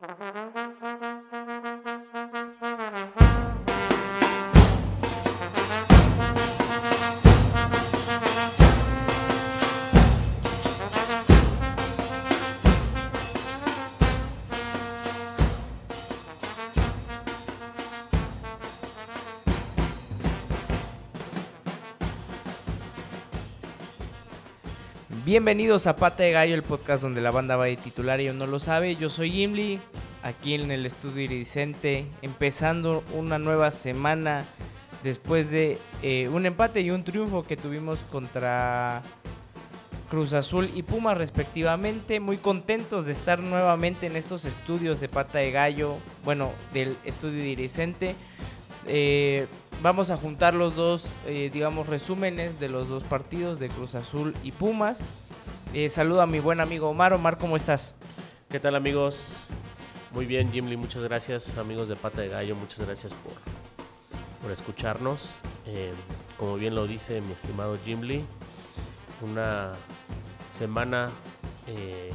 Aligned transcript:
Mm-hmm. 0.00 1.07
Bienvenidos 25.38 25.86
a 25.86 25.94
Pata 25.94 26.24
de 26.24 26.32
Gallo, 26.32 26.56
el 26.56 26.64
podcast 26.64 27.00
donde 27.00 27.20
la 27.20 27.30
banda 27.30 27.54
va 27.54 27.66
de 27.66 27.76
titular 27.76 28.20
y 28.20 28.28
no 28.32 28.48
lo 28.48 28.58
sabe. 28.58 28.96
Yo 28.96 29.08
soy 29.08 29.30
Gimli, 29.30 29.78
aquí 30.24 30.54
en 30.54 30.72
el 30.72 30.84
estudio 30.84 31.22
iridiscente, 31.22 32.06
empezando 32.22 33.04
una 33.14 33.38
nueva 33.38 33.70
semana 33.70 34.44
después 35.04 35.48
de 35.52 35.78
eh, 36.02 36.28
un 36.32 36.44
empate 36.44 36.80
y 36.80 36.90
un 36.90 37.04
triunfo 37.04 37.44
que 37.44 37.56
tuvimos 37.56 38.00
contra 38.10 39.00
Cruz 40.10 40.32
Azul 40.32 40.68
y 40.74 40.82
Puma 40.82 41.14
respectivamente. 41.14 42.18
Muy 42.18 42.38
contentos 42.38 43.04
de 43.04 43.12
estar 43.12 43.38
nuevamente 43.38 44.08
en 44.08 44.16
estos 44.16 44.44
estudios 44.44 44.98
de 44.98 45.08
Pata 45.08 45.38
de 45.38 45.52
Gallo, 45.52 45.94
bueno, 46.24 46.50
del 46.74 46.96
estudio 47.04 47.44
iridiscente. 47.44 48.16
Eh, 48.88 49.46
vamos 49.82 50.10
a 50.10 50.16
juntar 50.16 50.54
los 50.54 50.74
dos, 50.74 51.04
eh, 51.28 51.48
digamos, 51.52 51.86
resúmenes 51.86 52.58
de 52.58 52.68
los 52.68 52.88
dos 52.88 53.04
partidos 53.04 53.60
de 53.60 53.68
Cruz 53.68 53.94
Azul 53.94 54.34
y 54.42 54.50
Pumas. 54.50 55.04
Eh, 55.74 55.90
saludo 55.90 56.22
a 56.22 56.26
mi 56.26 56.40
buen 56.40 56.60
amigo 56.60 56.88
Omar. 56.88 57.12
Omar, 57.12 57.36
¿cómo 57.36 57.54
estás? 57.54 57.92
¿Qué 58.48 58.58
tal 58.58 58.74
amigos? 58.74 59.44
Muy 60.14 60.24
bien, 60.24 60.50
Jim 60.50 60.66
Lee, 60.66 60.78
muchas 60.78 61.02
gracias. 61.02 61.58
Amigos 61.58 61.88
de 61.88 61.96
Pata 61.96 62.22
de 62.22 62.28
Gallo, 62.28 62.56
muchas 62.56 62.86
gracias 62.86 63.12
por, 63.12 63.34
por 64.40 64.50
escucharnos. 64.50 65.42
Eh, 65.66 65.92
como 66.38 66.56
bien 66.56 66.74
lo 66.74 66.86
dice 66.86 67.20
mi 67.20 67.32
estimado 67.32 67.76
Jim 67.84 68.00
Lee, 68.00 68.24
una 69.20 69.74
semana 70.52 71.10
eh, 71.66 72.12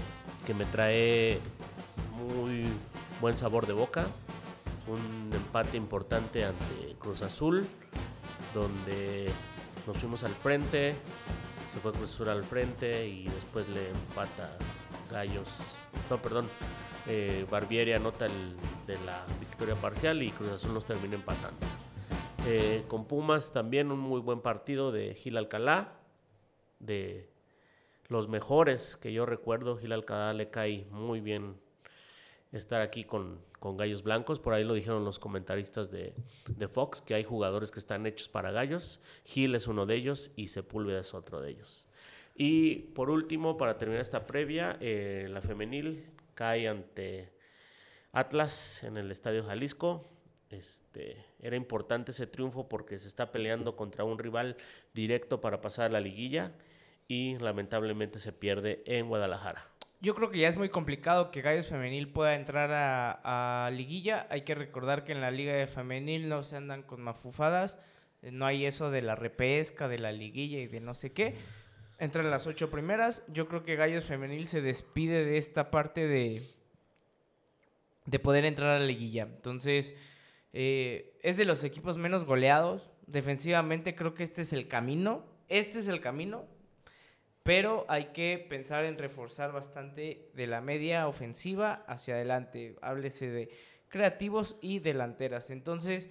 que 0.48 0.56
me 0.56 0.66
trae 0.66 1.38
muy 2.18 2.66
buen 3.22 3.38
sabor 3.38 3.68
de 3.68 3.74
boca. 3.74 4.08
Un 4.88 5.32
empate 5.32 5.78
importante 5.78 6.44
ante 6.44 6.96
Cruz 6.98 7.22
Azul, 7.22 7.68
donde 8.56 9.30
nos 9.86 9.96
fuimos 9.98 10.24
al 10.24 10.32
frente, 10.32 10.96
se 11.74 11.80
fue 11.80 11.92
Cruz 11.92 12.14
Azul 12.14 12.30
al 12.30 12.44
frente 12.44 13.08
y 13.08 13.24
después 13.24 13.68
le 13.68 13.90
empata 13.90 14.56
Gallos. 15.10 15.64
No, 16.08 16.18
perdón. 16.20 16.46
Eh, 17.08 17.48
Barbieri 17.50 17.94
anota 17.94 18.28
el 18.28 18.56
de 18.86 19.04
la 19.06 19.26
victoria 19.40 19.74
parcial 19.74 20.22
y 20.22 20.30
Cruz 20.30 20.52
Azul 20.52 20.76
nos 20.76 20.86
termina 20.86 21.16
empatando. 21.16 21.66
Eh, 22.46 22.84
con 22.88 23.06
Pumas 23.06 23.52
también 23.52 23.92
un 23.92 23.98
muy 23.98 24.22
buen 24.22 24.42
partido 24.42 24.92
de 24.92 25.16
Gil 25.16 25.36
Alcalá, 25.36 25.94
de 26.78 27.32
los 28.08 28.28
mejores 28.28 28.96
que 28.96 29.12
yo 29.12 29.26
recuerdo. 29.26 29.76
Gil 29.76 29.94
Alcalá 29.94 30.34
le 30.34 30.52
cae 30.52 30.86
muy 30.92 31.22
bien 31.22 31.60
estar 32.54 32.82
aquí 32.82 33.04
con, 33.04 33.40
con 33.60 33.78
Gallos 33.78 34.04
Blancos. 34.04 34.40
Por 34.40 34.54
ahí 34.54 34.64
lo 34.64 34.74
dijeron 34.74 35.04
los 35.04 35.20
comentaristas 35.20 35.92
de, 35.92 36.14
de, 36.50 36.68
Fox, 36.68 37.02
que 37.02 37.16
hay 37.16 37.24
jugadores 37.24 37.72
que 37.72 37.80
están 37.80 38.06
hechos 38.06 38.30
para 38.30 38.52
Gallos. 38.52 39.02
Gil 39.26 39.56
es 39.56 39.68
uno 39.68 39.86
de 39.86 39.96
ellos 39.96 40.32
y 40.36 40.48
Sepúlveda 40.48 41.00
es 41.00 41.14
otro 41.14 41.42
de 41.42 41.52
ellos. 41.52 41.88
Y 42.36 42.76
por 42.94 43.10
último, 43.10 43.58
para 43.58 43.78
terminar 43.78 44.02
esta 44.02 44.26
previa, 44.26 44.78
eh, 44.80 45.28
la 45.30 45.42
femenil 45.42 46.06
cae 46.36 46.68
ante 46.68 47.34
Atlas 48.12 48.84
en 48.84 48.98
el 48.98 49.12
Estadio 49.12 49.44
Jalisco. 49.44 50.06
Este, 50.50 51.26
era 51.40 51.56
importante 51.56 52.12
ese 52.12 52.28
triunfo 52.28 52.70
porque 52.70 53.00
se 53.00 53.08
está 53.08 53.32
peleando 53.32 53.76
contra 53.76 54.04
un 54.04 54.20
rival 54.20 54.56
directo 54.94 55.42
para 55.42 55.62
pasar 55.62 55.88
a 55.88 55.90
la 55.90 56.00
liguilla 56.00 56.54
y 57.08 57.38
lamentablemente 57.40 58.20
se 58.20 58.32
pierde 58.34 58.84
en 58.86 59.08
Guadalajara 59.08 59.73
yo 60.04 60.14
creo 60.16 60.32
que 60.32 60.40
ya 60.40 60.50
es 60.50 60.58
muy 60.58 60.68
complicado 60.68 61.32
que 61.32 61.42
Gallos 61.42 61.68
Femenil 61.68 62.10
pueda 62.10 62.36
entrar 62.36 62.70
a, 62.74 63.72
liguilla. 63.72 64.28
Hay 64.30 64.42
que 64.42 64.54
recordar 64.54 65.06
que 65.06 65.14
en 65.14 65.22
la 65.22 65.32
liga 65.32 65.54
de 65.54 65.66
femenil 65.66 66.28
no 66.28 66.44
se 66.44 66.58
andan 66.58 66.84
con 66.84 67.02
mafufadas. 67.02 67.80
Eh, 68.22 68.30
no 68.30 68.46
hay 68.46 68.66
eso 68.66 68.92
de 68.92 69.02
la 69.02 69.16
repesca, 69.16 69.88
de 69.88 70.00
la 70.00 70.12
liguilla 70.12 70.60
y 70.60 70.68
de 70.68 70.82
no 70.82 70.94
sé 70.94 71.14
qué. 71.14 71.36
Entran 72.00 72.30
las 72.30 72.48
ocho 72.48 72.70
primeras. 72.70 73.24
Yo 73.30 73.48
creo 73.48 73.64
que 73.64 73.78
Gallos 73.78 74.04
Femenil 74.04 74.46
se 74.46 74.62
despide 74.62 75.24
de 75.24 75.38
esta 75.38 75.72
parte 75.72 76.06
de, 76.06 76.42
de 78.06 78.20
poder 78.20 78.44
entrar 78.44 78.72
a 78.72 78.80
la 78.80 78.86
liguilla. 78.86 79.24
Entonces, 79.24 79.96
eh, 80.52 81.18
es 81.24 81.38
de 81.38 81.46
los 81.46 81.64
equipos 81.64 81.98
menos 81.98 82.26
goleados. 82.26 82.92
Defensivamente 83.08 83.96
creo 83.96 84.14
que 84.14 84.24
este 84.24 84.42
es 84.42 84.52
el 84.52 84.68
camino. 84.68 85.24
Este 85.48 85.80
es 85.80 85.88
el 85.88 86.02
camino 86.02 86.46
pero 87.44 87.86
hay 87.90 88.06
que 88.06 88.46
pensar 88.50 88.86
en 88.86 88.98
reforzar 88.98 89.52
bastante 89.52 90.30
de 90.34 90.48
la 90.48 90.62
media 90.62 91.08
ofensiva 91.08 91.84
hacia 91.88 92.16
adelante. 92.16 92.78
Háblese 92.82 93.30
de 93.30 93.50
creativos 93.90 94.58
y 94.62 94.80
delanteras. 94.80 95.50
Entonces, 95.52 96.10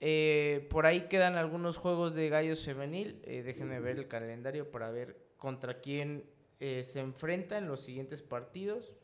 eh, 0.00 0.66
por 0.70 0.86
ahí 0.86 1.08
quedan 1.08 1.36
algunos 1.36 1.76
juegos 1.76 2.14
de 2.14 2.28
Gallos 2.28 2.64
Femenil. 2.64 3.20
Eh, 3.24 3.42
déjenme 3.42 3.80
ver 3.80 3.98
el 3.98 4.08
calendario 4.08 4.70
para 4.70 4.90
ver 4.90 5.16
contra 5.36 5.80
quién 5.80 6.24
eh, 6.60 6.84
se 6.84 7.00
enfrenta 7.00 7.58
en 7.58 7.66
los 7.66 7.80
siguientes 7.80 8.22
partidos. 8.22 8.96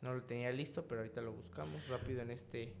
No 0.00 0.14
lo 0.14 0.22
tenía 0.22 0.50
listo, 0.52 0.86
pero 0.86 1.02
ahorita 1.02 1.20
lo 1.20 1.32
buscamos 1.32 1.86
rápido 1.88 2.22
en 2.22 2.30
este. 2.30 2.72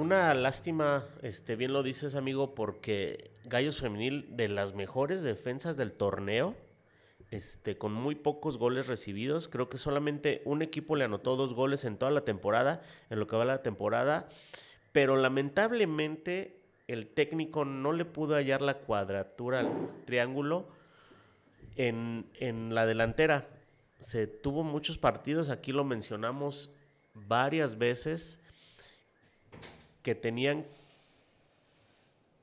Una 0.00 0.32
lástima, 0.32 1.04
este, 1.20 1.56
bien 1.56 1.74
lo 1.74 1.82
dices 1.82 2.14
amigo, 2.14 2.54
porque 2.54 3.32
Gallos 3.44 3.82
Femenil 3.82 4.34
de 4.34 4.48
las 4.48 4.74
mejores 4.74 5.20
defensas 5.20 5.76
del 5.76 5.92
torneo, 5.92 6.54
este, 7.30 7.76
con 7.76 7.92
muy 7.92 8.14
pocos 8.14 8.56
goles 8.56 8.86
recibidos. 8.86 9.46
Creo 9.46 9.68
que 9.68 9.76
solamente 9.76 10.40
un 10.46 10.62
equipo 10.62 10.96
le 10.96 11.04
anotó 11.04 11.36
dos 11.36 11.52
goles 11.52 11.84
en 11.84 11.98
toda 11.98 12.10
la 12.12 12.22
temporada, 12.22 12.80
en 13.10 13.18
lo 13.18 13.26
que 13.26 13.36
va 13.36 13.44
la 13.44 13.62
temporada. 13.62 14.30
Pero 14.92 15.18
lamentablemente 15.18 16.62
el 16.88 17.06
técnico 17.06 17.66
no 17.66 17.92
le 17.92 18.06
pudo 18.06 18.36
hallar 18.36 18.62
la 18.62 18.78
cuadratura 18.78 19.60
al 19.60 19.90
triángulo 20.06 20.66
en, 21.76 22.24
en 22.36 22.74
la 22.74 22.86
delantera. 22.86 23.48
Se 23.98 24.26
tuvo 24.26 24.64
muchos 24.64 24.96
partidos, 24.96 25.50
aquí 25.50 25.72
lo 25.72 25.84
mencionamos 25.84 26.70
varias 27.12 27.76
veces, 27.76 28.40
que 30.02 30.14
tenían 30.14 30.66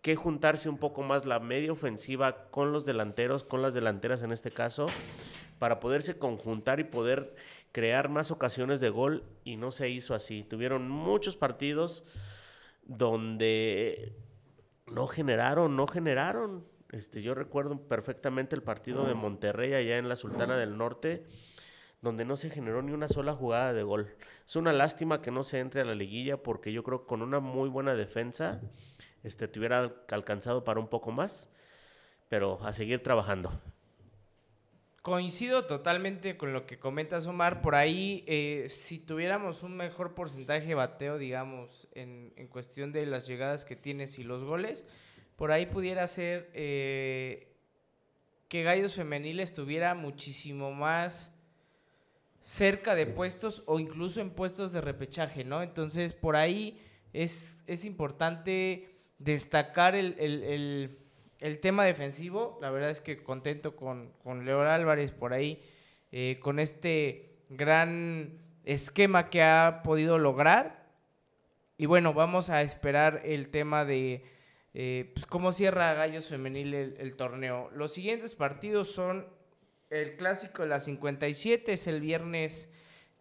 que 0.02 0.16
juntarse 0.16 0.70
un 0.70 0.78
poco 0.78 1.04
más 1.04 1.26
la 1.26 1.40
media 1.40 1.72
ofensiva 1.72 2.50
con 2.50 2.72
los 2.72 2.86
delanteros, 2.86 3.44
con 3.44 3.62
las 3.62 3.74
delanteras 3.74 4.24
en 4.24 4.32
este 4.32 4.52
caso, 4.52 4.86
para 5.60 5.80
poderse 5.80 6.18
conjuntar 6.18 6.80
y 6.80 6.86
poder 6.86 7.34
crear 7.72 8.10
más 8.10 8.32
ocasiones 8.32 8.80
de 8.80 8.90
gol 8.90 9.24
y 9.44 9.58
no 9.58 9.72
se 9.72 9.90
hizo 9.90 10.16
así. 10.16 10.44
Tuvieron 10.44 10.90
muchos 10.90 11.36
partidos 11.36 12.06
donde 12.86 14.16
no 14.88 15.08
generaron, 15.08 15.76
no 15.76 15.88
generaron. 15.88 16.66
Este, 16.92 17.22
yo 17.22 17.36
recuerdo 17.36 17.78
perfectamente 17.82 18.56
el 18.56 18.64
partido 18.64 19.06
de 19.06 19.14
Monterrey 19.14 19.74
allá 19.74 19.98
en 19.98 20.08
la 20.08 20.16
Sultana 20.16 20.56
del 20.58 20.78
Norte, 20.78 21.26
donde 22.02 22.26
no 22.26 22.36
se 22.36 22.50
generó 22.50 22.82
ni 22.82 22.92
una 22.92 23.08
sola 23.08 23.34
jugada 23.34 23.74
de 23.74 23.84
gol. 23.84 24.16
Es 24.46 24.56
una 24.56 24.74
lástima 24.74 25.22
que 25.22 25.32
no 25.32 25.44
se 25.44 25.60
entre 25.60 25.82
a 25.82 25.86
la 25.86 25.96
liguilla 25.96 26.38
porque 26.38 26.72
yo 26.72 26.84
creo 26.84 27.02
que 27.02 27.08
con 27.08 27.22
una 27.22 27.40
muy 27.40 27.70
buena 27.70 27.96
defensa 27.96 28.62
este, 29.24 29.48
te 29.48 29.60
hubiera 29.60 29.94
alcanzado 30.12 30.64
para 30.64 30.80
un 30.80 30.88
poco 30.88 31.12
más, 31.12 31.52
pero 32.30 32.60
a 32.64 32.72
seguir 32.72 33.02
trabajando. 33.02 33.52
Coincido 35.02 35.66
totalmente 35.66 36.36
con 36.36 36.52
lo 36.52 36.66
que 36.66 36.80
comentas, 36.80 37.28
Omar. 37.28 37.62
Por 37.62 37.76
ahí, 37.76 38.26
eh, 38.28 38.66
si 38.68 39.00
tuviéramos 39.00 39.64
un 39.64 39.78
mejor 39.78 40.14
porcentaje 40.14 40.68
de 40.68 40.76
bateo, 40.76 41.18
digamos, 41.18 41.88
en, 41.94 42.34
cuestión 42.50 42.92
de 42.92 43.06
las 43.06 43.26
llegadas 43.26 43.64
que 43.64 43.78
tienes 43.78 44.20
y 44.20 44.24
los 44.24 44.44
goles, 44.44 44.84
por 45.38 45.54
ahí 45.54 45.66
pudiera 45.66 46.06
ser 46.08 46.52
eh, 46.54 47.56
que 48.50 48.64
Gallos 48.64 48.96
Femenil 48.96 49.40
estuviera 49.40 49.96
muchísimo 49.96 50.74
más 50.74 51.37
cerca 52.40 52.96
de 52.96 53.06
puestos 53.06 53.64
o 53.66 53.80
incluso 53.80 54.22
en 54.22 54.30
puestos 54.30 54.72
de 54.72 54.82
repechaje, 54.82 55.44
¿no? 55.44 55.62
Entonces, 55.62 56.14
por 56.14 56.36
ahí 56.36 56.80
es, 57.14 57.58
es 57.68 57.86
importante 57.86 58.90
destacar 59.20 59.96
el, 59.96 60.98
tema 61.62 61.86
defensivo. 61.86 62.58
La 62.62 62.70
verdad 62.70 62.90
es 62.90 63.02
que 63.02 63.24
contento 63.24 63.76
con, 63.76 64.12
con 64.24 64.46
Leo 64.46 64.62
Álvarez 64.62 65.12
por 65.12 65.34
ahí, 65.34 65.62
eh, 66.12 66.40
con 66.42 66.60
este 66.60 67.38
gran 67.50 68.40
esquema 68.64 69.30
que 69.30 69.42
ha 69.42 69.82
podido 69.84 70.18
lograr. 70.18 70.88
Y 71.78 71.86
bueno, 71.86 72.14
vamos 72.14 72.50
a 72.50 72.62
esperar 72.62 73.22
el 73.24 73.50
tema 73.50 73.86
de 73.86 74.26
eh, 74.74 75.12
pues, 75.14 75.26
cómo 75.26 75.52
cierra 75.52 75.94
Gallos 75.94 76.28
Femenil 76.28 76.74
el, 76.74 77.16
torneo. 77.16 77.70
Los 77.74 77.94
siguientes 77.94 78.36
partidos 78.36 78.92
son 78.92 79.28
el 79.90 80.16
clásico 80.16 80.64
de 80.64 80.70
la 80.70 80.80
57, 80.80 81.74
es 81.74 81.88
el 81.88 82.02
viernes 82.02 82.70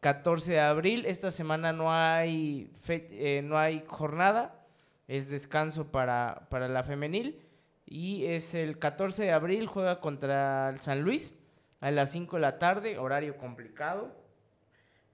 14 0.00 0.52
de 0.52 0.60
abril. 0.60 1.06
Esta 1.06 1.30
semana 1.30 1.72
no 1.72 1.92
hay, 1.92 2.72
eh, 2.88 3.42
no 3.44 3.58
hay 3.58 3.84
jornada, 3.86 4.66
es 5.08 5.28
descanso 5.28 5.90
para, 5.90 6.46
para 6.50 6.68
la 6.68 6.82
femenil. 6.82 7.42
Y 7.86 8.24
es 8.26 8.54
el 8.54 8.78
14 8.78 9.22
de 9.22 9.32
abril, 9.32 9.66
juega 9.66 10.00
contra 10.00 10.70
el 10.70 10.80
San 10.80 11.02
Luis 11.02 11.34
a 11.80 11.90
las 11.90 12.10
5 12.10 12.36
de 12.36 12.42
la 12.42 12.58
tarde, 12.58 12.98
horario 12.98 13.36
complicado. 13.36 14.12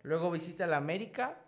Luego 0.02 0.30
visita 0.30 0.66
la 0.66 0.78
América. 0.78 1.38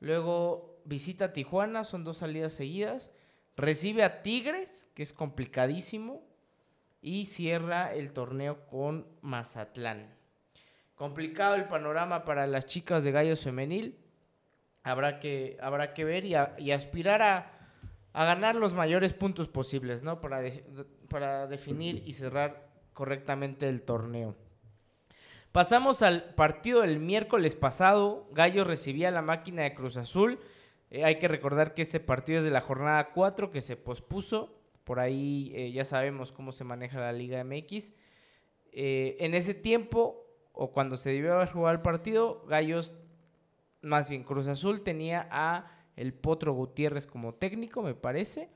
Luego 0.00 0.80
visita 0.84 1.32
Tijuana, 1.32 1.82
son 1.82 2.04
dos 2.04 2.18
salidas 2.18 2.52
seguidas. 2.52 3.10
Recibe 3.56 4.04
a 4.04 4.22
Tigres, 4.22 4.88
que 4.94 5.02
es 5.02 5.12
complicadísimo. 5.12 6.22
Y 7.00 7.26
cierra 7.26 7.94
el 7.94 8.12
torneo 8.12 8.66
con 8.66 9.06
Mazatlán. 9.20 10.14
Complicado 10.94 11.54
el 11.54 11.66
panorama 11.66 12.24
para 12.24 12.46
las 12.46 12.66
chicas 12.66 13.04
de 13.04 13.12
Gallos 13.12 13.42
Femenil. 13.42 13.96
Habrá 14.82 15.20
que, 15.20 15.56
habrá 15.60 15.94
que 15.94 16.04
ver 16.04 16.24
y, 16.24 16.34
aspirar 16.72 17.22
a, 17.22 17.52
ganar 18.12 18.56
los 18.56 18.74
mayores 18.74 19.12
puntos 19.12 19.46
posibles, 19.46 20.02
¿no? 20.02 20.20
Para, 20.20 20.42
para 21.08 21.46
definir 21.46 22.02
y 22.04 22.14
cerrar 22.14 22.68
correctamente 22.92 23.68
el 23.68 23.82
torneo. 23.82 24.34
Pasamos 25.52 26.02
al 26.02 26.34
partido 26.34 26.82
del 26.82 26.98
miércoles 26.98 27.54
pasado. 27.54 28.28
Gallos 28.32 28.66
recibía 28.66 29.10
la 29.10 29.22
máquina 29.22 29.62
de 29.62 29.74
Cruz 29.74 29.96
Azul. 29.96 30.38
Eh, 30.90 31.04
hay 31.04 31.18
que 31.18 31.28
recordar 31.28 31.74
que 31.74 31.82
este 31.82 32.00
partido 32.00 32.38
es 32.38 32.44
de 32.44 32.50
la 32.50 32.60
jornada 32.60 33.12
4 33.12 33.50
que 33.50 33.60
se 33.60 33.76
pospuso. 33.76 34.57
Por 34.88 35.00
ahí 35.00 35.52
eh, 35.54 35.70
ya 35.70 35.84
sabemos 35.84 36.32
cómo 36.32 36.50
se 36.50 36.64
maneja 36.64 36.98
la 36.98 37.12
Liga 37.12 37.44
MX. 37.44 37.92
Eh, 38.72 39.18
en 39.20 39.34
ese 39.34 39.52
tiempo, 39.52 40.26
o 40.54 40.72
cuando 40.72 40.96
se 40.96 41.10
debió 41.10 41.34
haber 41.34 41.52
jugado 41.52 41.74
el 41.76 41.82
partido, 41.82 42.42
Gallos, 42.48 42.94
más 43.82 44.08
bien 44.08 44.24
Cruz 44.24 44.48
Azul, 44.48 44.80
tenía 44.80 45.28
a 45.30 45.70
el 45.94 46.14
Potro 46.14 46.54
Gutiérrez 46.54 47.06
como 47.06 47.34
técnico, 47.34 47.82
me 47.82 47.94
parece. 47.94 48.48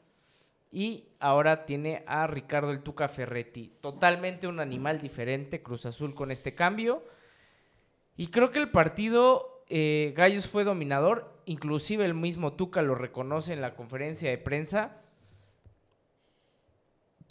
Y 0.71 1.05
ahora 1.21 1.67
tiene 1.67 2.03
a 2.07 2.27
Ricardo 2.27 2.71
el 2.71 2.81
Tuca 2.81 3.09
Ferretti. 3.09 3.71
Totalmente 3.83 4.49
un 4.49 4.59
animal 4.59 5.03
diferente, 5.03 5.63
Cruz 5.63 5.85
Azul 5.85 6.15
con 6.15 6.31
este 6.31 6.55
cambio. 6.55 7.05
Y 8.17 8.29
creo 8.29 8.53
que 8.53 8.59
el 8.59 8.71
partido 8.71 9.65
eh, 9.69 10.15
Gallos 10.17 10.49
fue 10.49 10.65
dominador. 10.65 11.31
Inclusive 11.45 12.07
el 12.07 12.15
mismo 12.15 12.55
Tuca 12.55 12.81
lo 12.81 12.95
reconoce 12.95 13.53
en 13.53 13.61
la 13.61 13.75
conferencia 13.75 14.31
de 14.31 14.39
prensa. 14.39 15.02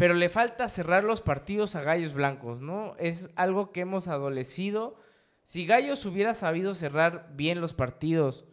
Pero 0.02 0.16
le 0.16 0.30
falta 0.30 0.68
cerrar 0.68 1.04
los 1.04 1.22
partidos 1.22 1.76
a 1.76 1.84
Gallos 1.84 2.16
Blancos, 2.16 2.60
¿no? 2.60 2.96
Es 2.98 3.30
algo 3.36 3.72
que 3.72 3.82
hemos 3.82 4.08
adolecido. 4.08 4.96
Si 5.44 5.68
Gallos 5.68 6.08
hubiera 6.08 6.34
sabido 6.34 6.74
cerrar 6.74 7.30
bien 7.36 7.62
los 7.62 7.74
partidos 7.74 8.46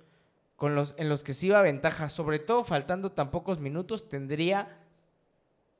con 0.56 0.74
los, 0.74 0.94
en 0.98 1.08
los 1.08 1.22
que 1.22 1.32
se 1.32 1.46
iba 1.46 1.58
a 1.58 1.62
ventaja, 1.62 2.10
sobre 2.10 2.38
todo 2.38 2.64
faltando 2.64 3.12
tan 3.12 3.30
pocos 3.30 3.60
minutos, 3.60 4.10
tendría 4.10 4.76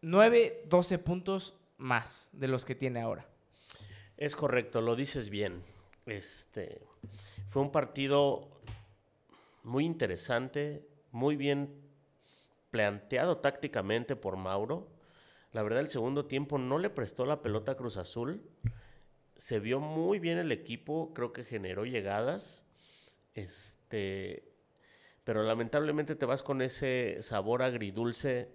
9, 0.00 0.65
12 0.70 0.99
puntos 1.00 1.55
más 1.76 2.31
de 2.32 2.49
los 2.49 2.64
que 2.64 2.75
tiene 2.75 3.03
ahora. 3.03 3.26
Es 4.17 4.37
correcto, 4.37 4.81
lo 4.81 4.97
dices 4.97 5.29
bien. 5.29 5.62
Este 6.06 6.81
fue 7.49 7.61
un 7.61 7.71
partido 7.71 8.49
muy 9.64 9.85
interesante, 9.85 10.88
muy 11.12 11.37
bien 11.37 11.79
planteado 12.71 13.37
tácticamente 13.37 14.17
por 14.17 14.38
Mauro. 14.38 14.97
La 15.53 15.62
verdad, 15.62 15.81
el 15.81 15.89
segundo 15.89 16.27
tiempo 16.27 16.59
no 16.59 16.79
le 16.79 16.91
prestó 16.91 17.25
la 17.25 17.41
pelota 17.41 17.73
a 17.73 17.77
Cruz 17.77 17.97
Azul. 17.97 18.43
Se 19.37 19.61
vio 19.61 19.81
muy 19.81 20.19
bien 20.19 20.39
el 20.39 20.53
equipo, 20.53 21.12
creo 21.15 21.33
que 21.33 21.45
generó 21.45 21.85
llegadas. 21.85 22.67
Este, 23.35 24.53
pero 25.25 25.43
lamentablemente 25.43 26.17
te 26.17 26.27
vas 26.27 26.43
con 26.43 26.61
ese 26.61 27.19
sabor 27.21 27.62
agridulce 27.62 28.50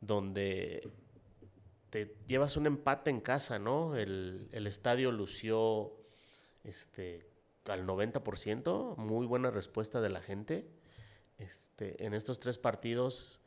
donde 0.00 0.90
te 1.90 2.16
llevas 2.26 2.56
un 2.56 2.66
empate 2.66 3.10
en 3.10 3.20
casa, 3.20 3.58
¿no? 3.58 3.96
El, 3.96 4.48
estadio 4.52 5.12
lució 5.12 5.92
este, 6.64 7.26
al 7.68 7.86
90%, 7.86 8.96
muy 8.96 9.26
buena 9.26 9.50
respuesta 9.50 10.00
de 10.00 10.08
la 10.08 10.20
gente. 10.20 10.66
Este, 11.38 12.04
en 12.04 12.14
estos 12.14 12.40
tres 12.40 12.58
partidos, 12.58 13.42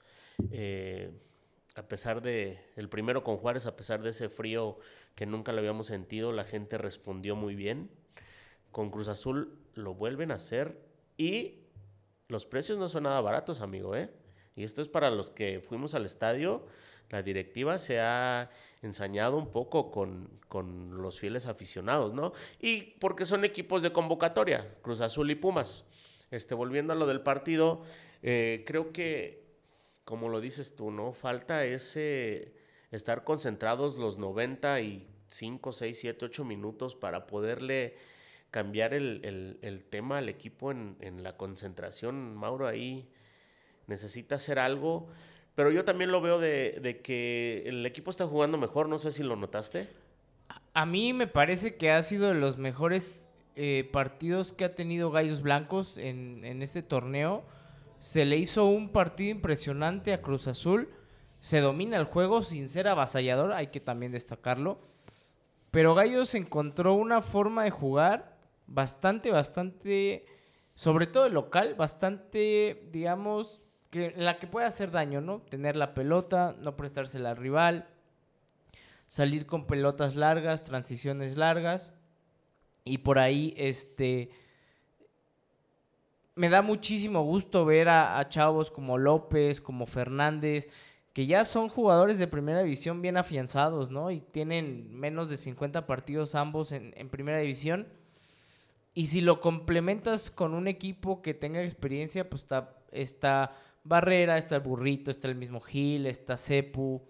eh, 0.52 1.12
a 1.80 1.88
pesar 1.88 2.22
de, 2.22 2.60
el 2.76 2.90
primero 2.90 3.24
con 3.24 3.38
Juárez, 3.38 3.66
a 3.66 3.78
pesar 3.78 4.02
de 4.02 4.10
ese 4.10 4.28
frío 4.28 4.80
que 5.16 5.26
nunca 5.26 5.54
lo 5.54 5.60
habíamos 5.60 5.86
sentido, 5.86 6.34
la 6.34 6.44
gente 6.44 6.78
respondió 6.78 7.38
muy 7.38 7.56
bien. 7.56 7.90
Con 8.74 8.92
Cruz 8.92 9.08
Azul 9.08 9.58
lo 9.76 9.94
vuelven 9.94 10.32
a 10.32 10.36
hacer 10.36 10.78
y 11.16 11.62
los 12.28 12.46
precios 12.46 12.80
no 12.80 12.90
son 12.90 13.04
nada 13.04 13.22
baratos, 13.22 13.62
amigo, 13.62 13.96
¿eh? 13.96 14.10
Y 14.58 14.66
esto 14.66 14.82
es 14.82 14.90
para 14.90 15.10
los 15.10 15.32
que 15.32 15.62
fuimos 15.62 15.96
al 15.96 16.06
estadio. 16.06 16.66
La 17.12 17.24
directiva 17.24 17.78
se 17.78 18.02
ha 18.02 18.50
ensañado 18.82 19.38
un 19.38 19.50
poco 19.50 19.90
con, 19.90 20.38
los 21.02 21.18
fieles 21.18 21.46
aficionados, 21.46 22.14
¿no? 22.14 22.34
Y 22.60 22.82
porque 23.00 23.24
son 23.24 23.46
equipos 23.46 23.84
de 23.84 23.94
convocatoria, 23.94 24.76
Cruz 24.82 25.00
Azul 25.00 25.32
y 25.32 25.36
Pumas. 25.36 25.90
Este, 26.30 26.56
volviendo 26.56 26.92
a 26.92 26.98
lo 26.98 27.08
del 27.08 27.22
partido, 27.22 27.84
eh, 28.22 28.66
creo 28.68 28.92
que, 28.92 29.49
como 30.10 30.28
lo 30.28 30.42
dices 30.42 30.76
tú, 30.76 30.90
¿no? 30.90 31.14
Falta 31.14 31.64
ese 31.66 32.52
estar 32.90 33.24
concentrados 33.24 33.96
los 33.96 34.18
95, 34.18 35.72
6, 35.72 36.00
7, 36.00 36.26
8 36.26 36.46
minutos 36.46 36.96
para 36.96 37.28
poderle 37.28 37.96
cambiar 38.50 38.96
el, 38.96 39.86
tema 39.92 40.18
al 40.18 40.28
equipo 40.28 40.72
en, 40.72 41.22
la 41.22 41.38
concentración. 41.38 42.36
Mauro 42.36 42.66
ahí 42.66 43.08
necesita 43.86 44.34
hacer 44.34 44.58
algo, 44.58 45.10
pero 45.54 45.70
yo 45.70 45.86
también 45.86 46.12
lo 46.12 46.22
veo 46.22 46.40
de, 46.40 47.02
que 47.04 47.62
el 47.68 47.86
equipo 47.86 48.10
está 48.10 48.26
jugando 48.26 48.58
mejor, 48.58 48.90
no 48.90 48.98
sé 48.98 49.12
si 49.12 49.22
lo 49.22 49.36
notaste. 49.36 49.90
A 50.74 50.88
mí 50.88 51.14
me 51.14 51.28
parece 51.28 51.76
que 51.76 51.92
ha 51.92 52.02
sido 52.02 52.30
de 52.30 52.34
los 52.34 52.58
mejores 52.58 53.30
eh, 53.56 53.88
partidos 53.94 54.54
que 54.54 54.66
ha 54.66 54.74
tenido 54.74 55.12
Gallos 55.12 55.44
Blancos 55.44 56.00
en, 56.00 56.44
en 56.46 56.64
este 56.64 56.82
torneo. 56.82 57.44
Se 58.00 58.24
le 58.24 58.38
hizo 58.38 58.66
un 58.66 58.90
partido 58.90 59.30
impresionante 59.30 60.14
a 60.14 60.22
Cruz 60.22 60.48
Azul. 60.48 60.90
Se 61.42 61.60
domina 61.60 61.98
el 61.98 62.06
juego 62.06 62.42
sin 62.42 62.70
ser 62.70 62.88
avasallador, 62.88 63.52
hay 63.52 63.68
que 63.68 63.82
también 63.82 64.14
destacarlo. 64.14 64.80
Pero 65.70 65.96
Gallos 65.96 66.34
encontró 66.34 66.94
una 66.96 67.22
forma 67.22 67.66
de 67.66 67.72
jugar 67.72 68.38
bastante, 68.68 69.32
bastante, 69.32 70.26
sobre 70.76 71.08
todo 71.08 71.26
el 71.26 71.34
local, 71.34 71.76
bastante, 71.76 72.88
digamos, 72.92 73.62
que, 73.90 74.14
la 74.16 74.40
que 74.40 74.48
puede 74.48 74.66
hacer 74.66 74.92
daño, 74.92 75.20
¿no? 75.22 75.42
Tener 75.42 75.76
la 75.76 75.94
pelota, 75.94 76.56
no 76.60 76.78
prestársela 76.78 77.32
al 77.32 77.38
rival, 77.38 77.88
salir 79.08 79.46
con 79.46 79.68
pelotas 79.68 80.16
largas, 80.16 80.64
transiciones 80.64 81.38
largas. 81.38 81.94
Y 82.86 83.00
por 83.00 83.20
ahí, 83.20 83.54
este. 83.58 84.32
Me 86.40 86.50
da 86.50 86.62
muchísimo 86.62 87.24
gusto 87.24 87.66
ver 87.66 87.90
a, 87.90 88.28
chavos 88.30 88.72
como 88.72 88.98
López, 88.98 89.62
como 89.62 89.86
Fernández, 89.86 90.70
que 91.14 91.26
ya 91.26 91.44
son 91.44 91.70
jugadores 91.70 92.18
de 92.18 92.28
primera 92.28 92.62
división 92.64 93.02
bien 93.02 93.18
afianzados, 93.18 93.92
¿no? 93.92 94.12
Y 94.12 94.22
tienen 94.22 94.94
menos 94.98 95.30
de 95.30 95.38
50 95.38 95.86
partidos 95.86 96.36
ambos 96.36 96.72
en, 96.72 96.94
en 96.96 97.10
primera 97.10 97.40
división 97.40 97.88
y 98.94 99.08
si 99.08 99.22
lo 99.22 99.40
complementas 99.40 100.30
con 100.32 100.54
un 100.54 100.68
equipo 100.68 101.22
que 101.22 101.34
tenga 101.34 101.64
experiencia, 101.64 102.30
pues 102.30 102.42
está, 102.42 102.76
está 102.92 103.56
Barrera, 103.84 104.38
está 104.38 104.58
el 104.58 104.62
Burrito, 104.62 105.10
está 105.10 105.28
el 105.28 105.36
mismo 105.36 105.62
Gil, 105.62 106.06
está 106.06 106.38
Cepu. 106.38 107.02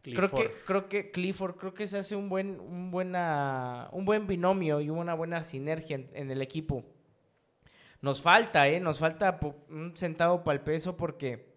Creo 0.00 0.30
que, 0.30 0.50
creo 0.66 0.88
que 0.88 1.10
Clifford, 1.10 1.56
creo 1.56 1.74
que 1.74 1.86
se 1.86 1.98
hace 1.98 2.14
un 2.16 2.28
buen, 2.28 2.60
un 2.60 2.90
buena, 2.90 3.88
un 3.92 4.04
buen 4.04 4.26
binomio 4.26 4.80
y 4.80 4.90
una 4.90 5.14
buena 5.14 5.42
sinergia 5.44 6.00
en, 6.12 6.30
el 6.30 6.42
equipo. 6.42 6.84
Nos 8.04 8.20
falta, 8.20 8.68
¿eh? 8.68 8.80
Nos 8.80 8.98
falta 8.98 9.40
un 9.70 9.96
centavo 9.96 10.44
para 10.44 10.56
el 10.56 10.60
peso 10.60 10.94
porque 10.94 11.54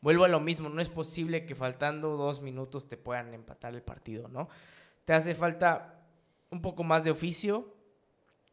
vuelvo 0.00 0.24
a 0.24 0.28
lo 0.28 0.40
mismo. 0.40 0.70
No 0.70 0.80
es 0.80 0.88
posible 0.88 1.44
que 1.44 1.54
faltando 1.54 2.16
dos 2.16 2.40
minutos 2.40 2.88
te 2.88 2.96
puedan 2.96 3.34
empatar 3.34 3.74
el 3.74 3.82
partido, 3.82 4.26
¿no? 4.28 4.48
Te 5.04 5.12
hace 5.12 5.34
falta 5.34 6.00
un 6.48 6.62
poco 6.62 6.82
más 6.82 7.04
de 7.04 7.10
oficio, 7.10 7.74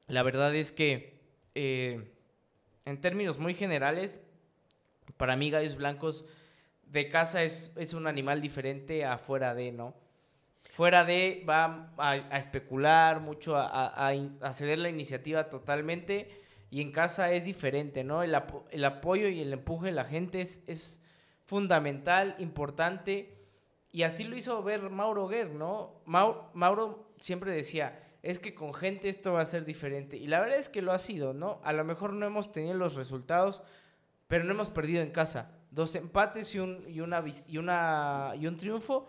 la 0.07 0.21
verdad 0.21 0.53
es 0.53 0.73
que, 0.73 1.21
eh, 1.55 2.11
en 2.83 2.99
términos 2.99 3.39
muy 3.39 3.53
generales, 3.53 4.19
para 5.15 5.37
mí 5.37 5.49
Gallos 5.49 5.77
Blancos 5.77 6.25
de 6.83 7.07
casa 7.07 7.41
es, 7.43 7.93
un 7.93 8.05
animal 8.05 8.41
diferente 8.41 9.05
a 9.05 9.17
fuera 9.17 9.55
de, 9.55 9.71
¿no? 9.71 9.95
Fuera 10.71 11.05
de 11.05 11.45
va 11.49 11.93
a, 11.97 12.37
especular 12.37 13.21
mucho, 13.21 13.55
a, 13.55 14.11
ceder 14.51 14.79
la 14.79 14.89
iniciativa 14.89 15.47
totalmente 15.47 16.40
y 16.71 16.79
en 16.79 16.93
casa 16.93 17.33
es 17.33 17.43
diferente, 17.43 18.05
¿no? 18.05 18.23
El, 18.23 18.33
apoyo 18.33 19.27
y 19.27 19.41
el 19.41 19.51
empuje 19.51 19.87
de 19.87 19.91
la 19.91 20.05
gente 20.05 20.39
es, 20.39 21.01
fundamental, 21.43 22.35
importante 22.39 23.37
y 23.91 24.03
así 24.03 24.23
lo 24.23 24.37
hizo 24.37 24.63
ver 24.63 24.89
Mauro 24.89 25.27
Guerr, 25.27 25.51
¿no? 25.51 26.01
Mauro 26.05 27.11
siempre 27.19 27.51
decía, 27.51 28.01
es 28.23 28.39
que 28.39 28.55
con 28.55 28.73
gente 28.73 29.09
esto 29.09 29.33
va 29.33 29.41
a 29.41 29.45
ser 29.45 29.65
diferente. 29.65 30.15
Y 30.15 30.27
la 30.27 30.39
verdad 30.39 30.59
es 30.59 30.69
que 30.69 30.81
lo 30.81 30.93
ha 30.93 30.97
sido, 30.97 31.33
¿no? 31.33 31.59
A 31.65 31.73
lo 31.73 31.83
mejor 31.83 32.13
no 32.13 32.25
hemos 32.25 32.53
tenido 32.53 32.73
los 32.75 32.95
resultados, 32.95 33.63
pero 34.27 34.45
no 34.45 34.53
hemos 34.53 34.69
perdido 34.69 35.03
en 35.03 35.11
casa. 35.11 35.51
Dos 35.71 35.93
empates 35.95 36.55
y 36.55 36.59
un 36.59 38.57
triunfo. 38.57 39.07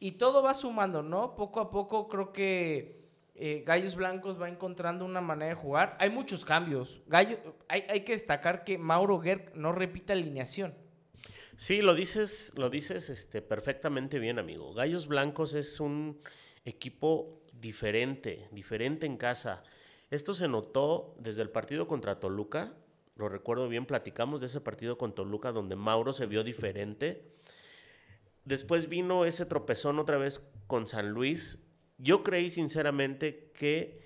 Y 0.00 0.12
todo 0.12 0.42
va 0.42 0.54
sumando, 0.54 1.04
¿no? 1.04 1.36
Poco 1.36 1.60
a 1.60 1.70
poco 1.70 2.08
creo 2.08 2.32
que 2.32 3.07
eh, 3.40 3.62
Gallos 3.64 3.94
Blancos 3.94 4.40
va 4.40 4.48
encontrando 4.48 5.04
una 5.04 5.20
manera 5.20 5.54
de 5.54 5.60
jugar. 5.60 5.96
Hay 6.00 6.10
muchos 6.10 6.44
cambios. 6.44 7.00
Gallo, 7.06 7.38
hay, 7.68 7.84
hay 7.88 8.04
que 8.04 8.12
destacar 8.12 8.64
que 8.64 8.78
Mauro 8.78 9.20
Gerg 9.20 9.52
no 9.54 9.72
repite 9.72 10.12
alineación. 10.12 10.74
Sí, 11.56 11.82
lo 11.82 11.94
dices, 11.94 12.52
lo 12.56 12.70
dices 12.70 13.10
este, 13.10 13.42
perfectamente 13.42 14.18
bien, 14.18 14.38
amigo. 14.38 14.74
Gallos 14.74 15.08
Blancos 15.08 15.54
es 15.54 15.80
un 15.80 16.20
equipo 16.64 17.42
diferente, 17.52 18.48
diferente 18.52 19.06
en 19.06 19.16
casa. 19.16 19.62
Esto 20.10 20.32
se 20.34 20.48
notó 20.48 21.14
desde 21.18 21.42
el 21.42 21.50
partido 21.50 21.86
contra 21.86 22.20
Toluca. 22.20 22.74
Lo 23.16 23.28
recuerdo 23.28 23.68
bien, 23.68 23.86
platicamos 23.86 24.40
de 24.40 24.46
ese 24.46 24.60
partido 24.60 24.96
con 24.96 25.14
Toluca 25.14 25.50
donde 25.52 25.76
Mauro 25.76 26.12
se 26.12 26.26
vio 26.26 26.44
diferente. 26.44 27.32
Después 28.44 28.88
vino 28.88 29.24
ese 29.24 29.44
tropezón 29.44 29.98
otra 29.98 30.16
vez 30.16 30.48
con 30.66 30.86
San 30.86 31.10
Luis. 31.10 31.58
Yo 31.98 32.22
creí 32.22 32.48
sinceramente 32.48 33.50
que 33.54 34.00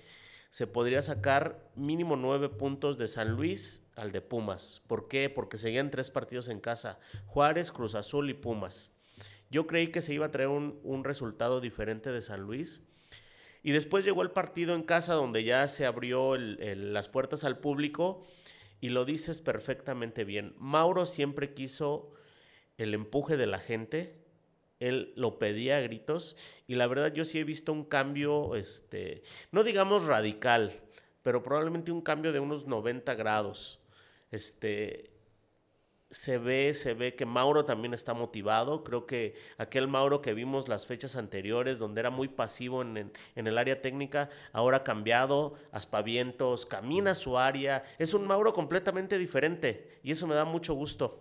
se 0.49 0.67
podría 0.67 1.01
sacar 1.01 1.71
mínimo 1.75 2.15
nueve 2.15 2.49
puntos 2.49 2.97
de 2.97 3.07
San 3.07 3.31
Luis 3.31 3.87
al 3.95 4.11
de 4.11 4.21
Pumas. 4.21 4.83
¿Por 4.87 5.07
qué? 5.07 5.29
Porque 5.29 5.57
seguían 5.57 5.89
tres 5.89 6.11
partidos 6.11 6.47
en 6.47 6.59
casa, 6.59 6.99
Juárez, 7.25 7.71
Cruz 7.71 7.95
Azul 7.95 8.29
y 8.29 8.33
Pumas. 8.33 8.91
Yo 9.49 9.67
creí 9.67 9.91
que 9.91 10.01
se 10.01 10.13
iba 10.13 10.25
a 10.25 10.31
traer 10.31 10.49
un, 10.49 11.03
resultado 11.03 11.61
diferente 11.61 12.11
de 12.11 12.21
San 12.21 12.41
Luis. 12.41 12.83
Y 13.61 13.71
después 13.71 14.03
llegó 14.03 14.23
el 14.23 14.31
partido 14.31 14.73
en 14.73 14.83
casa 14.83 15.13
donde 15.13 15.43
ya 15.43 15.67
se 15.67 15.85
abrió 15.85 16.35
las 16.35 17.07
puertas 17.07 17.43
al 17.43 17.59
público 17.59 18.23
y 18.81 18.89
lo 18.89 19.05
dices 19.05 19.41
perfectamente 19.41 20.23
bien. 20.23 20.55
Mauro 20.57 21.05
siempre 21.05 21.53
quiso 21.53 22.11
el 22.77 22.93
empuje 22.93 23.37
de 23.37 23.47
la 23.47 23.59
gente, 23.59 24.22
él 24.87 25.13
lo 25.15 25.39
pedía 25.39 25.77
a 25.77 25.81
gritos 25.81 26.35
y 26.67 26.75
la 26.75 26.87
verdad 26.87 27.13
yo 27.13 27.25
sí 27.25 27.39
he 27.39 27.43
visto 27.43 27.71
un 27.71 27.85
cambio, 27.85 28.55
este, 28.55 29.23
no 29.51 29.63
digamos 29.63 30.05
radical, 30.05 30.81
pero 31.21 31.41
probablemente 31.41 31.91
un 31.91 32.01
cambio 32.01 32.33
de 32.33 32.39
unos 32.39 32.67
90 32.67 33.13
grados. 33.15 33.79
Este, 34.29 35.13
se 36.13 36.37
ve, 36.37 36.73
se 36.73 36.93
ve 36.93 37.15
que 37.15 37.25
Mauro 37.25 37.65
también 37.65 37.93
está 37.93 38.13
motivado. 38.13 38.83
Creo 38.83 39.05
que 39.07 39.35
aquel 39.57 39.87
Mauro 39.87 40.21
que 40.21 40.33
vimos 40.33 40.67
las 40.67 40.85
fechas 40.85 41.15
anteriores, 41.15 41.79
donde 41.79 42.01
era 42.01 42.11
muy 42.11 42.27
pasivo 42.27 42.81
en, 42.81 43.11
en, 43.35 43.47
el 43.47 43.57
área 43.57 43.81
técnica, 43.81 44.29
ahora 44.51 44.77
ha 44.77 44.83
cambiado, 44.83 45.55
aspavientos, 45.71 46.65
camina 46.65 47.13
su 47.13 47.37
área. 47.37 47.83
Es 47.97 48.13
un 48.13 48.27
Mauro 48.27 48.53
completamente 48.53 49.17
diferente 49.17 49.99
y 50.03 50.11
eso 50.11 50.27
me 50.27 50.35
da 50.35 50.45
mucho 50.45 50.73
gusto. 50.75 51.19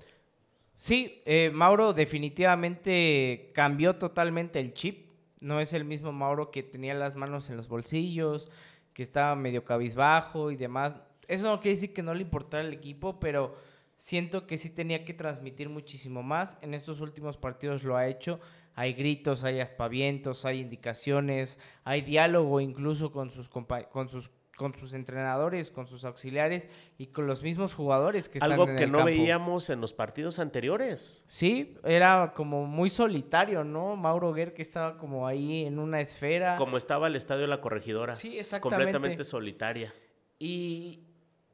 Sí, 0.74 1.22
eh, 1.26 1.50
Mauro 1.52 1.92
definitivamente 1.92 3.50
cambió 3.54 3.96
totalmente 3.96 4.58
el 4.58 4.72
chip. 4.72 5.10
No 5.40 5.60
es 5.60 5.72
el 5.72 5.84
mismo 5.84 6.12
Mauro 6.12 6.50
que 6.50 6.62
tenía 6.62 6.94
las 6.94 7.16
manos 7.16 7.50
en 7.50 7.56
los 7.56 7.68
bolsillos, 7.68 8.50
que 8.92 9.02
estaba 9.02 9.34
medio 9.34 9.64
cabizbajo 9.64 10.50
y 10.50 10.56
demás. 10.56 10.96
Eso 11.28 11.48
no 11.48 11.60
quiere 11.60 11.76
decir 11.76 11.92
que 11.92 12.02
no 12.02 12.14
le 12.14 12.22
importara 12.22 12.64
el 12.64 12.72
equipo, 12.72 13.18
pero 13.20 13.56
siento 13.96 14.46
que 14.46 14.58
sí 14.58 14.70
tenía 14.70 15.04
que 15.04 15.14
transmitir 15.14 15.68
muchísimo 15.68 16.22
más. 16.22 16.58
En 16.62 16.74
estos 16.74 17.00
últimos 17.00 17.36
partidos 17.36 17.84
lo 17.84 17.96
ha 17.96 18.08
hecho. 18.08 18.40
Hay 18.74 18.94
gritos, 18.94 19.44
hay 19.44 19.60
aspavientos, 19.60 20.44
hay 20.44 20.60
indicaciones, 20.60 21.58
hay 21.84 22.00
diálogo 22.00 22.60
incluso 22.60 23.12
con 23.12 23.30
sus, 23.30 23.48
con 23.48 24.08
sus 24.08 24.30
con 24.56 24.74
sus 24.74 24.92
entrenadores, 24.92 25.70
con 25.70 25.86
sus 25.86 26.04
auxiliares 26.04 26.68
y 26.98 27.06
con 27.06 27.26
los 27.26 27.42
mismos 27.42 27.74
jugadores 27.74 28.28
que 28.28 28.38
Algo 28.40 28.64
están 28.64 28.70
en 28.70 28.76
que 28.76 28.86
no 28.86 29.04
veíamos 29.04 29.70
en 29.70 29.80
los 29.80 29.92
partidos 29.92 30.38
anteriores. 30.38 31.24
Sí, 31.26 31.76
era 31.84 32.32
como 32.34 32.66
muy 32.66 32.88
solitario, 32.88 33.64
¿no? 33.64 33.96
Mauro 33.96 34.32
Guer 34.32 34.52
que 34.52 34.62
estaba 34.62 34.98
como 34.98 35.26
ahí 35.26 35.64
en 35.64 35.78
una 35.78 36.00
esfera. 36.00 36.56
Como 36.56 36.76
estaba 36.76 37.06
el 37.06 37.16
estadio 37.16 37.42
de 37.42 37.48
la 37.48 37.60
corregidora. 37.60 38.14
Sí, 38.14 38.28
exactamente. 38.28 38.76
Completamente 38.76 39.24
solitaria. 39.24 39.92
Y, 40.38 41.00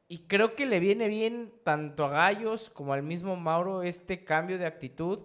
y 0.09 0.19
creo 0.27 0.55
que 0.55 0.67
le 0.67 0.81
viene 0.81 1.09
bien 1.09 1.53
tanto 1.63 2.05
a 2.05 2.11
Gallos 2.11 2.71
como 2.71 2.93
al 2.93 3.03
mismo 3.03 3.37
Mauro 3.37 3.83
este 3.83 4.25
cambio 4.25 4.59
de 4.59 4.67
actitud, 4.67 5.21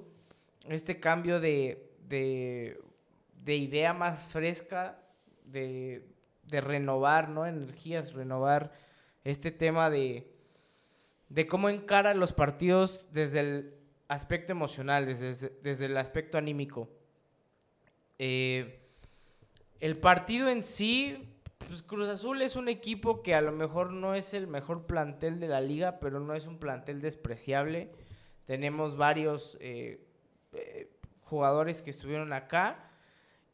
este 0.70 1.00
cambio 1.00 1.40
de, 1.40 1.90
de, 2.08 2.80
de 3.44 3.56
idea 3.56 3.94
más 3.94 4.22
fresca, 4.22 5.00
de, 5.46 6.13
de 6.44 6.62
renovar, 6.62 7.30
¿no? 7.30 7.46
Energías, 7.46 8.14
renovar 8.14 8.72
este 9.24 9.52
tema 9.52 9.90
de, 9.90 10.32
de 11.30 11.48
cómo 11.48 11.70
encara 11.70 12.14
los 12.14 12.34
partidos 12.34 13.06
desde 13.12 13.40
el 13.40 13.74
aspecto 14.08 14.52
emocional, 14.52 15.06
desde, 15.06 15.50
desde 15.62 15.86
el 15.86 15.98
aspecto 15.98 16.38
anímico. 16.38 16.90
Eh, 18.20 18.80
el 19.80 19.98
partido 19.98 20.50
en 20.50 20.64
sí, 20.64 21.30
pues 21.58 21.84
Cruz 21.84 22.08
Azul 22.08 22.42
es 22.42 22.56
un 22.56 22.70
equipo 22.70 23.22
que 23.22 23.36
a 23.36 23.42
lo 23.42 23.52
mejor 23.52 23.92
no 23.92 24.16
es 24.16 24.34
el 24.34 24.48
mejor 24.48 24.86
plantel 24.86 25.40
de 25.40 25.48
la 25.48 25.62
liga, 25.62 26.00
pero 26.00 26.20
no 26.20 26.36
es 26.36 26.48
un 26.48 26.58
plantel 26.58 27.02
despreciable. 27.02 27.92
Tenemos 28.46 28.96
varios 28.96 29.58
eh, 29.60 30.06
eh, 30.54 30.90
jugadores 31.22 31.82
que 31.82 31.90
estuvieron 31.90 32.34
acá 32.34 32.90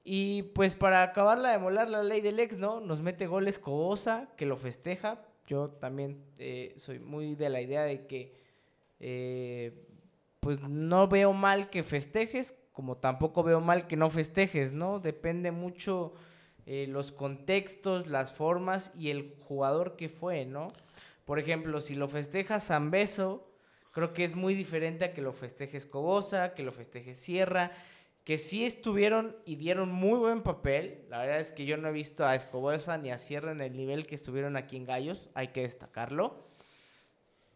y 0.04 0.44
pues 0.44 0.76
para 0.76 1.04
acabarla 1.04 1.52
de 1.52 1.58
molar 1.58 1.90
la 1.90 2.04
ley 2.04 2.22
del 2.22 2.40
ex, 2.40 2.58
¿no? 2.58 2.80
Nos 2.80 3.02
mete 3.02 3.28
goles 3.28 3.60
Cobosa, 3.60 4.30
que 4.38 4.46
lo 4.46 4.56
festeja. 4.56 5.22
Yo 5.48 5.70
también 5.70 6.24
eh, 6.38 6.74
soy 6.78 7.00
muy 7.00 7.36
de 7.36 7.50
la 7.50 7.62
idea 7.62 7.84
de 7.84 8.06
que 8.08 8.34
eh, 9.00 9.86
pues 10.40 10.62
no 10.62 11.08
veo 11.08 11.34
mal 11.34 11.70
que 11.70 11.84
festejes, 11.84 12.56
como 12.72 12.98
tampoco 12.98 13.44
veo 13.44 13.60
mal 13.60 13.88
que 13.88 13.98
no 13.98 14.10
festejes, 14.10 14.74
¿no? 14.74 15.00
Depende 15.00 15.52
mucho 15.52 16.14
eh, 16.66 16.88
los 16.88 17.12
contextos, 17.12 18.08
las 18.08 18.32
formas 18.32 18.94
y 18.98 19.10
el 19.10 19.36
jugador 19.42 19.96
que 19.96 20.08
fue, 20.08 20.46
¿no? 20.46 20.72
Por 21.26 21.40
ejemplo, 21.40 21.82
si 21.82 21.96
lo 21.96 22.08
festejas 22.08 22.68
Zambeso, 22.68 23.52
creo 23.92 24.14
que 24.14 24.24
es 24.24 24.36
muy 24.36 24.56
diferente 24.56 25.06
a 25.06 25.14
que 25.14 25.22
lo 25.22 25.34
festejes 25.34 25.86
Cobosa, 25.86 26.54
que 26.54 26.64
lo 26.64 26.72
festejes 26.72 27.18
Sierra 27.18 27.72
que 28.30 28.38
sí 28.38 28.64
estuvieron 28.64 29.36
y 29.44 29.56
dieron 29.56 29.92
muy 29.92 30.20
buen 30.20 30.44
papel. 30.44 31.04
La 31.10 31.18
verdad 31.18 31.40
es 31.40 31.52
que 31.52 31.66
yo 31.66 31.78
no 31.78 31.88
he 31.88 31.92
visto 31.92 32.28
a 32.28 32.36
Escobosa 32.36 32.96
ni 33.00 33.10
a 33.10 33.18
Sierra 33.18 33.52
en 33.52 33.60
el 33.60 33.76
nivel 33.76 34.06
que 34.06 34.14
estuvieron 34.14 34.56
aquí 34.56 34.78
en 34.78 34.86
Gallos, 34.86 35.32
hay 35.34 35.48
que 35.48 35.64
destacarlo. 35.64 36.46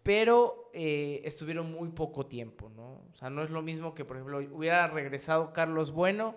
Pero 0.01 0.71
eh, 0.73 1.21
estuvieron 1.25 1.71
muy 1.71 1.89
poco 1.89 2.25
tiempo, 2.25 2.69
¿no? 2.69 3.03
O 3.11 3.13
sea, 3.13 3.29
no 3.29 3.43
es 3.43 3.51
lo 3.51 3.61
mismo 3.61 3.93
que, 3.93 4.03
por 4.03 4.17
ejemplo, 4.17 4.39
hubiera 4.51 4.87
regresado 4.87 5.53
Carlos 5.53 5.91
Bueno 5.91 6.33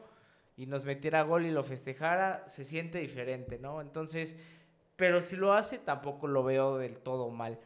y 0.54 0.66
nos 0.66 0.84
metiera 0.84 1.22
gol 1.22 1.46
y 1.46 1.50
lo 1.50 1.62
festejara, 1.62 2.46
se 2.50 2.66
siente 2.66 2.98
diferente, 2.98 3.58
¿no? 3.58 3.80
Entonces, 3.80 4.36
pero 4.96 5.22
si 5.22 5.36
lo 5.36 5.54
hace, 5.54 5.78
tampoco 5.78 6.26
lo 6.26 6.44
veo 6.44 6.76
del 6.76 6.98
todo 6.98 7.30
mal 7.30 7.58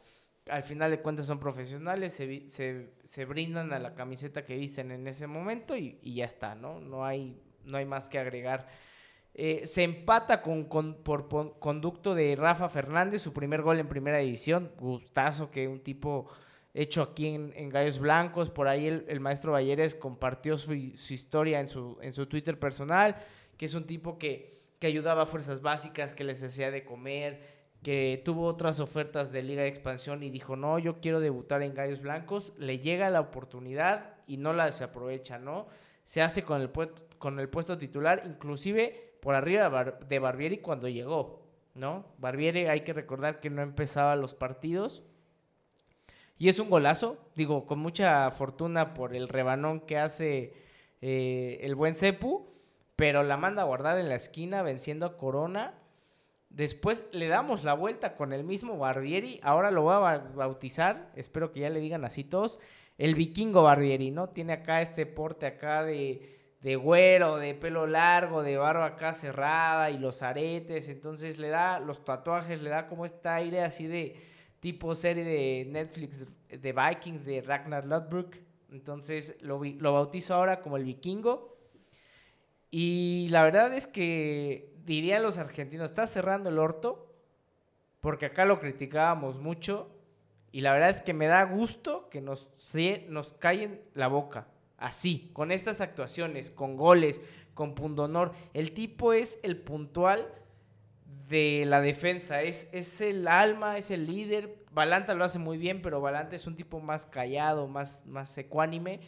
al 0.49 0.63
final 0.63 0.91
de 0.91 1.01
cuentas 1.01 1.27
son 1.27 1.39
profesionales, 1.39 2.13
se, 2.15 3.25
brindan 3.25 3.73
a 3.73 3.79
la 3.79 3.95
camiseta 3.95 4.45
que 4.45 4.57
visten 4.57 4.91
en 4.91 5.07
ese 5.07 5.27
momento 5.27 5.77
y, 5.77 5.99
ya 6.03 6.25
está, 6.25 6.55
¿no? 6.55 6.81
No 6.81 7.05
hay, 7.05 7.41
no 7.65 7.79
hay 7.79 7.85
más 7.85 8.09
que 8.09 8.19
agregar. 8.19 8.69
Eh, 9.35 9.63
se 9.65 9.85
empata 9.85 10.43
con, 10.43 10.67
por, 11.03 11.29
conducto 11.59 12.15
de 12.15 12.35
Rafa 12.37 12.69
Fernández, 12.69 13.23
su 13.23 13.33
primer 13.33 13.63
gol 13.63 13.79
en 13.79 13.89
primera 13.89 14.19
división. 14.19 14.73
Gustazo 14.79 15.51
que 15.51 15.69
un 15.69 15.81
tipo 15.81 16.29
hecho 16.75 17.03
aquí 17.03 17.29
en, 17.29 17.69
Gallos 17.69 18.01
Blancos. 18.01 18.51
Por 18.51 18.67
ahí 18.69 18.87
el, 18.87 19.21
maestro 19.21 19.53
Valleres 19.53 19.95
compartió 19.95 20.59
su, 20.59 20.75
historia 20.75 21.61
en 21.61 21.69
su, 21.69 21.99
en 22.03 22.13
su 22.13 22.27
Twitter 22.27 22.59
personal, 22.59 23.17
que 23.57 23.67
es 23.67 23.75
un 23.75 23.87
tipo 23.87 24.19
que, 24.19 24.61
que 24.79 24.87
ayudaba 24.87 25.23
a 25.23 25.27
fuerzas 25.27 25.63
básicas, 25.63 26.15
que 26.15 26.25
les 26.25 26.43
hacía 26.43 26.71
de 26.71 26.85
comer, 26.85 27.60
que 27.83 28.21
tuvo 28.25 28.47
otras 28.47 28.79
ofertas 28.81 29.33
de 29.33 29.43
Liga 29.43 29.63
de 29.63 29.69
Expansión 29.69 30.23
y 30.23 30.31
dijo, 30.31 30.57
no, 30.57 30.79
yo 30.79 31.01
quiero 31.01 31.21
debutar 31.21 31.63
en 31.63 31.75
Gallos 31.75 32.03
Blancos, 32.03 32.53
le 32.59 32.79
llega 32.79 33.09
la 33.11 33.21
oportunidad 33.21 34.17
y 34.27 34.37
no 34.37 34.53
la 34.53 34.71
se 34.73 34.85
aprovecha, 34.85 35.39
¿no? 35.39 35.67
Se 36.05 36.21
hace 36.21 36.43
con 36.43 36.61
el, 36.61 36.71
con 37.19 37.41
el 37.41 37.49
puesto 37.49 37.79
titular, 37.79 38.23
inclusive 38.27 39.15
por 39.21 39.35
arriba 39.35 39.99
de 40.09 40.19
Barbieri 40.19 40.59
cuando 40.59 40.89
llegó, 40.89 41.43
¿no? 41.75 42.05
Barbieri 42.19 42.67
hay 42.67 42.83
que 42.83 42.93
recordar 42.93 43.41
que 43.41 43.49
no 43.49 43.63
empezaba 43.63 44.17
los 44.17 44.35
partidos. 44.35 45.03
Y 46.37 46.49
es 46.49 46.59
un 46.59 46.71
golazo, 46.71 47.19
digo, 47.35 47.67
con 47.67 47.79
mucha 47.79 48.31
fortuna 48.31 48.95
por 48.95 49.15
el 49.15 49.29
rebanón 49.29 49.81
que 49.81 49.99
hace 49.99 50.55
eh, 51.01 51.59
el 51.63 51.75
buen 51.75 51.95
Cepu, 51.95 52.47
pero 52.97 53.23
la 53.23 53.37
manda 53.37 53.63
a 53.63 53.67
guardar 53.67 53.99
en 53.99 54.09
la 54.09 54.15
esquina 54.17 54.63
venciendo 54.63 55.07
a 55.07 55.17
Corona 55.17 55.80
Después 56.51 57.07
le 57.13 57.29
damos 57.29 57.65
la 57.65 57.75
vuelta 57.75 58.17
con 58.17 58.33
el 58.33 58.45
mismo 58.45 58.77
Barbieri. 58.77 59.41
Ahora 59.43 59.71
lo 59.71 59.83
voy 59.83 59.95
a 59.95 60.19
bautizar. 60.35 61.11
Espero 61.15 61.53
que 61.53 61.61
ya 61.61 61.71
le 61.71 61.81
digan 61.81 62.05
así 62.05 62.25
todos. 62.25 62.59
El 62.99 63.15
vikingo 63.15 63.63
Barbieri, 63.63 64.11
¿no? 64.11 64.29
Tiene 64.29 64.53
acá 64.53 64.83
este 64.83 65.07
porte 65.07 65.47
acá 65.47 65.85
de, 65.85 66.41
de 66.61 66.77
güero, 66.77 67.37
de 67.37 67.55
pelo 67.55 67.87
largo, 67.87 68.43
de 68.43 68.57
barba 68.57 68.87
acá 68.87 69.15
cerrada 69.15 69.91
y 69.91 69.99
los 69.99 70.23
aretes, 70.23 70.89
entonces 70.89 71.39
le 71.39 71.49
da 71.49 71.81
los 71.81 72.05
tatuajes, 72.05 72.61
le 72.61 72.71
da 72.71 72.87
como 72.87 73.07
este 73.07 73.29
aire 73.29 73.63
así 73.63 73.87
de 73.87 74.17
tipo 74.61 74.95
serie 74.95 75.25
de 75.25 75.67
Netflix 75.71 76.27
de 76.49 76.73
Vikings 76.73 77.25
de 77.25 77.41
Ragnar 77.41 77.87
Lodbrok. 77.87 78.37
Entonces 78.71 79.37
lo, 79.41 79.63
lo 79.65 79.93
bautizo 79.95 80.35
ahora 80.35 80.61
como 80.61 80.77
el 80.77 80.85
vikingo. 80.85 81.57
Y 82.71 83.27
la 83.31 83.43
verdad 83.43 83.75
es 83.75 83.87
que 83.87 84.70
dirían 84.85 85.23
los 85.23 85.39
argentinos, 85.39 85.91
está 85.91 86.07
cerrando 86.07 86.49
el 86.49 86.59
orto, 86.59 87.13
porque 88.01 88.27
acá 88.27 88.45
lo 88.45 88.61
criticábamos 88.61 89.39
mucho. 89.39 89.91
Y 90.53 90.63
la 90.63 90.73
verdad 90.73 90.91
es 90.91 91.03
que 91.03 91.15
me 91.15 91.27
da 91.27 91.45
gusto 91.45 92.09
que 92.11 92.21
nos, 92.21 92.51
nos 93.09 93.33
callen 93.35 93.81
la 93.95 94.09
boca. 94.09 94.49
Así, 94.79 95.31
con 95.33 95.53
estas 95.53 95.81
actuaciones, 95.81 96.51
con 96.51 96.77
goles, 96.77 97.21
con 97.55 97.75
pundonor. 97.75 98.33
El 98.55 98.73
tipo 98.73 99.13
es 99.13 99.39
el 99.43 99.59
puntual 99.59 100.27
de 101.29 101.65
la 101.67 101.81
defensa. 101.81 102.43
Es, 102.43 102.69
es 102.73 103.01
el 103.01 103.29
alma, 103.29 103.79
es 103.79 103.91
el 103.91 104.07
líder. 104.07 104.57
Balanta 104.73 105.15
lo 105.15 105.25
hace 105.25 105.39
muy 105.39 105.59
bien, 105.59 105.83
pero 105.83 106.01
Balanta 106.01 106.35
es 106.35 106.47
un 106.47 106.57
tipo 106.57 106.81
más 106.81 107.07
callado, 107.07 107.69
más, 107.69 108.05
más 108.07 108.37
ecuánime. 108.39 109.01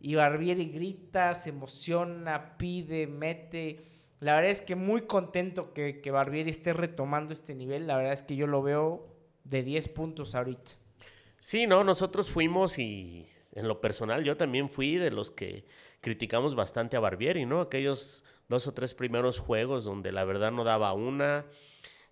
Y 0.00 0.16
Barbieri 0.16 0.66
grita, 0.66 1.34
se 1.34 1.50
emociona, 1.50 2.56
pide, 2.58 3.06
mete. 3.06 3.84
La 4.22 4.36
verdad 4.36 4.52
es 4.52 4.60
que 4.60 4.76
muy 4.76 5.02
contento 5.02 5.74
que, 5.74 6.00
que 6.00 6.12
Barbieri 6.12 6.48
esté 6.48 6.72
retomando 6.72 7.32
este 7.32 7.56
nivel. 7.56 7.88
La 7.88 7.96
verdad 7.96 8.12
es 8.12 8.22
que 8.22 8.36
yo 8.36 8.46
lo 8.46 8.62
veo 8.62 9.04
de 9.42 9.64
10 9.64 9.88
puntos 9.88 10.36
ahorita. 10.36 10.70
Sí, 11.40 11.66
no, 11.66 11.82
nosotros 11.82 12.30
fuimos 12.30 12.78
y 12.78 13.26
en 13.50 13.66
lo 13.66 13.80
personal 13.80 14.22
yo 14.22 14.36
también 14.36 14.68
fui 14.68 14.94
de 14.94 15.10
los 15.10 15.32
que 15.32 15.64
criticamos 16.00 16.54
bastante 16.54 16.96
a 16.96 17.00
Barbieri, 17.00 17.46
¿no? 17.46 17.62
Aquellos 17.62 18.22
dos 18.48 18.68
o 18.68 18.74
tres 18.74 18.94
primeros 18.94 19.40
juegos 19.40 19.82
donde 19.82 20.12
la 20.12 20.22
verdad 20.22 20.52
no 20.52 20.62
daba 20.62 20.92
una, 20.92 21.46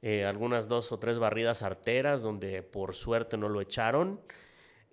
eh, 0.03 0.25
algunas 0.25 0.67
dos 0.67 0.91
o 0.91 0.99
tres 0.99 1.21
barridas 1.21 1.63
arteras 1.63 2.23
donde 2.23 2.65
por 2.65 2.97
suerte 2.97 3.37
no 3.37 3.49
lo 3.49 3.61
echaron. 3.61 4.21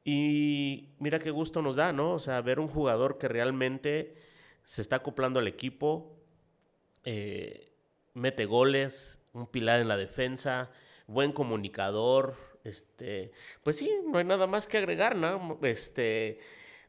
Y 0.03 0.89
mira 0.99 1.17
qué 1.17 1.31
gusto 1.31 1.63
nos 1.63 1.77
da, 1.77 1.91
¿no? 1.93 2.13
O 2.13 2.19
sea, 2.19 2.41
ver 2.41 2.59
un 2.59 2.67
jugador 2.67 3.17
que 3.17 3.27
realmente 3.27 4.13
se 4.65 4.81
está 4.81 4.97
acoplando 4.97 5.39
al 5.39 5.47
equipo, 5.47 6.16
eh, 7.03 7.71
mete 8.13 8.45
goles, 8.45 9.21
un 9.33 9.47
pilar 9.47 9.79
en 9.79 9.87
la 9.87 9.97
defensa, 9.97 10.71
buen 11.07 11.31
comunicador, 11.31 12.35
este, 12.63 13.31
pues 13.63 13.77
sí, 13.77 13.89
no 14.05 14.17
hay 14.17 14.25
nada 14.25 14.45
más 14.45 14.67
que 14.67 14.77
agregar, 14.77 15.15
¿no? 15.15 15.57
Este, 15.61 16.39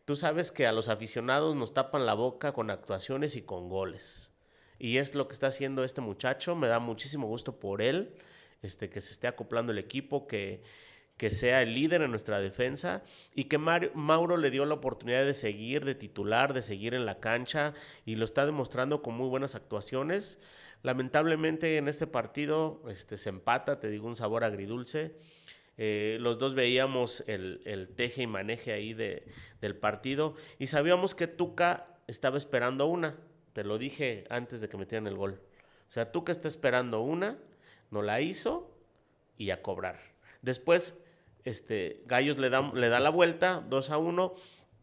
tú 0.05 0.17
sabes 0.17 0.51
que 0.51 0.67
a 0.67 0.73
los 0.73 0.89
aficionados 0.89 1.55
nos 1.55 1.73
tapan 1.73 2.05
la 2.05 2.15
boca 2.15 2.53
con 2.53 2.71
actuaciones 2.71 3.37
y 3.37 3.43
con 3.43 3.69
goles. 3.69 4.33
Y 4.79 4.99
es 4.99 5.15
lo 5.15 5.29
que 5.29 5.35
está 5.35 5.49
haciendo 5.49 5.85
este 5.85 6.01
muchacho. 6.01 6.57
Me 6.57 6.69
da 6.69 6.79
muchísimo 6.79 7.27
gusto 7.27 7.59
por 7.61 7.83
él, 7.83 8.15
este, 8.63 8.91
que 8.91 9.01
se 9.01 9.13
esté 9.13 9.29
acoplando 9.29 9.73
el 9.73 9.79
equipo, 9.79 10.27
que, 10.27 10.63
que 11.19 11.31
sea 11.33 11.63
el 11.63 11.75
líder 11.75 12.01
en 12.03 12.11
nuestra 12.11 12.41
defensa 12.41 13.03
y 13.35 13.45
que 13.45 13.59
Mauro 13.59 14.37
le 14.37 14.51
dio 14.51 14.65
la 14.65 14.75
oportunidad 14.75 15.27
de 15.27 15.35
seguir, 15.35 15.85
de 15.85 15.97
titular, 15.97 16.55
de 16.55 16.63
seguir 16.63 16.95
en 16.95 17.05
la 17.05 17.19
cancha 17.19 17.75
y 18.07 18.15
lo 18.15 18.25
está 18.25 18.47
demostrando 18.47 19.03
con 19.03 19.15
muy 19.15 19.29
buenas 19.29 19.57
actuaciones. 19.57 20.41
Lamentablemente 20.83 21.77
en 21.77 21.89
este 21.89 22.07
partido 22.07 22.83
este, 22.89 23.17
se 23.17 23.31
empata, 23.31 23.81
te 23.81 23.91
digo, 23.91 24.07
un 24.07 24.15
sabor 24.15 24.45
agridulce. 24.45 25.17
Eh, 25.77 26.19
los 26.21 26.39
dos 26.39 26.55
veíamos 26.55 27.25
el, 27.27 27.63
el, 27.65 27.89
teje 27.89 28.23
y 28.23 28.27
maneje 28.29 28.73
ahí 28.73 28.95
de, 28.95 29.27
del 29.61 29.77
partido 29.77 30.35
y 30.59 30.69
sabíamos 30.69 31.15
que 31.17 31.27
Tuca 31.27 31.99
estaba 32.07 32.37
esperando 32.37 32.87
una. 32.87 33.17
Te 33.53 33.65
lo 33.65 33.77
dije 33.77 34.25
antes 34.31 34.61
de 34.61 34.69
que 34.69 34.77
metieran 34.77 35.09
el 35.09 35.17
gol. 35.17 35.41
O 35.89 35.91
sea, 35.91 36.13
Tuca 36.13 36.31
está 36.31 36.47
esperando 36.47 37.01
una, 37.01 37.39
no 37.91 38.03
la 38.03 38.21
hizo 38.21 38.73
y 39.37 39.51
a 39.51 39.63
cobrar. 39.63 39.99
Después, 40.43 41.03
este, 41.45 42.03
Gallos 42.07 42.39
le 42.39 42.51
da, 42.51 42.71
le 42.75 42.89
da 42.89 43.01
la 43.01 43.11
vuelta, 43.11 43.65
2 43.69 43.91
a 43.91 43.99
1, 43.99 44.35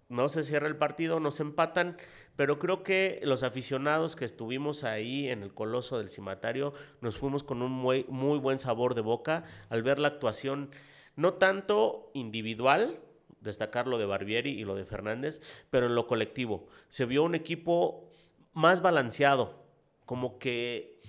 no 0.08 0.30
se 0.30 0.44
cierra 0.44 0.68
el 0.68 0.78
partido, 0.78 1.20
nos 1.20 1.40
empatan, 1.40 1.98
pero 2.36 2.60
creo 2.60 2.84
que 2.84 3.20
los 3.24 3.44
aficionados 3.44 4.16
que 4.16 4.26
estuvimos 4.26 4.84
ahí 4.84 5.30
en 5.30 5.42
el 5.42 5.54
Coloso 5.54 5.98
del 5.98 6.10
Cimatario 6.10 6.74
nos 7.02 7.18
fuimos 7.18 7.44
con 7.44 7.62
un 7.62 7.72
muy, 7.72 8.06
muy 8.08 8.38
buen 8.40 8.60
sabor 8.60 8.94
de 8.94 9.02
boca 9.02 9.46
al 9.70 9.84
ver 9.84 10.00
la 10.00 10.10
actuación, 10.10 10.70
no 11.16 11.34
tanto 11.36 12.12
individual, 12.14 13.00
destacar 13.40 13.88
lo 13.88 13.98
de 13.98 14.06
Barbieri 14.06 14.52
y 14.52 14.66
lo 14.66 14.76
de 14.76 14.86
Fernández, 14.86 15.42
pero 15.70 15.86
en 15.86 15.96
lo 15.96 16.08
colectivo. 16.08 16.68
Se 16.90 17.06
vio 17.06 17.24
un 17.24 17.36
equipo 17.36 18.10
más 18.54 18.82
balanceado, 18.82 19.66
como 20.06 20.38
que 20.38 21.00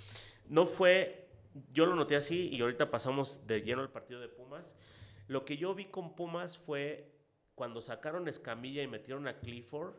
no 0.48 0.64
fue, 0.64 1.28
yo 1.72 1.86
lo 1.86 1.96
noté 1.96 2.16
así 2.16 2.48
y 2.52 2.60
ahorita 2.60 2.90
pasamos 2.90 3.46
de 3.46 3.62
lleno 3.62 3.82
al 3.82 3.90
partido 3.90 4.20
de 4.20 4.28
Pumas. 4.28 4.76
Lo 5.26 5.44
que 5.44 5.56
yo 5.56 5.74
vi 5.74 5.86
con 5.86 6.14
Pumas 6.14 6.58
fue 6.58 7.12
cuando 7.54 7.80
sacaron 7.80 8.28
Escamilla 8.28 8.82
y 8.82 8.86
metieron 8.86 9.26
a 9.28 9.38
Clifford, 9.38 9.94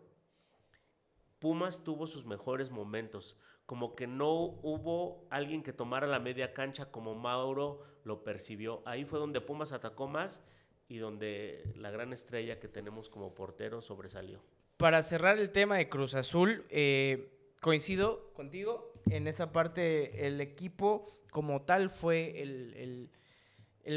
Pumas 1.39 1.83
tuvo 1.83 2.07
sus 2.07 2.25
mejores 2.25 2.71
momentos, 2.71 3.37
como 3.65 3.95
que 3.95 4.07
no 4.07 4.33
hubo 4.33 5.27
alguien 5.29 5.61
que 5.61 5.73
tomara 5.73 6.07
la 6.07 6.19
media 6.19 6.53
cancha 6.53 6.89
como 6.89 7.13
Mauro 7.13 7.83
lo 8.03 8.23
percibió. 8.23 8.81
Ahí 8.85 9.05
fue 9.05 9.19
donde 9.19 9.41
Pumas 9.41 9.71
atacó 9.71 10.07
más 10.07 10.43
y 10.87 10.97
donde 10.97 11.63
la 11.75 11.91
gran 11.91 12.13
estrella 12.13 12.59
que 12.59 12.67
tenemos 12.67 13.09
como 13.09 13.35
portero 13.35 13.81
sobresalió. 13.81 14.41
Para 14.77 15.03
cerrar 15.03 15.37
el 15.37 15.51
tema 15.51 15.77
de 15.77 15.89
Cruz 15.89 16.15
Azul, 16.15 16.65
eh, 16.69 17.53
coincido 17.61 18.31
contigo. 18.33 18.93
En 19.09 19.27
esa 19.27 19.51
parte, 19.51 20.27
el 20.27 20.41
equipo 20.41 21.05
como 21.31 21.63
tal 21.63 21.89
fue 21.89 22.41
el, 22.41 23.09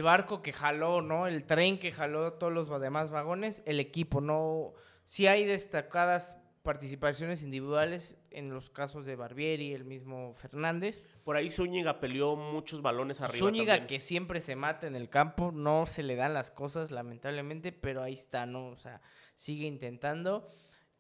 barco 0.02 0.42
que 0.42 0.52
jaló, 0.52 1.02
¿no? 1.02 1.26
El 1.26 1.44
tren 1.44 1.78
que 1.78 1.90
jaló 1.92 2.34
todos 2.34 2.52
los 2.52 2.80
demás 2.80 3.10
vagones. 3.10 3.62
El 3.66 3.80
equipo, 3.80 4.20
¿no? 4.20 4.72
Sí 5.04 5.26
hay 5.26 5.44
destacadas 5.44 6.36
participaciones 6.62 7.42
individuales 7.42 8.18
en 8.30 8.50
los 8.50 8.70
casos 8.70 9.04
de 9.04 9.16
Barbieri, 9.16 9.72
el 9.72 9.84
mismo 9.84 10.34
Fernández. 10.34 11.02
Por 11.24 11.36
ahí 11.36 11.50
Zúñiga 11.50 12.00
peleó 12.00 12.36
muchos 12.36 12.82
balones 12.82 13.20
arriba. 13.20 13.46
Zúñiga 13.46 13.86
que 13.86 13.98
siempre 13.98 14.40
se 14.40 14.56
mata 14.56 14.86
en 14.86 14.94
el 14.94 15.08
campo, 15.08 15.52
no 15.52 15.86
se 15.86 16.02
le 16.02 16.16
dan 16.16 16.34
las 16.34 16.50
cosas 16.50 16.90
lamentablemente, 16.90 17.72
pero 17.72 18.02
ahí 18.02 18.12
está, 18.12 18.46
¿no? 18.46 18.68
O 18.68 18.76
sea, 18.76 19.00
sigue 19.34 19.66
intentando. 19.66 20.48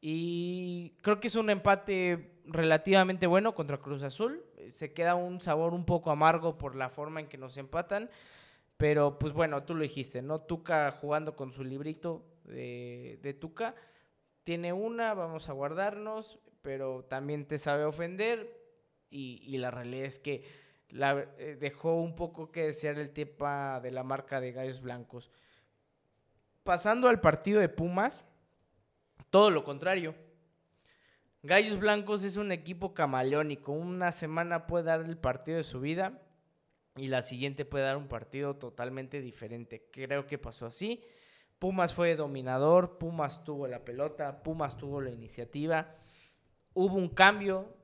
Y 0.00 0.94
creo 1.02 1.20
que 1.20 1.26
es 1.26 1.36
un 1.36 1.50
empate 1.50 2.40
relativamente 2.46 3.26
bueno 3.26 3.54
contra 3.54 3.78
Cruz 3.78 4.02
Azul. 4.02 4.42
Se 4.70 4.94
queda 4.94 5.14
un 5.14 5.42
sabor 5.42 5.74
un 5.74 5.84
poco 5.84 6.10
amargo 6.10 6.56
por 6.56 6.74
la 6.74 6.88
forma 6.88 7.20
en 7.20 7.28
que 7.28 7.36
nos 7.36 7.58
empatan. 7.58 8.08
Pero 8.80 9.18
pues 9.18 9.34
bueno, 9.34 9.62
tú 9.64 9.74
lo 9.74 9.82
dijiste, 9.82 10.22
¿no? 10.22 10.38
Tuca 10.38 10.90
jugando 10.90 11.36
con 11.36 11.52
su 11.52 11.62
librito 11.62 12.24
de, 12.44 13.36
Tuca. 13.38 13.74
Tiene 14.42 14.72
una, 14.72 15.12
vamos 15.12 15.50
a 15.50 15.52
guardarnos, 15.52 16.38
pero 16.62 17.04
también 17.04 17.46
te 17.46 17.58
sabe 17.58 17.84
ofender. 17.84 18.58
Y, 19.10 19.58
la 19.58 19.70
realidad 19.70 20.06
es 20.06 20.18
que 20.18 20.46
eh, 20.88 21.56
dejó 21.60 22.00
un 22.00 22.16
poco 22.16 22.50
que 22.50 22.68
desear 22.68 22.98
el 22.98 23.10
tema 23.10 23.80
de 23.80 23.90
la 23.90 24.02
marca 24.02 24.40
de 24.40 24.52
Gallos 24.52 24.80
Blancos. 24.80 25.30
Pasando 26.62 27.10
al 27.10 27.20
partido 27.20 27.60
de 27.60 27.68
Pumas 27.68 28.24
todo 29.28 29.50
lo 29.50 29.62
contrario. 29.62 30.14
Gallos 31.42 31.78
Blancos 31.78 32.24
es 32.24 32.38
un 32.38 32.50
equipo 32.50 32.94
camaleónico. 32.94 33.72
Una 33.72 34.10
semana 34.10 34.66
puede 34.66 34.84
dar 34.84 35.02
el 35.02 35.18
partido 35.18 35.58
de 35.58 35.64
su 35.64 35.80
vida 35.80 36.18
y 37.00 37.06
la 37.06 37.22
siguiente 37.22 37.64
puede 37.64 37.84
dar 37.84 37.96
un 37.96 38.08
partido 38.08 38.56
totalmente 38.56 39.22
diferente. 39.22 39.88
Creo 39.90 40.26
que 40.26 40.36
pasó 40.36 40.66
así. 40.66 41.02
Pumas 41.58 41.94
fue 41.94 42.14
dominador, 42.14 42.98
Pumas 42.98 43.42
tuvo 43.42 43.66
la 43.66 43.86
pelota, 43.86 44.42
Pumas 44.42 44.76
tuvo 44.76 45.00
la 45.00 45.10
iniciativa. 45.10 45.96
Hubo 46.74 46.96
un 46.96 47.08
cambio, 47.08 47.74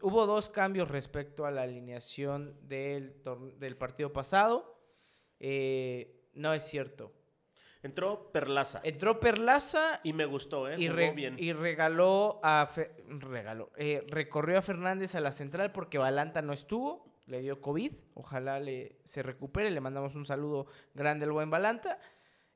hubo 0.00 0.24
dos 0.24 0.48
cambios 0.48 0.90
respecto 0.90 1.44
a 1.44 1.50
la 1.50 1.62
alineación 1.62 2.56
del, 2.62 3.22
del 3.58 3.76
partido 3.76 4.14
pasado. 4.14 4.80
Eh, 5.40 6.30
no 6.32 6.54
es 6.54 6.64
cierto. 6.64 7.12
Entró 7.82 8.32
Perlaza. 8.32 8.80
Entró 8.82 9.20
Perlaza. 9.20 10.00
Y 10.02 10.14
me 10.14 10.24
gustó, 10.24 10.70
¿eh? 10.70 10.76
Y, 10.78 10.88
bien. 10.88 11.36
y 11.38 11.52
regaló 11.52 12.40
a. 12.42 12.70
regaló. 13.06 13.72
Eh, 13.76 14.06
recorrió 14.08 14.56
a 14.56 14.62
Fernández 14.62 15.14
a 15.14 15.20
la 15.20 15.32
central 15.32 15.70
porque 15.70 15.98
Balanta 15.98 16.40
no 16.40 16.54
estuvo. 16.54 17.13
Le 17.26 17.40
dio 17.40 17.60
COVID. 17.60 17.92
Ojalá 18.14 18.60
le, 18.60 19.00
se 19.04 19.22
recupere. 19.22 19.70
Le 19.70 19.80
mandamos 19.80 20.14
un 20.14 20.24
saludo 20.24 20.66
grande 20.94 21.24
al 21.24 21.32
buen 21.32 21.50
Balanta. 21.50 21.98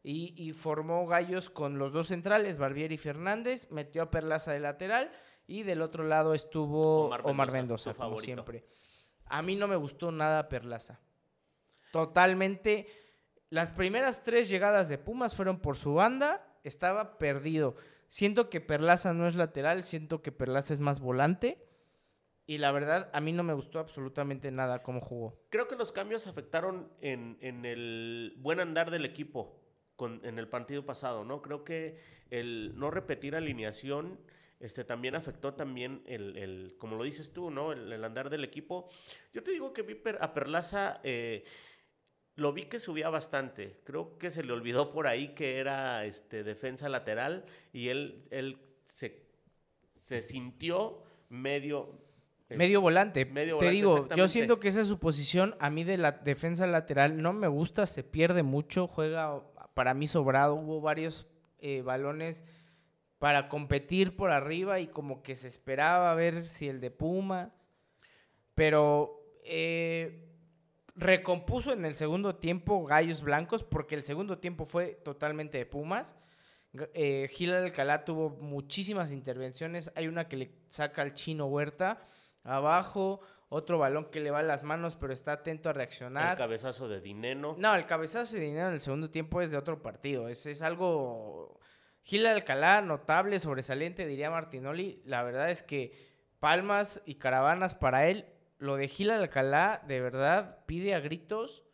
Y, 0.02 0.52
formó 0.52 1.06
gallos 1.06 1.50
con 1.50 1.78
los 1.78 1.92
dos 1.92 2.06
centrales, 2.08 2.56
Barbieri 2.56 2.94
y 2.94 2.98
Fernández. 2.98 3.70
Metió 3.70 4.02
a 4.02 4.10
Perlaza 4.10 4.52
de 4.52 4.60
lateral. 4.60 5.10
Y 5.46 5.64
del 5.64 5.82
otro 5.82 6.04
lado 6.04 6.34
estuvo 6.34 7.08
Omar 7.08 7.52
Mendoza, 7.52 7.94
como 7.94 8.18
siempre. 8.18 8.64
A 9.26 9.42
mí 9.42 9.56
no 9.56 9.68
me 9.68 9.76
gustó 9.76 10.12
nada 10.12 10.48
Perlaza. 10.48 11.00
Totalmente 11.92 12.86
las 13.50 13.72
primeras 13.72 14.24
tres 14.24 14.50
llegadas 14.50 14.88
de 14.88 14.98
Pumas 14.98 15.34
fueron 15.34 15.60
por 15.60 15.76
su 15.76 15.94
banda, 15.94 16.46
estaba 16.64 17.16
perdido. 17.16 17.76
Siento 18.08 18.50
que 18.50 18.60
Perlaza 18.60 19.14
no 19.14 19.26
es 19.26 19.34
lateral, 19.34 19.82
siento 19.82 20.20
que 20.20 20.32
Perlaza 20.32 20.74
es 20.74 20.80
más 20.80 21.00
volante. 21.00 21.66
Y 22.48 22.56
la 22.56 22.72
verdad, 22.72 23.10
a 23.12 23.20
mí 23.20 23.32
no 23.32 23.42
me 23.42 23.52
gustó 23.52 23.78
absolutamente 23.78 24.50
nada 24.50 24.82
cómo 24.82 25.02
jugó. 25.02 25.38
Creo 25.50 25.68
que 25.68 25.76
los 25.76 25.92
cambios 25.92 26.26
afectaron 26.26 26.90
en, 27.02 27.36
en 27.42 27.66
el 27.66 28.36
buen 28.38 28.58
andar 28.58 28.90
del 28.90 29.04
equipo 29.04 29.60
con, 29.96 30.24
en 30.24 30.38
el 30.38 30.48
partido 30.48 30.86
pasado, 30.86 31.26
¿no? 31.26 31.42
Creo 31.42 31.62
que 31.62 31.98
el 32.30 32.72
no 32.78 32.90
repetir 32.90 33.36
alineación 33.36 34.18
este, 34.60 34.82
también 34.82 35.14
afectó 35.14 35.52
también 35.52 36.02
el, 36.06 36.38
el 36.38 36.74
como 36.78 36.96
lo 36.96 37.04
dices 37.04 37.34
tú, 37.34 37.50
¿no? 37.50 37.70
El, 37.70 38.02
andar 38.02 38.30
del 38.30 38.44
equipo. 38.44 38.88
Yo 39.34 39.42
te 39.42 39.50
digo 39.50 39.74
que 39.74 39.82
vi 39.82 40.00
a 40.18 40.32
Perlaza, 40.32 41.00
eh, 41.02 41.44
lo 42.34 42.54
vi 42.54 42.64
que 42.64 42.78
subía 42.78 43.10
bastante. 43.10 43.82
Creo 43.84 44.16
que 44.16 44.30
se 44.30 44.42
le 44.42 44.54
olvidó 44.54 44.90
por 44.90 45.06
ahí 45.06 45.34
que 45.34 45.58
era 45.58 46.06
este, 46.06 46.44
defensa 46.44 46.88
lateral 46.88 47.44
y 47.74 47.88
él, 47.88 48.22
él 48.30 48.58
se, 48.84 49.28
se 49.96 50.22
sintió 50.22 51.02
medio 51.28 52.07
medio 52.48 52.80
volante. 52.80 53.24
Te 53.24 53.70
digo, 53.70 54.08
yo 54.14 54.28
siento 54.28 54.58
que 54.58 54.68
esa 54.68 54.80
es 54.80 54.88
su 54.88 54.98
posición. 54.98 55.54
A 55.58 55.70
mí 55.70 55.84
de 55.84 55.98
la 55.98 56.12
defensa 56.12 56.66
lateral 56.66 57.20
no 57.20 57.32
me 57.32 57.48
gusta, 57.48 57.86
se 57.86 58.02
pierde 58.02 58.42
mucho, 58.42 58.86
juega 58.86 59.42
para 59.74 59.94
mí 59.94 60.06
sobrado. 60.06 60.54
Hubo 60.54 60.80
varios 60.80 61.26
eh, 61.58 61.82
balones 61.82 62.44
para 63.18 63.48
competir 63.48 64.16
por 64.16 64.30
arriba 64.30 64.80
y 64.80 64.86
como 64.86 65.22
que 65.22 65.34
se 65.34 65.48
esperaba 65.48 66.14
ver 66.14 66.48
si 66.48 66.68
el 66.68 66.80
de 66.80 66.90
Pumas. 66.90 67.50
Pero 68.54 69.22
eh, 69.44 70.28
recompuso 70.96 71.72
en 71.72 71.84
el 71.84 71.94
segundo 71.94 72.36
tiempo 72.36 72.84
Gallos 72.84 73.22
Blancos 73.22 73.62
porque 73.62 73.94
el 73.94 74.02
segundo 74.02 74.38
tiempo 74.38 74.64
fue 74.64 74.98
totalmente 75.04 75.58
de 75.58 75.66
Pumas. 75.66 76.16
Eh, 76.94 77.28
Gil 77.32 77.52
Alcalá 77.52 78.04
tuvo 78.04 78.30
muchísimas 78.30 79.12
intervenciones. 79.12 79.90
Hay 79.94 80.06
una 80.08 80.28
que 80.28 80.36
le 80.36 80.50
saca 80.66 81.02
al 81.02 81.14
chino 81.14 81.46
Huerta 81.46 82.00
abajo, 82.44 83.20
otro 83.48 83.78
balón 83.78 84.10
que 84.10 84.20
le 84.20 84.30
va 84.30 84.40
a 84.40 84.42
las 84.42 84.62
manos, 84.62 84.96
pero 84.96 85.12
está 85.12 85.32
atento 85.32 85.70
a 85.70 85.72
reaccionar. 85.72 86.32
El 86.32 86.38
cabezazo 86.38 86.88
de 86.88 87.00
Dineno. 87.00 87.56
No, 87.58 87.74
el 87.74 87.86
cabezazo 87.86 88.36
de 88.36 88.42
Dineno 88.42 88.68
en 88.68 88.74
el 88.74 88.80
segundo 88.80 89.10
tiempo 89.10 89.40
es 89.40 89.50
de 89.50 89.56
otro 89.56 89.82
partido. 89.82 90.28
Es, 90.28 90.46
es 90.46 90.62
algo. 90.62 91.58
Gil 92.02 92.26
Alcalá, 92.26 92.80
notable, 92.80 93.38
sobresaliente, 93.38 94.06
diría 94.06 94.30
Martinoli. 94.30 95.02
La 95.04 95.22
verdad 95.22 95.50
es 95.50 95.62
que 95.62 96.08
palmas 96.40 97.02
y 97.06 97.16
caravanas 97.16 97.74
para 97.74 98.06
él. 98.08 98.26
Lo 98.58 98.76
de 98.76 98.88
Gil 98.88 99.10
Alcalá, 99.10 99.82
de 99.86 100.00
verdad, 100.00 100.64
pide 100.66 100.94
a 100.94 101.00
gritos 101.00 101.64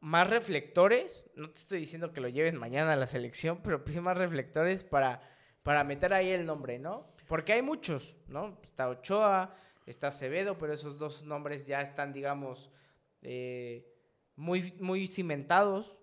más 0.00 0.28
reflectores. 0.28 1.24
No 1.34 1.50
te 1.50 1.58
estoy 1.58 1.80
diciendo 1.80 2.12
que 2.12 2.20
lo 2.20 2.28
lleven 2.28 2.56
mañana 2.56 2.94
a 2.94 2.96
la 2.96 3.06
selección, 3.06 3.60
pero 3.62 3.84
pide 3.84 4.00
más 4.00 4.16
reflectores 4.16 4.84
para, 4.84 5.20
para 5.62 5.84
meter 5.84 6.12
ahí 6.12 6.30
el 6.30 6.46
nombre, 6.46 6.78
¿no? 6.78 7.14
Porque 7.30 7.52
hay 7.52 7.62
muchos, 7.62 8.16
¿no? 8.26 8.58
Está 8.60 8.88
Ochoa, 8.88 9.54
está 9.86 10.08
Acevedo, 10.08 10.58
pero 10.58 10.72
esos 10.72 10.98
dos 10.98 11.22
nombres 11.22 11.64
ya 11.64 11.80
están, 11.80 12.12
digamos, 12.12 12.72
eh, 13.22 13.86
muy, 14.34 14.74
muy 14.80 15.06
cimentados. 15.06 15.96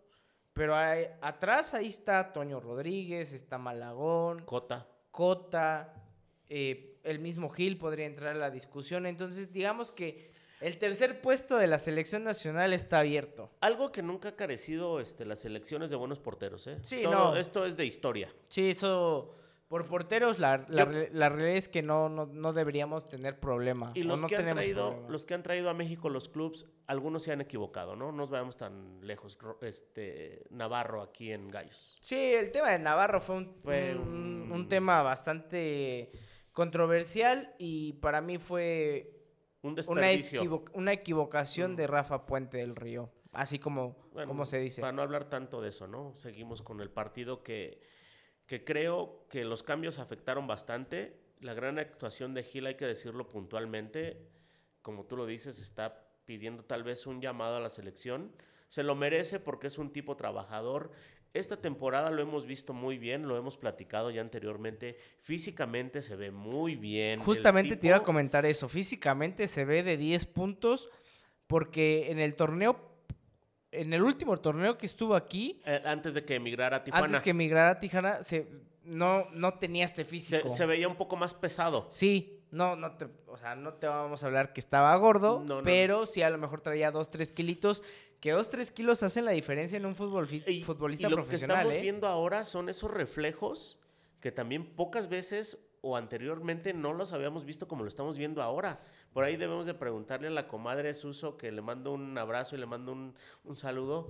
Pero 0.54 0.74
atrás 0.74 1.74
ahí 1.74 1.88
está 1.88 2.32
Toño 2.32 2.62
Rodríguez, 2.62 3.34
está 3.34 3.58
Malagón. 3.58 4.46
Cota. 4.46 4.88
Cota. 5.12 6.02
Eh, 6.48 7.02
el 7.04 7.20
mismo 7.20 7.50
Gil 7.50 7.78
podría 7.78 8.06
entrar 8.06 8.34
a 8.34 8.40
la 8.40 8.50
discusión. 8.50 9.06
Entonces, 9.06 9.52
digamos 9.52 9.92
que 9.92 10.32
el 10.62 10.78
tercer 10.78 11.20
puesto 11.20 11.58
de 11.58 11.68
la 11.68 11.78
selección 11.78 12.24
nacional 12.24 12.72
está 12.72 13.00
abierto. 13.00 13.52
Algo 13.60 13.92
que 13.92 14.02
nunca 14.02 14.30
ha 14.30 14.36
carecido 14.38 15.02
este, 15.02 15.26
las 15.26 15.40
selecciones 15.40 15.90
de 15.90 15.98
buenos 15.98 16.20
porteros, 16.20 16.68
¿eh? 16.68 16.78
Sí, 16.84 17.04
no. 17.04 17.36
Esto 17.36 17.66
es 17.66 17.76
de 17.76 17.86
historia. 17.86 18.34
Sí, 18.48 18.70
eso 18.70 19.36
por 19.68 19.86
porteros, 19.86 20.40
la, 20.40 20.66
la, 20.70 20.86
realidad 20.86 21.58
es 21.58 21.68
que 21.68 21.82
no, 21.82 22.08
no, 22.08 22.54
deberíamos 22.54 23.10
tener 23.10 23.38
problema. 23.38 23.92
Y 23.96 24.04
los, 24.04 24.24
que 24.26 24.38
han 24.38 24.50
traído, 24.50 25.06
los 25.10 25.26
que 25.26 25.34
han 25.34 25.44
traído 25.44 25.70
a 25.70 25.74
México 25.74 26.10
los 26.10 26.30
clubs, 26.30 26.66
algunos 26.86 27.24
se 27.24 27.34
han 27.34 27.42
equivocado, 27.42 27.98
¿no? 27.98 28.12
No 28.12 28.18
nos 28.18 28.30
vayamos 28.30 28.56
tan 28.56 29.06
lejos. 29.06 29.38
Este, 29.62 30.46
Navarro 30.52 31.02
aquí 31.02 31.34
en 31.34 31.50
Gallos. 31.50 31.98
Sí, 32.02 32.16
el 32.16 32.52
tema 32.52 32.70
de 32.70 32.80
Navarro 32.80 33.20
fue 33.20 33.36
un, 33.36 33.56
fue 33.62 33.96
un, 33.96 34.68
tema 34.70 35.02
bastante 35.02 36.12
controversial 36.54 37.54
y 37.58 37.94
para 37.94 38.22
mí 38.22 38.38
fue 38.38 39.18
un 39.64 39.76
desperdicio. 39.76 40.64
Una, 40.74 40.94
equivocación 40.94 41.76
de 41.76 41.88
Rafa 41.88 42.26
Puente 42.26 42.58
del 42.58 42.76
Río, 42.76 43.12
así 43.34 43.60
como, 43.60 43.98
como 44.28 44.46
se 44.46 44.60
dice. 44.60 44.80
Para 44.80 44.94
no 44.94 45.02
hablar 45.02 45.26
tanto 45.26 45.62
de 45.62 45.70
eso, 45.70 45.88
¿no? 45.88 46.14
Seguimos 46.16 46.62
con 46.62 46.80
el 46.80 46.90
partido 46.90 47.44
que 47.44 47.82
que 48.48 48.64
creo 48.64 49.26
que 49.30 49.44
los 49.44 49.62
cambios 49.62 50.00
afectaron 50.00 50.48
bastante. 50.48 51.20
La 51.42 51.54
gran 51.54 51.78
actuación 51.78 52.34
de 52.34 52.44
Gil, 52.44 52.66
hay 52.66 52.76
que 52.76 52.86
decirlo 52.86 53.30
puntualmente, 53.30 54.18
como 54.82 55.06
tú 55.06 55.18
lo 55.18 55.26
dices, 55.26 55.62
está 55.62 56.08
pidiendo 56.26 56.64
tal 56.64 56.84
vez 56.84 57.06
un 57.06 57.22
llamado 57.22 57.58
a 57.58 57.60
la 57.60 57.70
selección. 57.70 58.32
Se 58.70 58.84
lo 58.84 58.96
merece 58.96 59.40
porque 59.40 59.68
es 59.68 59.78
un 59.78 59.92
tipo 59.92 60.16
trabajador. 60.16 60.92
Esta 61.34 61.62
temporada 61.62 62.10
lo 62.10 62.22
hemos 62.22 62.46
visto 62.46 62.74
muy 62.74 62.98
bien, 62.98 63.28
lo 63.28 63.38
hemos 63.38 63.58
platicado 63.58 64.10
ya 64.12 64.22
anteriormente. 64.22 64.98
Físicamente 65.20 66.02
se 66.02 66.16
ve 66.16 66.32
muy 66.32 66.76
bien. 66.76 67.20
Justamente 67.20 67.76
te 67.76 67.88
iba 67.88 67.98
a 67.98 68.04
comentar 68.04 68.46
eso. 68.46 68.68
Físicamente 68.70 69.48
se 69.48 69.66
ve 69.66 69.84
de 69.84 69.98
10 69.98 70.26
puntos 70.26 70.90
porque 71.48 72.12
en 72.12 72.20
el 72.20 72.36
torneo 72.36 72.87
en 73.82 73.94
el 73.94 74.02
último 74.02 74.38
torneo 74.38 74.78
que 74.78 74.86
estuvo 74.86 75.16
aquí. 75.16 75.62
Eh, 75.66 75.82
antes 75.86 76.14
de 76.14 76.24
que 76.24 76.36
emigrara 76.36 76.78
a 76.78 76.84
Tijuana. 76.84 77.06
Antes 77.06 77.22
que 77.22 77.30
emigrara 77.32 77.72
a 77.72 77.80
Tijuana, 77.80 78.24
se, 78.24 78.48
no, 78.84 79.30
no 79.32 79.54
tenía 79.54 79.86
este 79.86 80.04
físico. 80.04 80.50
Se, 80.50 80.66
veía 80.66 80.88
un 80.88 80.96
poco 80.96 81.16
más 81.16 81.34
pesado. 81.34 81.88
Sí, 81.90 82.42
no, 82.52 82.76
no 82.76 82.96
te, 82.96 83.08
o 83.28 83.38
sea, 83.38 83.56
no 83.56 83.74
te 83.74 83.88
vamos 83.88 84.24
a 84.24 84.28
hablar 84.28 84.54
que 84.54 84.60
estaba 84.60 84.96
gordo, 84.96 85.44
pero 85.64 86.06
sí 86.06 86.22
a 86.22 86.30
lo 86.30 86.38
mejor 86.38 86.62
traía 86.62 86.92
dos, 86.92 87.10
tres 87.10 87.32
kilitos. 87.32 87.84
Que 88.20 88.32
dos, 88.32 88.50
tres 88.50 88.72
kilos 88.72 89.04
hacen 89.04 89.26
la 89.26 89.32
diferencia 89.32 89.78
en 89.78 89.86
un 89.86 89.94
fútbol, 89.94 90.28
futbolista 90.64 91.08
y 91.08 91.12
lo 91.12 91.28
que 91.28 91.36
estamos 91.36 91.72
¿eh? 91.76 91.82
viendo 91.82 92.08
ahora 92.08 92.44
son 92.44 92.68
esos 92.68 92.90
reflejos 92.90 93.78
que 94.20 94.32
también 94.32 94.66
pocas 94.66 95.08
veces 95.08 95.67
o 95.88 95.96
anteriormente 95.96 96.74
no 96.74 96.94
los 96.94 97.14
habíamos 97.14 97.46
visto 97.46 97.66
como 97.68 97.84
lo 97.84 97.88
estamos 97.88 98.18
viendo 98.18 98.44
ahora. 98.44 98.82
Por 99.14 99.24
ahí 99.24 99.38
debemos 99.38 99.66
de 99.66 99.74
preguntarle 99.74 100.28
a 100.28 100.32
la 100.32 100.50
comadre 100.50 100.94
Suso, 100.94 101.38
que 101.38 101.50
le 101.50 101.62
mando 101.62 101.94
un 101.94 102.18
abrazo 102.18 102.58
y 102.58 102.60
le 102.60 102.66
mando 102.66 102.92
un, 102.92 103.56
saludo, 103.56 104.10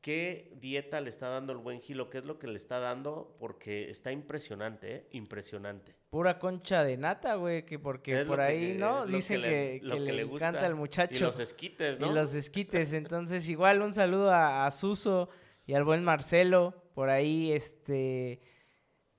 qué 0.00 0.52
dieta 0.60 1.00
le 1.00 1.08
está 1.08 1.28
dando 1.28 1.52
el 1.52 1.58
buen 1.58 1.80
Gilo, 1.80 2.08
qué 2.08 2.18
es 2.18 2.24
lo 2.24 2.38
que 2.38 2.46
le 2.46 2.54
está 2.54 2.78
dando, 2.78 3.34
porque 3.40 3.90
está 3.90 4.12
impresionante, 4.12 4.94
¿eh? 4.94 5.08
impresionante. 5.10 5.96
Pura 6.08 6.38
concha 6.38 6.84
de 6.84 6.96
nata, 6.96 7.34
güey, 7.34 7.66
que 7.66 7.80
porque 7.80 8.24
por 8.24 8.40
ahí, 8.40 8.76
¿no? 8.78 9.04
Dicen 9.04 9.42
que, 9.42 9.80
le, 9.82 10.22
encanta 10.22 10.66
al 10.66 10.76
muchacho. 10.76 11.24
Y 11.24 11.26
los 11.26 11.40
esquites, 11.40 11.98
¿no? 11.98 12.12
Y 12.12 12.14
los 12.14 12.32
esquites, 12.34 12.92
entonces 12.92 13.48
igual 13.48 13.82
un 13.82 13.92
saludo 13.92 14.30
a, 14.30 14.66
a 14.66 14.70
Suso 14.70 15.28
y 15.66 15.74
al 15.74 15.82
buen 15.82 16.04
Marcelo, 16.04 16.84
por 16.94 17.10
ahí, 17.10 17.50
este 17.50 18.40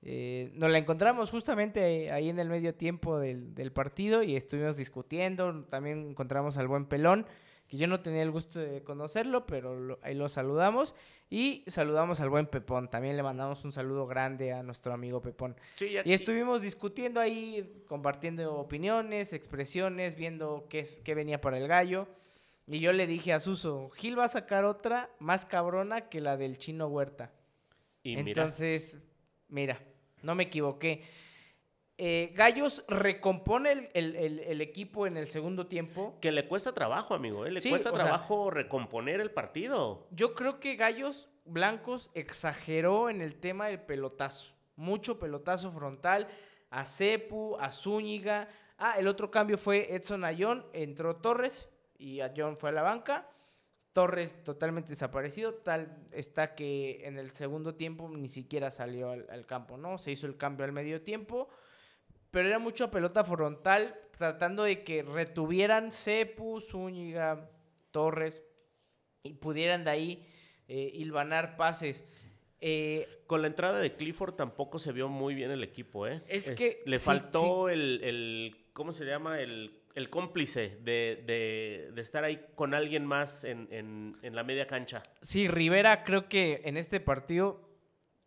eh, 0.02 0.50
nos 0.54 0.70
la 0.70 0.78
encontramos 0.78 1.30
justamente 1.30 2.10
ahí 2.10 2.30
en 2.30 2.38
el 2.38 2.48
medio 2.48 2.74
tiempo 2.74 3.18
del, 3.18 3.72
partido 3.72 4.22
y 4.22 4.36
estuvimos 4.36 4.76
discutiendo. 4.76 5.64
También 5.64 6.10
encontramos 6.10 6.56
al 6.56 6.68
buen 6.68 6.86
Pelón, 6.86 7.26
que 7.68 7.76
yo 7.76 7.86
no 7.86 8.00
tenía 8.00 8.22
el 8.22 8.30
gusto 8.30 8.58
de 8.58 8.82
conocerlo, 8.82 9.46
pero 9.46 9.98
ahí 10.02 10.14
lo 10.14 10.28
saludamos. 10.28 10.94
Y 11.28 11.62
saludamos 11.68 12.20
al 12.20 12.30
buen 12.30 12.46
Pepón. 12.46 12.88
También 12.88 13.16
le 13.16 13.22
mandamos 13.22 13.64
un 13.64 13.72
saludo 13.72 14.06
grande 14.06 14.52
a 14.52 14.62
nuestro 14.62 14.92
amigo 14.92 15.20
Pepón. 15.20 15.54
y 15.78 16.12
estuvimos 16.12 16.62
discutiendo 16.62 17.20
ahí, 17.20 17.84
compartiendo 17.86 18.56
opiniones, 18.56 19.32
expresiones, 19.32 20.16
viendo 20.16 20.66
qué, 20.68 21.02
qué 21.04 21.14
venía 21.14 21.40
para 21.40 21.58
el 21.58 21.68
gallo. 21.68 22.08
Y 22.66 22.80
yo 22.80 22.92
le 22.92 23.06
dije 23.06 23.32
a 23.32 23.38
Suso, 23.38 23.90
Gil 23.90 24.18
va 24.18 24.24
a 24.24 24.28
sacar 24.28 24.64
otra 24.64 25.10
más 25.18 25.44
cabrona 25.44 26.08
que 26.08 26.20
la 26.20 26.36
del 26.36 26.56
chino 26.56 26.86
Huerta. 26.86 27.32
Y 28.02 28.16
Entonces, 28.16 28.96
mira 29.48 29.80
no 30.22 30.34
me 30.34 30.44
equivoqué. 30.44 31.02
Eh, 32.02 32.32
Gallos 32.34 32.82
recompone 32.88 33.90
el, 33.92 34.60
equipo 34.62 35.06
en 35.06 35.18
el 35.18 35.26
segundo 35.26 35.66
tiempo. 35.66 36.16
Que 36.22 36.32
le 36.32 36.48
cuesta 36.48 36.72
trabajo, 36.72 37.12
amigo. 37.12 37.44
¿eh? 37.44 37.50
Le 37.50 37.60
cuesta 37.60 37.92
trabajo 37.92 38.50
recomponer 38.50 39.20
el 39.20 39.30
partido. 39.30 40.06
Yo 40.10 40.34
creo 40.34 40.60
que 40.60 40.76
Gallos 40.76 41.28
Blancos 41.44 42.10
exageró 42.14 43.10
en 43.10 43.20
el 43.20 43.34
tema 43.34 43.66
del 43.66 43.80
pelotazo. 43.80 44.54
Mucho 44.76 45.18
pelotazo 45.18 45.70
frontal 45.72 46.28
a 46.70 46.86
Cepu, 46.86 47.58
a 47.60 47.70
Zúñiga. 47.70 48.48
Ah, 48.78 48.94
el 48.96 49.06
otro 49.06 49.30
cambio 49.30 49.58
fue 49.58 49.94
Edson 49.94 50.24
Ayón. 50.24 50.64
Entró 50.72 51.16
Torres 51.16 51.68
y 51.98 52.20
a 52.20 52.32
John 52.34 52.56
fue 52.56 52.70
a 52.70 52.72
la 52.72 52.82
banca. 52.82 53.28
Torres 53.92 54.42
totalmente 54.44 54.90
desaparecido, 54.90 55.54
tal 55.54 56.06
está 56.12 56.54
que 56.54 57.00
en 57.06 57.18
el 57.18 57.30
segundo 57.32 57.74
tiempo 57.74 58.08
ni 58.08 58.28
siquiera 58.28 58.70
salió 58.70 59.10
al, 59.10 59.46
campo, 59.46 59.76
¿no? 59.76 59.98
Se 59.98 60.12
hizo 60.12 60.26
el 60.26 60.36
cambio 60.36 60.64
al 60.64 60.72
medio 60.72 61.02
tiempo, 61.02 61.48
pero 62.30 62.48
era 62.48 62.60
mucho 62.60 62.90
pelota 62.90 63.24
frontal, 63.24 63.96
tratando 64.16 64.62
de 64.62 64.84
que 64.84 65.02
retuvieran 65.02 65.90
Cepu, 65.90 66.60
Zúñiga, 66.60 67.50
Torres 67.90 68.44
y 69.24 69.34
pudieran 69.34 69.84
de 69.84 69.90
ahí 69.90 70.26
eh, 70.68 70.90
hilvanar 70.94 71.56
pases. 71.56 72.04
Eh, 72.60 73.24
Con 73.26 73.40
la 73.40 73.48
entrada 73.48 73.80
de 73.80 73.96
Clifford 73.96 74.34
tampoco 74.34 74.78
se 74.78 74.92
vio 74.92 75.08
muy 75.08 75.34
bien 75.34 75.50
el 75.50 75.64
equipo, 75.64 76.06
¿eh? 76.06 76.22
Es 76.28 76.50
que 76.50 76.82
Le 76.86 76.98
sí, 76.98 77.04
faltó 77.04 77.68
El, 77.68 78.00
el- 78.04 78.56
¿Cómo 78.72 78.92
se 78.92 79.04
llama? 79.04 79.40
El, 79.40 79.79
el 79.94 80.08
cómplice 80.08 80.78
de, 80.82 81.22
de- 81.94 82.00
estar 82.00 82.24
ahí 82.24 82.40
con 82.54 82.74
alguien 82.74 83.04
más 83.04 83.44
en, 83.44 83.68
en- 83.70 84.16
en 84.22 84.34
la 84.34 84.44
media 84.44 84.66
cancha. 84.66 85.02
Sí, 85.20 85.48
Rivera 85.48 86.04
creo 86.04 86.28
que 86.28 86.62
en 86.64 86.76
este 86.76 87.00
partido 87.00 87.68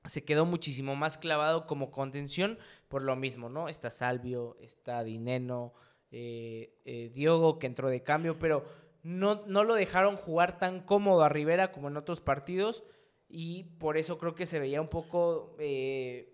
se 0.05 0.25
quedó 0.25 0.45
muchísimo 0.45 0.95
más 0.95 1.17
clavado 1.17 1.65
como 1.65 1.89
contención 1.91 2.57
por 2.89 3.01
lo 3.01 3.15
mismo, 3.15 3.47
¿no? 3.49 3.69
Está 3.69 3.89
Salvio, 3.89 4.57
está 4.59 5.03
Dineno, 5.03 5.73
eh, 6.11 6.75
eh, 6.85 7.09
Diogo 7.13 7.57
que 7.57 7.67
entró 7.67 7.89
de 7.89 8.03
cambio, 8.03 8.37
pero 8.37 8.65
no, 9.01 9.43
no 9.47 9.63
lo 9.63 9.75
dejaron 9.75 10.17
jugar 10.17 10.59
tan 10.59 10.81
cómodo 10.81 11.23
a 11.23 11.29
Rivera 11.29 11.71
como 11.71 11.87
en 11.87 11.97
otros 11.97 12.19
partidos 12.21 12.83
y 13.29 13.63
por 13.79 13.97
eso 13.97 14.17
creo 14.17 14.35
que 14.35 14.45
se 14.45 14.59
veía 14.59 14.81
un 14.81 14.89
poco, 14.89 15.55
eh, 15.59 16.29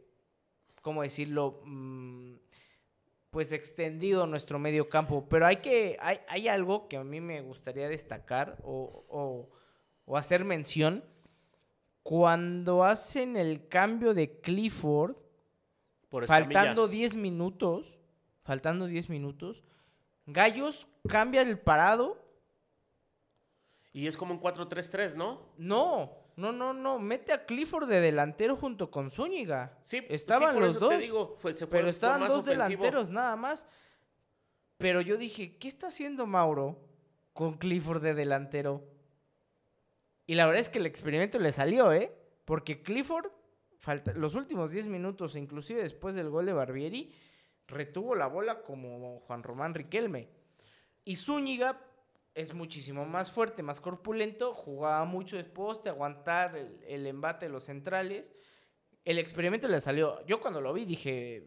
¿cómo 0.81 1.03
decirlo? 1.03 1.61
Mm, 1.63 2.33
pues 3.29 3.51
extendido 3.51 4.25
nuestro 4.25 4.59
medio 4.59 4.89
campo. 4.89 5.27
Pero 5.29 5.45
hay 5.45 5.57
que, 5.57 5.97
hay, 6.01 6.19
hay 6.27 6.47
algo 6.47 6.87
que 6.87 6.97
a 6.97 7.03
mí 7.03 7.21
me 7.21 7.41
gustaría 7.41 7.87
destacar 7.87 8.57
o, 8.63 9.05
o- 9.09 9.49
o 10.05 10.17
hacer 10.17 10.43
mención. 10.45 11.03
Cuando 12.03 12.83
hacen 12.83 13.37
el 13.37 13.67
cambio 13.67 14.13
de 14.13 14.39
Clifford, 14.39 15.15
Por 16.09 16.23
faltando 16.25 16.87
10 16.87 17.15
minutos, 17.15 17.99
faltando 18.43 18.87
10 18.87 19.09
minutos, 19.09 19.63
Gallos 20.25 20.87
cambia 21.07 21.41
el 21.41 21.59
parado. 21.59 22.17
Y 23.91 24.07
es 24.07 24.17
como 24.17 24.33
un 24.33 24.39
4-3-3, 24.41 25.15
¿no? 25.15 25.41
No, 25.57 26.13
no, 26.39 26.51
no, 26.51 26.73
no, 26.73 26.97
mete 26.99 27.33
a 27.33 27.45
Clifford 27.45 27.87
de 27.87 28.01
delantero 28.01 28.55
junto 28.55 28.89
con 28.89 29.11
Zúñiga. 29.11 29.77
Sí, 29.81 30.03
Estaban 30.09 30.49
sí, 30.49 30.53
por 30.55 30.63
los 30.63 30.75
eso 30.77 30.87
te 30.87 30.95
dos, 30.95 31.03
digo, 31.03 31.35
fue- 31.37 31.53
se 31.53 31.67
fue- 31.67 31.79
Pero 31.79 31.89
estaban 31.89 32.21
dos 32.21 32.31
ofensivo. 32.37 32.51
delanteros 32.63 33.09
nada 33.09 33.35
más. 33.35 33.67
Pero 34.77 35.01
yo 35.01 35.17
dije, 35.17 35.57
¿qué 35.57 35.67
está 35.67 35.87
haciendo 35.87 36.25
Mauro 36.25 36.79
con 37.33 37.57
Clifford 37.57 38.01
de 38.01 38.13
delantero? 38.13 38.83
Y 40.25 40.35
la 40.35 40.45
verdad 40.45 40.61
es 40.61 40.69
que 40.69 40.79
el 40.79 40.85
experimento 40.85 41.39
le 41.39 41.51
salió, 41.51 41.91
¿eh? 41.91 42.15
Porque 42.45 42.81
Clifford, 42.81 43.31
falta, 43.77 44.13
los 44.13 44.35
últimos 44.35 44.71
10 44.71 44.87
minutos, 44.87 45.35
inclusive 45.35 45.81
después 45.81 46.15
del 46.15 46.29
gol 46.29 46.45
de 46.45 46.53
Barbieri, 46.53 47.13
retuvo 47.67 48.15
la 48.15 48.27
bola 48.27 48.61
como 48.61 49.19
Juan 49.21 49.43
Román 49.43 49.73
Riquelme. 49.73 50.29
Y 51.03 51.15
Zúñiga 51.15 51.81
es 52.39 52.53
muchísimo 52.53 53.05
más 53.05 53.31
fuerte, 53.31 53.63
más 53.63 53.81
corpulento, 53.81 54.53
jugaba 54.53 55.03
mucho 55.03 55.35
de 55.35 55.43
poste, 55.43 55.89
aguantar 55.89 56.55
el, 56.55 56.79
el 56.87 57.05
embate 57.05 57.47
de 57.47 57.51
los 57.51 57.63
centrales. 57.63 58.31
El 59.03 59.19
experimento 59.19 59.67
le 59.67 59.81
salió. 59.81 60.25
Yo 60.25 60.39
cuando 60.39 60.61
lo 60.61 60.71
vi 60.71 60.85
dije, 60.85 61.45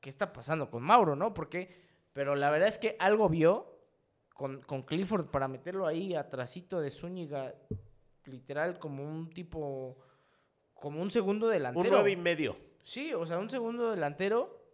¿qué 0.00 0.08
está 0.08 0.32
pasando 0.32 0.70
con 0.70 0.84
Mauro, 0.84 1.16
no? 1.16 1.34
Porque, 1.34 1.74
pero 2.12 2.36
la 2.36 2.48
verdad 2.50 2.68
es 2.68 2.78
que 2.78 2.94
algo 3.00 3.28
vio 3.28 3.76
con, 4.32 4.62
con 4.62 4.82
Clifford 4.82 5.30
para 5.30 5.48
meterlo 5.48 5.88
ahí 5.88 6.14
atrasito 6.14 6.80
de 6.80 6.90
Zúñiga, 6.90 7.52
literal 8.26 8.78
como 8.78 9.02
un 9.02 9.30
tipo, 9.30 9.98
como 10.74 11.02
un 11.02 11.10
segundo 11.10 11.46
Un 11.46 11.52
delantero. 11.54 11.90
9 11.90 12.10
y 12.12 12.16
medio. 12.16 12.56
Sí, 12.84 13.12
o 13.14 13.26
sea, 13.26 13.38
un 13.38 13.50
segundo 13.50 13.90
delantero 13.90 14.64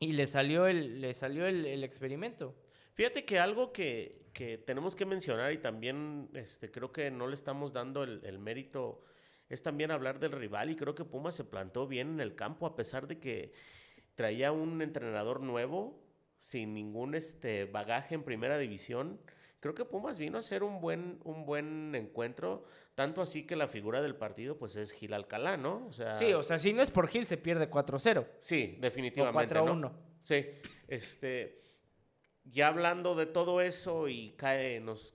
y 0.00 0.14
le 0.14 0.26
salió 0.26 0.66
el, 0.66 1.00
le 1.00 1.14
salió 1.14 1.46
el, 1.46 1.66
el 1.66 1.84
experimento. 1.84 2.56
Fíjate 2.94 3.24
que 3.24 3.38
algo 3.38 3.72
que, 3.72 4.27
que 4.38 4.56
tenemos 4.56 4.94
que 4.94 5.04
mencionar 5.04 5.52
y 5.52 5.58
también 5.58 6.30
este, 6.32 6.70
creo 6.70 6.92
que 6.92 7.10
no 7.10 7.26
le 7.26 7.34
estamos 7.34 7.72
dando 7.72 8.04
el, 8.04 8.20
el 8.22 8.38
mérito 8.38 9.02
es 9.48 9.64
también 9.64 9.90
hablar 9.90 10.20
del 10.20 10.30
rival 10.30 10.70
y 10.70 10.76
creo 10.76 10.94
que 10.94 11.04
Pumas 11.04 11.34
se 11.34 11.42
plantó 11.42 11.88
bien 11.88 12.10
en 12.10 12.20
el 12.20 12.36
campo 12.36 12.64
a 12.64 12.76
pesar 12.76 13.08
de 13.08 13.18
que 13.18 13.52
traía 14.14 14.52
un 14.52 14.80
entrenador 14.80 15.40
nuevo 15.40 16.00
sin 16.38 16.72
ningún 16.72 17.16
este, 17.16 17.64
bagaje 17.64 18.14
en 18.14 18.22
primera 18.22 18.58
división. 18.58 19.20
Creo 19.58 19.74
que 19.74 19.84
Pumas 19.84 20.20
vino 20.20 20.38
a 20.38 20.42
ser 20.42 20.62
un 20.62 20.80
buen, 20.80 21.18
un 21.24 21.44
buen 21.44 21.92
encuentro, 21.96 22.62
tanto 22.94 23.20
así 23.20 23.44
que 23.44 23.56
la 23.56 23.66
figura 23.66 24.00
del 24.02 24.14
partido 24.14 24.56
pues 24.56 24.76
es 24.76 24.92
Gil 24.92 25.14
Alcalá, 25.14 25.56
¿no? 25.56 25.84
O 25.88 25.92
sea, 25.92 26.14
Sí, 26.14 26.32
o 26.32 26.44
sea, 26.44 26.60
si 26.60 26.72
no 26.72 26.80
es 26.80 26.92
por 26.92 27.08
Gil 27.08 27.26
se 27.26 27.38
pierde 27.38 27.68
4-0 27.68 28.24
sí, 28.38 28.78
definitivamente. 28.80 29.52
¿no? 29.52 29.66
4-1. 29.66 29.92
Sí, 30.20 30.46
este, 30.86 31.67
ya 32.50 32.68
hablando 32.68 33.14
de 33.14 33.26
todo 33.26 33.60
eso 33.60 34.08
y 34.08 34.32
cae, 34.36 34.80
nos, 34.80 35.14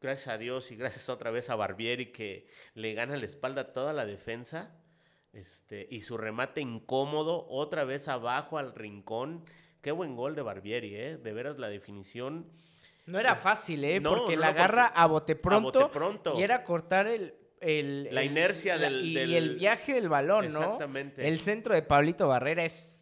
gracias 0.00 0.28
a 0.28 0.38
Dios 0.38 0.70
y 0.72 0.76
gracias 0.76 1.08
otra 1.08 1.30
vez 1.30 1.50
a 1.50 1.56
Barbieri 1.56 2.12
que 2.12 2.46
le 2.74 2.94
gana 2.94 3.16
la 3.16 3.24
espalda 3.26 3.62
a 3.62 3.72
toda 3.72 3.92
la 3.92 4.04
defensa, 4.06 4.76
este, 5.32 5.86
y 5.90 6.02
su 6.02 6.18
remate 6.18 6.60
incómodo, 6.60 7.46
otra 7.48 7.84
vez 7.84 8.08
abajo 8.08 8.58
al 8.58 8.74
rincón. 8.74 9.44
Qué 9.80 9.90
buen 9.90 10.14
gol 10.14 10.34
de 10.34 10.42
Barbieri, 10.42 10.94
¿eh? 10.94 11.16
De 11.16 11.32
veras 11.32 11.58
la 11.58 11.68
definición. 11.68 12.46
No 13.06 13.18
era 13.18 13.34
fácil, 13.34 13.82
¿eh? 13.84 13.98
No, 13.98 14.10
porque 14.14 14.36
no, 14.36 14.42
la 14.42 14.48
agarra 14.48 14.84
porque- 14.88 15.00
a 15.00 15.06
bote 15.06 15.36
pronto. 15.36 15.80
bote 15.80 15.92
pronto. 15.92 16.38
Y 16.38 16.42
era 16.42 16.62
cortar 16.62 17.06
el. 17.08 17.34
el- 17.60 18.08
La 18.14 18.20
el- 18.22 18.26
inercia 18.30 18.76
la- 18.76 18.82
del- 18.90 19.04
y, 19.06 19.14
del- 19.14 19.30
y 19.30 19.34
el 19.36 19.56
viaje 19.56 19.94
del 19.94 20.08
balón, 20.08 20.48
¿no? 20.48 20.60
Exactamente. 20.60 21.26
El 21.26 21.40
centro 21.40 21.74
de 21.74 21.82
Pablito 21.82 22.28
Barrera 22.28 22.64
es 22.64 23.01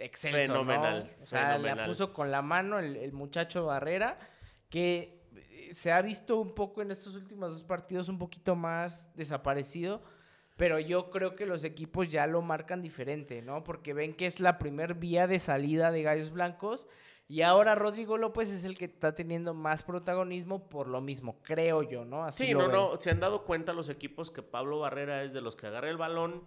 excelso, 0.00 0.52
¿no? 0.54 0.60
Fenomenal, 0.60 1.16
O 1.22 1.26
sea, 1.26 1.42
la 1.42 1.52
fenomenal. 1.56 1.86
puso 1.86 2.12
con 2.12 2.30
la 2.30 2.42
mano 2.42 2.78
el, 2.78 2.96
el 2.96 3.12
muchacho 3.12 3.66
Barrera, 3.66 4.18
que 4.68 5.22
eh, 5.34 5.70
se 5.72 5.92
ha 5.92 6.00
visto 6.02 6.38
un 6.38 6.54
poco 6.54 6.82
en 6.82 6.90
estos 6.90 7.14
últimos 7.14 7.52
dos 7.52 7.64
partidos 7.64 8.08
un 8.08 8.18
poquito 8.18 8.56
más 8.56 9.14
desaparecido. 9.16 10.02
Pero 10.56 10.78
yo 10.78 11.08
creo 11.10 11.36
que 11.36 11.46
los 11.46 11.64
equipos 11.64 12.08
ya 12.10 12.26
lo 12.26 12.42
marcan 12.42 12.82
diferente, 12.82 13.40
¿no? 13.40 13.64
Porque 13.64 13.94
ven 13.94 14.12
que 14.12 14.26
es 14.26 14.40
la 14.40 14.58
primer 14.58 14.94
vía 14.94 15.26
de 15.26 15.38
salida 15.38 15.90
de 15.90 16.02
Gallos 16.02 16.30
Blancos. 16.32 16.86
Y 17.28 17.42
ahora 17.42 17.74
Rodrigo 17.76 18.18
López 18.18 18.50
es 18.50 18.64
el 18.64 18.76
que 18.76 18.84
está 18.86 19.14
teniendo 19.14 19.54
más 19.54 19.84
protagonismo 19.84 20.68
por 20.68 20.86
lo 20.88 21.00
mismo, 21.00 21.38
creo 21.44 21.82
yo, 21.82 22.04
¿no? 22.04 22.24
Así 22.24 22.48
Sí, 22.48 22.52
no, 22.52 22.68
veo. 22.68 22.90
no, 22.92 23.00
se 23.00 23.10
han 23.10 23.20
dado 23.20 23.44
cuenta 23.44 23.72
los 23.72 23.88
equipos 23.88 24.30
que 24.32 24.42
Pablo 24.42 24.80
Barrera 24.80 25.22
es 25.22 25.32
de 25.32 25.40
los 25.40 25.54
que 25.56 25.68
agarra 25.68 25.88
el 25.88 25.96
balón, 25.96 26.42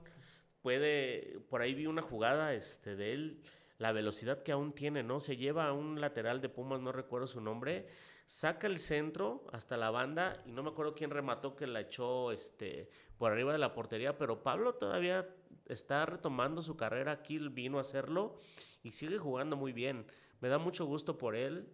puede, 0.63 1.39
por 1.49 1.61
ahí 1.61 1.75
vi 1.75 1.85
una 1.85 2.01
jugada 2.01 2.53
este, 2.53 2.95
de 2.95 3.13
él, 3.13 3.41
la 3.77 3.91
velocidad 3.91 4.41
que 4.41 4.53
aún 4.53 4.73
tiene, 4.73 5.03
¿no? 5.03 5.19
Se 5.19 5.37
lleva 5.37 5.67
a 5.67 5.73
un 5.73 6.01
lateral 6.01 6.41
de 6.41 6.49
Pumas, 6.49 6.81
no 6.81 6.91
recuerdo 6.91 7.27
su 7.27 7.41
nombre, 7.41 7.85
saca 8.25 8.65
el 8.65 8.79
centro 8.79 9.45
hasta 9.51 9.75
la 9.77 9.91
banda 9.91 10.41
y 10.45 10.53
no 10.53 10.63
me 10.63 10.69
acuerdo 10.69 10.95
quién 10.95 11.11
remató 11.11 11.55
que 11.55 11.67
la 11.67 11.81
echó 11.81 12.31
este, 12.31 12.89
por 13.17 13.31
arriba 13.31 13.51
de 13.51 13.59
la 13.59 13.73
portería, 13.73 14.17
pero 14.17 14.41
Pablo 14.41 14.75
todavía 14.75 15.27
está 15.67 16.05
retomando 16.05 16.61
su 16.61 16.77
carrera, 16.77 17.11
aquí 17.11 17.37
vino 17.37 17.77
a 17.77 17.81
hacerlo 17.81 18.37
y 18.83 18.91
sigue 18.91 19.17
jugando 19.17 19.57
muy 19.57 19.73
bien. 19.73 20.05
Me 20.39 20.47
da 20.47 20.57
mucho 20.57 20.85
gusto 20.85 21.17
por 21.17 21.35
él 21.35 21.67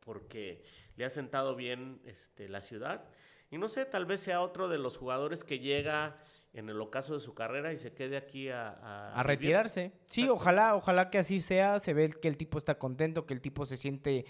porque 0.00 0.64
le 0.96 1.04
ha 1.04 1.10
sentado 1.10 1.56
bien 1.56 2.00
este, 2.04 2.48
la 2.48 2.60
ciudad. 2.60 3.04
Y 3.50 3.58
no 3.58 3.68
sé, 3.68 3.84
tal 3.84 4.06
vez 4.06 4.20
sea 4.20 4.40
otro 4.40 4.68
de 4.68 4.78
los 4.78 4.96
jugadores 4.96 5.44
que 5.44 5.58
llega 5.58 6.18
en 6.52 6.68
el 6.70 6.80
ocaso 6.80 7.14
de 7.14 7.20
su 7.20 7.34
carrera 7.34 7.72
y 7.72 7.76
se 7.76 7.92
quede 7.94 8.16
aquí 8.16 8.48
a, 8.48 8.68
a, 8.70 9.20
a 9.20 9.22
retirarse. 9.22 9.92
Sí, 10.06 10.22
Exacto. 10.22 10.34
ojalá, 10.34 10.74
ojalá 10.76 11.10
que 11.10 11.18
así 11.18 11.40
sea. 11.40 11.78
Se 11.78 11.92
ve 11.92 12.10
que 12.10 12.28
el 12.28 12.36
tipo 12.36 12.56
está 12.58 12.78
contento, 12.78 13.26
que 13.26 13.34
el 13.34 13.40
tipo 13.40 13.66
se 13.66 13.76
siente 13.76 14.24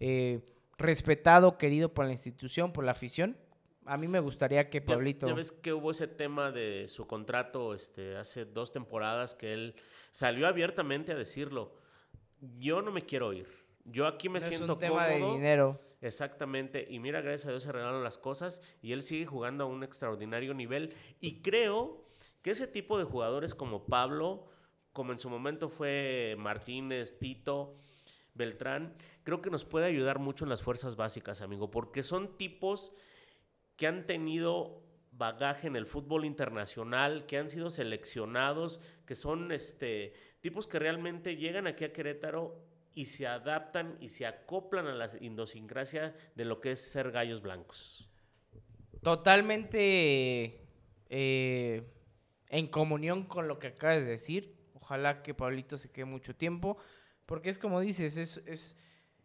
eh, 0.00 0.40
respetado, 0.76 1.58
querido 1.58 1.92
por 1.94 2.04
la 2.06 2.12
institución, 2.12 2.72
por 2.72 2.84
la 2.84 2.92
afición. 2.92 3.36
A 3.84 3.96
mí 3.96 4.06
me 4.08 4.20
gustaría 4.20 4.68
que 4.70 4.80
Ya- 4.80 4.86
Pablito. 4.86 5.26
Ya, 5.28 5.34
ves 5.34 5.50
que 5.52 5.72
hubo 5.72 5.90
ese 5.92 6.06
tema 6.08 6.50
de 6.52 6.86
su 6.88 7.06
contrato 7.06 7.72
este, 7.74 8.16
hace 8.16 8.44
dos 8.44 8.70
temporadas 8.72 9.34
que 9.34 9.52
él 9.54 9.74
salió 10.10 10.46
abiertamente 10.46 11.12
a 11.12 11.14
decirlo. 11.16 11.74
Yo 12.58 12.82
no 12.82 12.90
me 12.90 13.02
quiero 13.06 13.32
ir. 13.32 13.48
Yo 13.84 14.06
aquí 14.06 14.28
me 14.28 14.34
no 14.40 14.44
es 14.44 14.48
siento 14.48 14.74
un 14.74 14.78
tema 14.78 15.06
de 15.06 15.14
cómodo. 15.14 15.34
dinero. 15.34 15.80
Exactamente. 16.00 16.86
Y 16.88 17.00
mira, 17.00 17.20
gracias 17.20 17.46
a 17.46 17.50
Dios 17.50 17.64
se 17.64 17.70
arreglaron 17.70 18.04
las 18.04 18.18
cosas 18.18 18.62
y 18.82 18.92
él 18.92 19.02
sigue 19.02 19.26
jugando 19.26 19.64
a 19.64 19.66
un 19.66 19.82
extraordinario 19.82 20.54
nivel. 20.54 20.94
Y 21.20 21.42
creo 21.42 22.04
que 22.42 22.50
ese 22.50 22.66
tipo 22.66 22.98
de 22.98 23.04
jugadores 23.04 23.54
como 23.54 23.86
Pablo, 23.86 24.46
como 24.92 25.12
en 25.12 25.18
su 25.18 25.28
momento 25.28 25.68
fue 25.68 26.36
Martínez, 26.38 27.18
Tito, 27.18 27.76
Beltrán, 28.34 28.94
creo 29.24 29.42
que 29.42 29.50
nos 29.50 29.64
puede 29.64 29.86
ayudar 29.86 30.20
mucho 30.20 30.44
en 30.44 30.50
las 30.50 30.62
fuerzas 30.62 30.94
básicas, 30.96 31.42
amigo, 31.42 31.70
porque 31.70 32.02
son 32.02 32.36
tipos 32.36 32.92
que 33.76 33.86
han 33.86 34.06
tenido 34.06 34.82
bagaje 35.10 35.66
en 35.66 35.74
el 35.74 35.86
fútbol 35.86 36.24
internacional, 36.24 37.26
que 37.26 37.38
han 37.38 37.50
sido 37.50 37.70
seleccionados, 37.70 38.80
que 39.04 39.16
son 39.16 39.50
este 39.50 40.12
tipos 40.40 40.68
que 40.68 40.78
realmente 40.78 41.36
llegan 41.36 41.66
aquí 41.66 41.84
a 41.84 41.92
Querétaro 41.92 42.67
y 42.94 43.06
se 43.06 43.26
adaptan 43.26 43.96
y 44.00 44.08
se 44.08 44.26
acoplan 44.26 44.86
a 44.86 44.94
la 44.94 45.08
idiosincrasia 45.20 46.14
de 46.34 46.44
lo 46.44 46.60
que 46.60 46.72
es 46.72 46.90
ser 46.90 47.10
gallos 47.10 47.42
blancos. 47.42 48.10
Totalmente 49.02 50.66
eh, 51.08 51.82
en 52.48 52.66
comunión 52.68 53.24
con 53.24 53.48
lo 53.48 53.58
que 53.58 53.68
acabas 53.68 54.00
de 54.00 54.10
decir. 54.10 54.56
Ojalá 54.74 55.22
que 55.22 55.34
Pablito 55.34 55.78
se 55.78 55.90
quede 55.90 56.04
mucho 56.04 56.34
tiempo. 56.34 56.78
Porque 57.26 57.50
es 57.50 57.58
como 57.58 57.80
dices, 57.80 58.16
es, 58.16 58.38
es, 58.46 58.76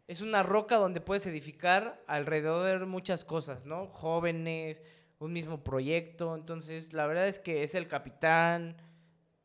es 0.07 0.21
una 0.21 0.43
roca 0.43 0.75
donde 0.75 1.01
puedes 1.01 1.25
edificar 1.25 2.03
alrededor 2.05 2.79
de 2.79 2.85
muchas 2.85 3.23
cosas, 3.23 3.65
¿no? 3.65 3.87
Jóvenes, 3.87 4.83
un 5.19 5.31
mismo 5.33 5.63
proyecto. 5.63 6.35
Entonces, 6.35 6.93
la 6.93 7.07
verdad 7.07 7.27
es 7.27 7.39
que 7.39 7.63
es 7.63 7.75
el 7.75 7.87
capitán. 7.87 8.77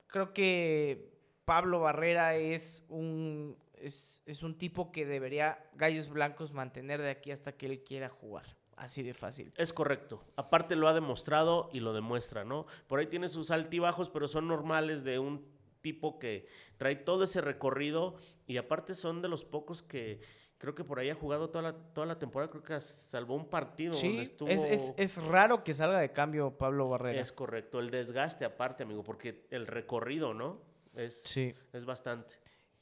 Creo 0.08 0.34
que 0.34 1.12
Pablo 1.44 1.80
Barrera 1.80 2.34
es 2.36 2.84
un, 2.88 3.56
es, 3.82 4.22
es 4.26 4.42
un 4.42 4.58
tipo 4.58 4.92
que 4.92 5.06
debería 5.06 5.64
Gallos 5.74 6.08
Blancos 6.08 6.52
mantener 6.52 7.00
de 7.02 7.10
aquí 7.10 7.30
hasta 7.30 7.52
que 7.56 7.66
él 7.66 7.84
quiera 7.84 8.08
jugar. 8.08 8.56
Así 8.76 9.02
de 9.02 9.12
fácil. 9.12 9.52
Es 9.56 9.72
correcto. 9.72 10.24
Aparte 10.36 10.76
lo 10.76 10.86
ha 10.86 10.94
demostrado 10.94 11.68
y 11.72 11.80
lo 11.80 11.92
demuestra, 11.92 12.44
¿no? 12.44 12.66
Por 12.86 13.00
ahí 13.00 13.06
tiene 13.08 13.28
sus 13.28 13.50
altibajos, 13.50 14.08
pero 14.08 14.28
son 14.28 14.46
normales 14.46 15.02
de 15.02 15.18
un 15.18 15.44
tipo 15.80 16.18
que 16.18 16.46
trae 16.76 16.94
todo 16.94 17.24
ese 17.24 17.40
recorrido 17.40 18.16
y 18.46 18.56
aparte 18.56 18.94
son 18.94 19.20
de 19.20 19.28
los 19.28 19.44
pocos 19.44 19.82
que 19.82 20.20
creo 20.58 20.74
que 20.74 20.84
por 20.84 20.98
ahí 20.98 21.08
ha 21.10 21.14
jugado 21.14 21.50
toda 21.50 21.62
la, 21.62 21.72
toda 21.72 22.06
la 22.06 22.18
temporada, 22.18 22.50
creo 22.50 22.62
que 22.62 22.78
salvó 22.80 23.34
un 23.34 23.48
partido. 23.48 23.94
Sí, 23.94 24.08
donde 24.08 24.22
estuvo... 24.22 24.48
es, 24.48 24.60
es, 24.64 24.94
es 24.96 25.24
raro 25.24 25.62
que 25.64 25.74
salga 25.74 25.98
de 26.00 26.12
cambio 26.12 26.56
Pablo 26.56 26.88
Barrera. 26.88 27.20
Es 27.20 27.32
correcto, 27.32 27.78
el 27.80 27.90
desgaste 27.90 28.44
aparte, 28.44 28.82
amigo, 28.82 29.02
porque 29.02 29.46
el 29.50 29.66
recorrido, 29.66 30.34
¿no? 30.34 30.60
Es, 30.94 31.22
Sí. 31.22 31.54
es 31.72 31.84
bastante. 31.84 32.36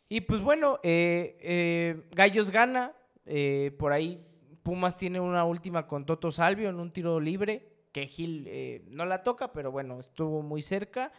Y 0.09 0.21
pues 0.23 0.41
bueno, 0.41 0.79
eh, 0.83 1.37
eh, 1.41 2.03
Gallos 2.13 2.51
gana. 2.51 2.93
eh, 3.25 3.75
por 3.79 3.93
ahí 3.93 4.25
Pumas 4.63 4.97
tiene 4.97 5.21
una 5.21 5.45
última 5.45 5.87
con 5.87 6.07
Toto 6.07 6.31
Salvio 6.31 6.69
en 6.69 6.79
un 6.81 6.93
tiro 6.93 7.21
libre. 7.21 7.73
Que 7.93 8.07
Gil 8.07 8.45
eh, 8.49 8.85
no 8.89 9.07
la 9.07 9.23
toca, 9.23 9.53
pero 9.53 9.71
bueno, 9.73 9.99
estuvo 9.99 10.43
muy 10.43 10.61
cerca. 10.63 11.13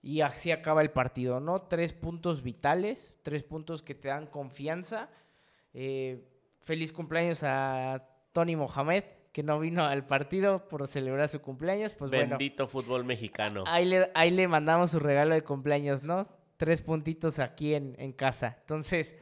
Y 0.00 0.20
así 0.20 0.50
acaba 0.50 0.82
el 0.82 0.90
partido, 0.90 1.40
¿no? 1.40 1.62
Tres 1.62 1.92
puntos 1.92 2.42
vitales, 2.42 3.14
tres 3.22 3.42
puntos 3.42 3.82
que 3.82 3.94
te 3.94 4.08
dan 4.08 4.26
confianza. 4.26 5.08
Eh, 5.72 6.28
feliz 6.60 6.92
cumpleaños 6.92 7.42
a 7.42 8.06
Tony 8.32 8.54
Mohamed, 8.56 9.04
que 9.32 9.42
no 9.42 9.58
vino 9.60 9.84
al 9.84 10.06
partido 10.06 10.68
por 10.68 10.86
celebrar 10.86 11.28
su 11.28 11.40
cumpleaños. 11.40 11.94
Pues 11.94 12.10
bueno, 12.10 12.30
Bendito 12.38 12.66
fútbol 12.66 13.04
mexicano. 13.04 13.64
Ahí 13.66 13.84
le, 13.86 14.10
ahí 14.14 14.30
le 14.30 14.46
mandamos 14.48 14.90
su 14.90 14.98
regalo 14.98 15.34
de 15.34 15.42
cumpleaños, 15.42 16.02
¿no? 16.02 16.26
Tres 16.56 16.80
puntitos 16.82 17.38
aquí 17.38 17.74
en, 17.74 17.94
en 17.98 18.12
casa. 18.12 18.56
Entonces, 18.60 19.16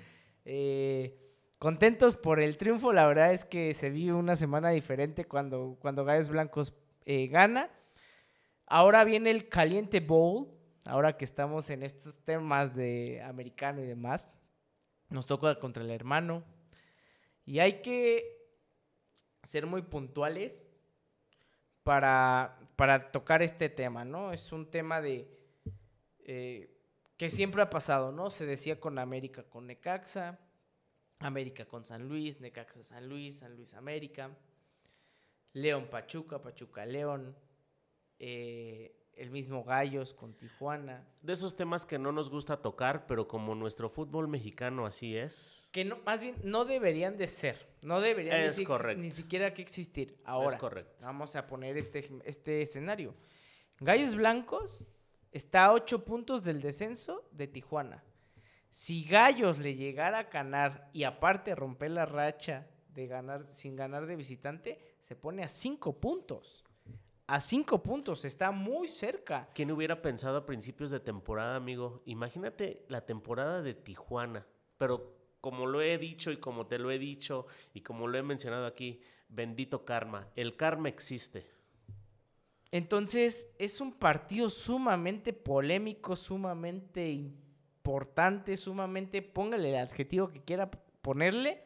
eh, 0.44 1.18
contentos 1.58 2.16
por 2.16 2.40
el 2.40 2.56
triunfo. 2.56 2.92
La 2.92 3.06
verdad 3.06 3.32
es 3.32 3.44
que 3.44 3.74
se 3.74 3.90
vive 3.90 4.12
una 4.12 4.36
semana 4.36 4.70
diferente 4.70 5.24
cuando, 5.24 5.76
cuando 5.80 6.04
Blancos 6.04 6.74
eh, 7.04 7.28
gana. 7.28 7.70
Ahora 8.66 9.04
viene 9.04 9.30
el 9.30 9.48
Caliente 9.48 10.00
Bowl. 10.00 10.48
Ahora 10.84 11.16
que 11.16 11.24
estamos 11.24 11.70
en 11.70 11.84
estos 11.84 12.18
temas 12.20 12.74
de 12.74 13.22
americano 13.22 13.80
y 13.80 13.86
demás. 13.86 14.28
Nos 15.08 15.26
toca 15.26 15.58
contra 15.58 15.82
el 15.82 15.90
hermano. 15.90 16.42
Y 17.44 17.58
hay 17.60 17.82
que 17.82 18.42
ser 19.42 19.66
muy 19.66 19.82
puntuales 19.82 20.62
para, 21.82 22.58
para 22.76 23.10
tocar 23.10 23.42
este 23.42 23.68
tema, 23.68 24.04
¿no? 24.04 24.32
Es 24.32 24.52
un 24.52 24.70
tema 24.70 25.00
de 25.00 25.28
eh, 26.20 26.70
que 27.22 27.30
siempre 27.30 27.62
ha 27.62 27.70
pasado, 27.70 28.10
¿no? 28.10 28.30
Se 28.30 28.44
decía 28.46 28.80
con 28.80 28.98
América, 28.98 29.44
con 29.44 29.68
Necaxa, 29.68 30.40
América 31.20 31.66
con 31.66 31.84
San 31.84 32.08
Luis, 32.08 32.40
Necaxa 32.40 32.82
San 32.82 33.08
Luis, 33.08 33.38
San 33.38 33.54
Luis 33.54 33.74
América, 33.74 34.36
León 35.52 35.86
Pachuca, 35.88 36.42
Pachuca 36.42 36.84
León, 36.84 37.36
eh, 38.18 38.96
el 39.14 39.30
mismo 39.30 39.62
Gallos 39.62 40.14
con 40.14 40.34
Tijuana. 40.36 41.06
De 41.20 41.34
esos 41.34 41.54
temas 41.54 41.86
que 41.86 41.96
no 41.96 42.10
nos 42.10 42.28
gusta 42.28 42.56
tocar, 42.60 43.06
pero 43.06 43.28
como 43.28 43.54
nuestro 43.54 43.88
fútbol 43.88 44.26
mexicano 44.26 44.84
así 44.84 45.16
es. 45.16 45.68
Que 45.70 45.84
no, 45.84 45.98
más 45.98 46.22
bien 46.22 46.34
no 46.42 46.64
deberían 46.64 47.18
de 47.18 47.28
ser, 47.28 47.68
no 47.82 48.00
deberían 48.00 48.40
Es 48.40 48.56
si- 48.56 48.64
correcto. 48.64 49.00
ni 49.00 49.12
siquiera 49.12 49.54
que 49.54 49.62
existir. 49.62 50.18
Ahora, 50.24 50.48
Es 50.48 50.56
correcto. 50.56 51.04
vamos 51.04 51.36
a 51.36 51.46
poner 51.46 51.78
este, 51.78 52.10
este 52.24 52.62
escenario. 52.62 53.14
Gallos 53.78 54.16
Blancos 54.16 54.82
está 55.32 55.64
a 55.64 55.72
8 55.72 56.04
puntos 56.04 56.44
del 56.44 56.60
descenso 56.60 57.28
de 57.32 57.48
Tijuana. 57.48 58.04
Si 58.68 59.04
Gallos 59.04 59.58
le 59.58 59.74
llegara 59.74 60.18
a 60.18 60.22
ganar 60.24 60.88
y 60.92 61.04
aparte 61.04 61.54
romper 61.54 61.90
la 61.90 62.06
racha 62.06 62.66
de 62.94 63.06
ganar 63.06 63.46
sin 63.52 63.76
ganar 63.76 64.06
de 64.06 64.16
visitante, 64.16 64.96
se 65.00 65.16
pone 65.16 65.42
a 65.42 65.48
5 65.48 65.98
puntos. 66.00 66.64
A 67.26 67.40
5 67.40 67.82
puntos, 67.82 68.24
está 68.24 68.50
muy 68.50 68.88
cerca. 68.88 69.48
¿Quién 69.54 69.70
hubiera 69.70 70.02
pensado 70.02 70.36
a 70.36 70.46
principios 70.46 70.90
de 70.90 71.00
temporada, 71.00 71.56
amigo? 71.56 72.02
Imagínate 72.04 72.84
la 72.88 73.06
temporada 73.06 73.62
de 73.62 73.74
Tijuana, 73.74 74.46
pero 74.76 75.16
como 75.40 75.66
lo 75.66 75.82
he 75.82 75.98
dicho 75.98 76.30
y 76.30 76.36
como 76.36 76.66
te 76.66 76.78
lo 76.78 76.90
he 76.90 76.98
dicho 76.98 77.46
y 77.74 77.80
como 77.80 78.06
lo 78.06 78.18
he 78.18 78.22
mencionado 78.22 78.66
aquí, 78.66 79.00
bendito 79.28 79.84
karma. 79.84 80.28
El 80.36 80.56
karma 80.56 80.88
existe. 80.88 81.46
Entonces, 82.72 83.46
es 83.58 83.82
un 83.82 83.92
partido 83.92 84.48
sumamente 84.48 85.34
polémico, 85.34 86.16
sumamente 86.16 87.06
importante, 87.10 88.56
sumamente, 88.56 89.20
póngale 89.20 89.68
el 89.68 89.76
adjetivo 89.76 90.30
que 90.30 90.42
quiera 90.42 90.70
ponerle. 91.02 91.62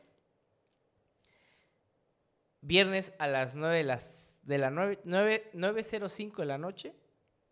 Viernes 2.60 3.12
a 3.20 3.28
las 3.28 3.54
9 3.54 3.76
de, 3.76 3.84
las, 3.84 4.40
de 4.42 4.58
la 4.58 4.70
9, 4.70 5.00
9 5.04 5.50
9.05 5.54 6.36
de 6.38 6.44
la 6.46 6.58
noche 6.58 6.92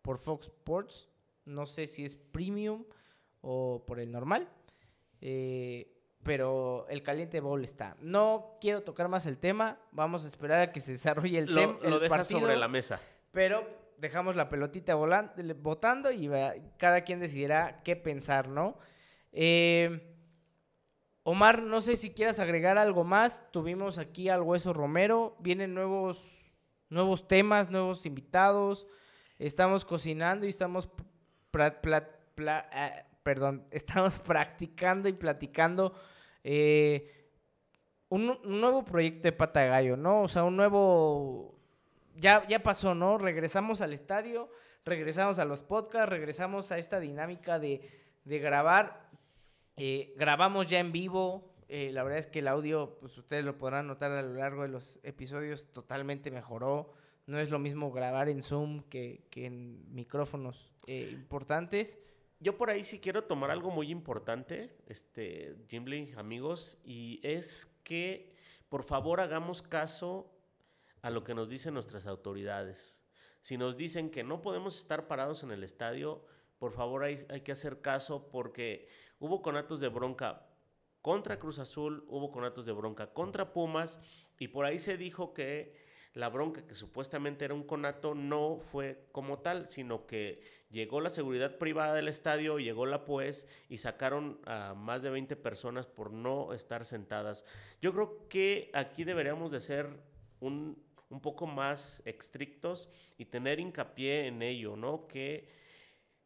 por 0.01 0.17
Fox 0.17 0.47
Sports. 0.47 1.07
No 1.45 1.65
sé 1.65 1.87
si 1.87 2.03
es 2.03 2.15
premium 2.15 2.83
o 3.39 3.85
por 3.87 4.01
el 4.01 4.11
normal. 4.11 4.49
Eh, 5.21 5.93
pero 6.23 6.87
el 6.89 7.03
caliente 7.03 7.39
bowl 7.39 7.63
está. 7.63 7.95
No 8.01 8.57
quiero 8.59 8.83
tocar 8.83 9.07
más 9.07 9.25
el 9.27 9.37
tema. 9.37 9.79
Vamos 9.91 10.25
a 10.25 10.27
esperar 10.27 10.59
a 10.59 10.71
que 10.73 10.81
se 10.81 10.91
desarrolle 10.91 11.37
el 11.39 11.45
Lo, 11.45 11.61
tema. 11.61 11.89
lo 11.89 11.99
dejas 11.99 12.27
sobre 12.27 12.57
la 12.57 12.67
mesa. 12.67 12.99
Pero 13.35 13.67
dejamos 13.97 14.37
la 14.37 14.47
pelotita 14.47 14.95
volan- 14.95 15.33
votando 15.61 16.09
y 16.09 16.29
cada 16.77 17.01
quien 17.01 17.19
decidirá 17.19 17.83
qué 17.83 17.97
pensar, 17.97 18.47
¿no? 18.47 18.77
Eh, 19.33 20.13
Omar, 21.23 21.61
no 21.61 21.81
sé 21.81 21.97
si 21.97 22.11
quieras 22.11 22.39
agregar 22.39 22.77
algo 22.77 23.03
más. 23.03 23.43
Tuvimos 23.51 23.97
aquí 23.97 24.29
al 24.29 24.41
Hueso 24.41 24.71
Romero. 24.71 25.35
Vienen 25.39 25.73
nuevos, 25.73 26.23
nuevos 26.89 27.27
temas, 27.27 27.69
nuevos 27.69 28.05
invitados. 28.05 28.87
Estamos 29.37 29.83
cocinando 29.83 30.45
y 30.45 30.49
estamos 30.49 30.89
ah, 32.47 33.03
perdón, 33.21 33.65
estamos 33.71 34.17
practicando 34.19 35.09
y 35.09 35.13
platicando 35.13 35.93
eh, 36.41 37.27
un, 38.07 38.29
un 38.29 38.61
nuevo 38.61 38.85
proyecto 38.85 39.23
de 39.27 39.33
pata 39.33 39.65
gallo, 39.65 39.97
¿no? 39.97 40.21
O 40.21 40.27
sea, 40.29 40.45
un 40.45 40.55
nuevo 40.55 41.54
ya, 42.15 42.47
ya 42.47 42.63
pasó, 42.63 42.95
¿no? 42.95 43.17
Regresamos 43.17 43.81
al 43.81 43.93
estadio, 43.93 44.49
regresamos 44.83 45.39
a 45.39 45.45
los 45.45 45.63
podcasts, 45.63 46.09
regresamos 46.09 46.71
a 46.71 46.77
esta 46.77 46.99
dinámica 46.99 47.59
de, 47.59 47.89
de 48.23 48.39
grabar. 48.39 49.09
Eh, 49.77 50.13
grabamos 50.17 50.67
ya 50.67 50.79
en 50.79 50.91
vivo. 50.91 51.53
eh, 51.67 51.89
la 51.91 52.03
verdad 52.03 52.19
es 52.19 52.27
que 52.27 52.39
el 52.39 52.47
audio, 52.47 52.97
pues 52.99 53.17
ustedes 53.17 53.43
lo 53.43 53.57
podrán 53.57 53.87
notar 53.87 54.11
a 54.11 54.21
lo 54.21 54.35
largo 54.35 54.61
de 54.61 54.69
los 54.69 54.99
episodios, 55.03 55.71
totalmente 55.71 56.31
mejoró. 56.31 56.93
No 57.27 57.39
es 57.39 57.49
lo 57.49 57.57
mismo 57.57 57.91
grabar 57.91 58.29
en 58.29 58.43
Zoom 58.43 58.83
que, 58.83 59.25
que 59.31 59.47
en 59.47 59.93
micrófonos 59.93 60.71
eh, 60.85 61.09
importantes. 61.11 61.99
Yo 62.39 62.57
por 62.57 62.69
ahí 62.69 62.83
sí 62.83 62.99
quiero 62.99 63.23
tomar 63.23 63.49
algo 63.49 63.71
muy 63.71 63.89
importante, 63.89 64.75
este, 64.87 65.55
amigos, 66.17 66.77
y 66.83 67.19
es 67.23 67.65
que 67.83 68.31
por 68.69 68.83
favor 68.83 69.21
hagamos 69.21 69.63
caso 69.63 70.34
a 71.05 71.11
lo 71.11 71.23
que 71.23 71.35
nos 71.35 71.49
dicen 71.49 71.75
nuestras 71.75 72.07
autoridades. 72.07 72.99
Si 73.39 73.57
nos 73.59 73.77
dicen 73.77 74.09
que 74.09 74.23
no 74.23 74.41
podemos 74.41 74.75
estar 74.75 75.07
parados 75.07 75.43
en 75.43 75.51
el 75.51 75.63
estadio, 75.63 76.25
por 76.57 76.71
favor 76.71 77.03
hay, 77.03 77.23
hay 77.29 77.41
que 77.41 77.51
hacer 77.51 77.79
caso 77.79 78.27
porque 78.31 78.87
hubo 79.19 79.43
conatos 79.43 79.79
de 79.79 79.87
bronca 79.87 80.47
contra 81.03 81.37
Cruz 81.37 81.59
Azul, 81.59 82.05
hubo 82.07 82.31
conatos 82.31 82.65
de 82.65 82.71
bronca 82.71 83.13
contra 83.13 83.53
Pumas 83.53 83.99
y 84.39 84.47
por 84.47 84.65
ahí 84.65 84.79
se 84.79 84.97
dijo 84.97 85.31
que 85.31 85.75
la 86.15 86.29
bronca 86.29 86.65
que 86.65 86.73
supuestamente 86.73 87.45
era 87.45 87.53
un 87.53 87.67
conato 87.67 88.15
no 88.15 88.57
fue 88.57 89.05
como 89.11 89.37
tal, 89.37 89.67
sino 89.67 90.07
que 90.07 90.41
llegó 90.71 91.01
la 91.01 91.11
seguridad 91.11 91.59
privada 91.59 91.93
del 91.93 92.07
estadio, 92.07 92.57
llegó 92.57 92.87
la 92.87 93.05
pues 93.05 93.47
y 93.69 93.77
sacaron 93.77 94.39
a 94.47 94.73
más 94.73 95.03
de 95.03 95.11
20 95.11 95.35
personas 95.35 95.85
por 95.85 96.11
no 96.11 96.51
estar 96.51 96.83
sentadas. 96.83 97.45
Yo 97.79 97.93
creo 97.93 98.27
que 98.27 98.71
aquí 98.73 99.03
deberíamos 99.03 99.51
de 99.51 99.59
ser 99.59 100.15
un, 100.39 100.84
un 101.09 101.21
poco 101.21 101.45
más 101.47 102.01
estrictos 102.05 102.89
y 103.17 103.25
tener 103.25 103.59
hincapié 103.59 104.27
en 104.27 104.41
ello, 104.41 104.75
¿no? 104.75 105.07
Que 105.07 105.47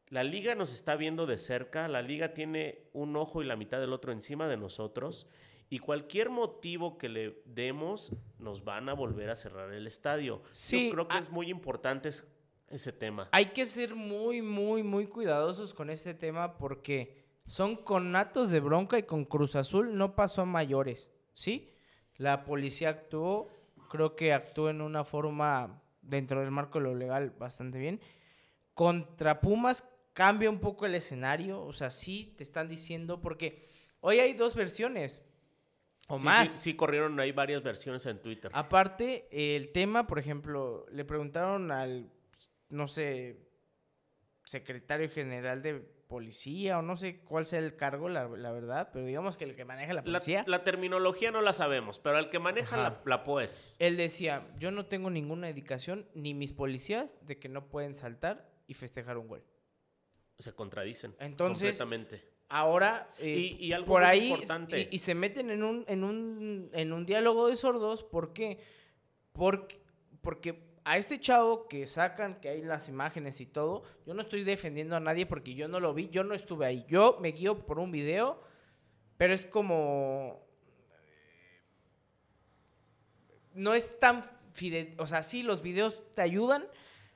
la 0.08 0.24
liga 0.24 0.56
nos 0.56 0.72
está 0.74 0.96
viendo 0.96 1.26
de 1.26 1.38
cerca, 1.38 1.88
la 1.88 2.02
liga 2.02 2.34
tiene 2.34 2.80
un 2.94 3.16
ojo 3.16 3.42
y 3.42 3.46
la 3.46 3.56
mitad 3.56 3.80
del 3.80 3.94
otro 3.94 4.12
encima 4.12 4.48
de 4.48 4.58
nosotros 4.58 5.28
y 5.70 5.80
cualquier 5.80 6.30
motivo 6.32 6.98
que 6.98 7.10
le 7.10 7.42
demos 7.46 8.14
nos 8.40 8.64
van 8.64 8.90
a 8.90 8.94
volver 8.94 9.30
a 9.30 9.36
cerrar 9.36 9.72
el 9.72 9.86
estadio. 9.86 10.42
Sí, 10.50 10.86
Yo 10.88 10.94
creo 10.96 11.08
que 11.08 11.18
es 11.20 11.30
muy 11.30 11.50
importante 11.50 12.10
es- 12.10 12.28
ese 12.70 12.92
tema. 12.92 13.30
Hay 13.32 13.48
que 13.48 13.66
ser 13.66 13.96
muy, 13.96 14.42
muy, 14.42 14.82
muy 14.84 15.08
cuidadosos 15.08 15.74
con 15.74 15.90
este 15.90 16.14
tema 16.14 16.58
porque 16.58 17.18
son 17.48 17.76
conatos 17.76 18.50
de 18.52 18.60
bronca 18.60 18.98
y 19.00 19.04
con 19.04 19.26
Cruz 19.26 19.56
Azul 19.56 19.96
no 19.98 20.16
pasó 20.16 20.44
a 20.44 20.46
mayores, 20.46 21.12
¿sí? 21.34 21.72
La 22.18 22.44
policía 22.46 22.90
actuó, 22.90 23.50
creo 23.90 24.16
que 24.16 24.32
actuó 24.32 24.70
en 24.70 24.82
una 24.82 25.04
forma 25.04 25.82
dentro 26.02 26.40
del 26.40 26.52
marco 26.52 26.80
de 26.80 26.86
lo 26.86 26.96
legal 26.96 27.32
bastante 27.38 27.78
bien. 27.78 28.00
Contra 28.74 29.42
Pumas 29.42 29.84
cambia 30.14 30.50
un 30.50 30.60
poco 30.60 30.86
el 30.86 30.96
escenario, 30.96 31.62
o 31.62 31.74
sea, 31.74 31.90
sí 31.90 32.34
te 32.38 32.44
están 32.44 32.70
diciendo, 32.70 33.22
porque 33.22 33.68
hoy 34.00 34.20
hay 34.20 34.34
dos 34.34 34.56
versiones. 34.56 35.22
O 36.08 36.18
Sí, 36.18 36.26
más. 36.26 36.50
Sí, 36.50 36.60
sí, 36.60 36.76
corrieron 36.76 37.20
ahí 37.20 37.32
varias 37.32 37.62
versiones 37.62 38.06
en 38.06 38.20
Twitter. 38.20 38.52
Aparte, 38.54 39.28
el 39.32 39.72
tema, 39.72 40.08
por 40.08 40.18
ejemplo, 40.18 40.86
le 40.92 41.06
preguntaron 41.06 41.72
al, 41.72 42.12
no 42.70 42.88
sé, 42.88 43.50
secretario 44.44 45.10
general 45.10 45.62
de 45.62 45.99
policía 46.10 46.80
o 46.80 46.82
no 46.82 46.95
sé 46.95 47.20
cuál 47.20 47.45
sea 47.45 47.60
el 47.60 47.76
cargo, 47.76 48.10
la, 48.10 48.28
la 48.28 48.51
verdad, 48.51 48.89
pero 48.91 49.05
digamos 49.05 49.38
que 49.38 49.45
el 49.45 49.55
que 49.55 49.64
maneja 49.64 49.93
la 49.93 50.03
policía. 50.03 50.43
la 50.47 50.64
terminología 50.64 51.30
no 51.30 51.39
la 51.41 51.53
sabemos, 51.53 51.99
pero 51.99 52.18
el 52.18 52.30
que 52.30 52.39
maneja 52.39 52.76
la, 52.78 52.99
la 53.05 53.24
POES. 53.24 53.78
Él 53.80 53.95
decía, 53.95 54.47
yo 54.57 54.72
no 54.72 54.88
tengo 54.88 55.12
ninguna 55.12 55.49
indicación, 55.49 56.07
ni 56.16 56.34
mis 56.34 56.51
policías, 56.51 57.16
de 57.26 57.38
que 57.38 57.47
no 57.47 57.70
pueden 57.70 57.93
saltar 57.93 58.49
y 58.66 58.74
festejar 58.74 59.20
un 59.20 59.28
gol. 59.28 59.43
Se 60.39 60.51
contradicen. 60.53 61.16
Entonces, 61.20 61.78
completamente. 61.78 62.28
Ahora, 62.49 63.12
eh, 63.20 63.30
Y- 63.60 63.68
y 63.68 63.74
algo 63.74 63.86
por 63.86 64.03
ahí, 64.03 64.32
importante. 64.32 64.89
y, 64.91 64.95
y 64.95 64.97
se 64.97 65.14
meten 65.14 65.51
en 65.51 65.62
un, 65.62 65.86
en, 65.88 66.03
un, 66.03 66.72
en 66.74 66.91
un 66.91 67.05
diálogo 67.05 67.47
de 67.47 67.55
sordos, 67.55 68.03
¿por 68.03 68.34
qué? 68.34 68.57
Porque, 69.32 69.80
porque 70.22 70.53
a 70.84 70.98
este 70.98 71.20
chavo 71.20 71.68
que 71.68 71.86
sacan, 71.88 72.40
que 72.40 72.50
hay 72.50 72.62
las 72.62 72.90
imágenes 72.90 73.42
y 73.42 73.46
todo, 73.46 73.84
yo 74.06 74.14
no 74.14 74.22
estoy 74.22 74.44
defendiendo 74.44 74.96
a 74.96 75.00
nadie 75.00 75.26
porque 75.26 75.54
yo 75.56 75.68
no 75.68 75.80
lo 75.80 75.94
vi, 75.94 76.10
yo 76.10 76.24
no 76.24 76.34
estuve 76.34 76.66
ahí. 76.66 76.86
Yo 76.88 77.18
me 77.22 77.30
guío 77.32 77.66
por 77.66 77.80
un 77.80 77.92
video, 77.92 78.42
pero 79.18 79.34
es 79.34 79.46
como... 79.46 80.46
No 83.54 83.74
es 83.74 84.00
tan 84.00 84.30
fide... 84.54 84.96
O 85.00 85.08
sea, 85.08 85.24
sí, 85.24 85.44
los 85.44 85.62
videos 85.62 86.02
te 86.16 86.22
ayudan, 86.22 86.66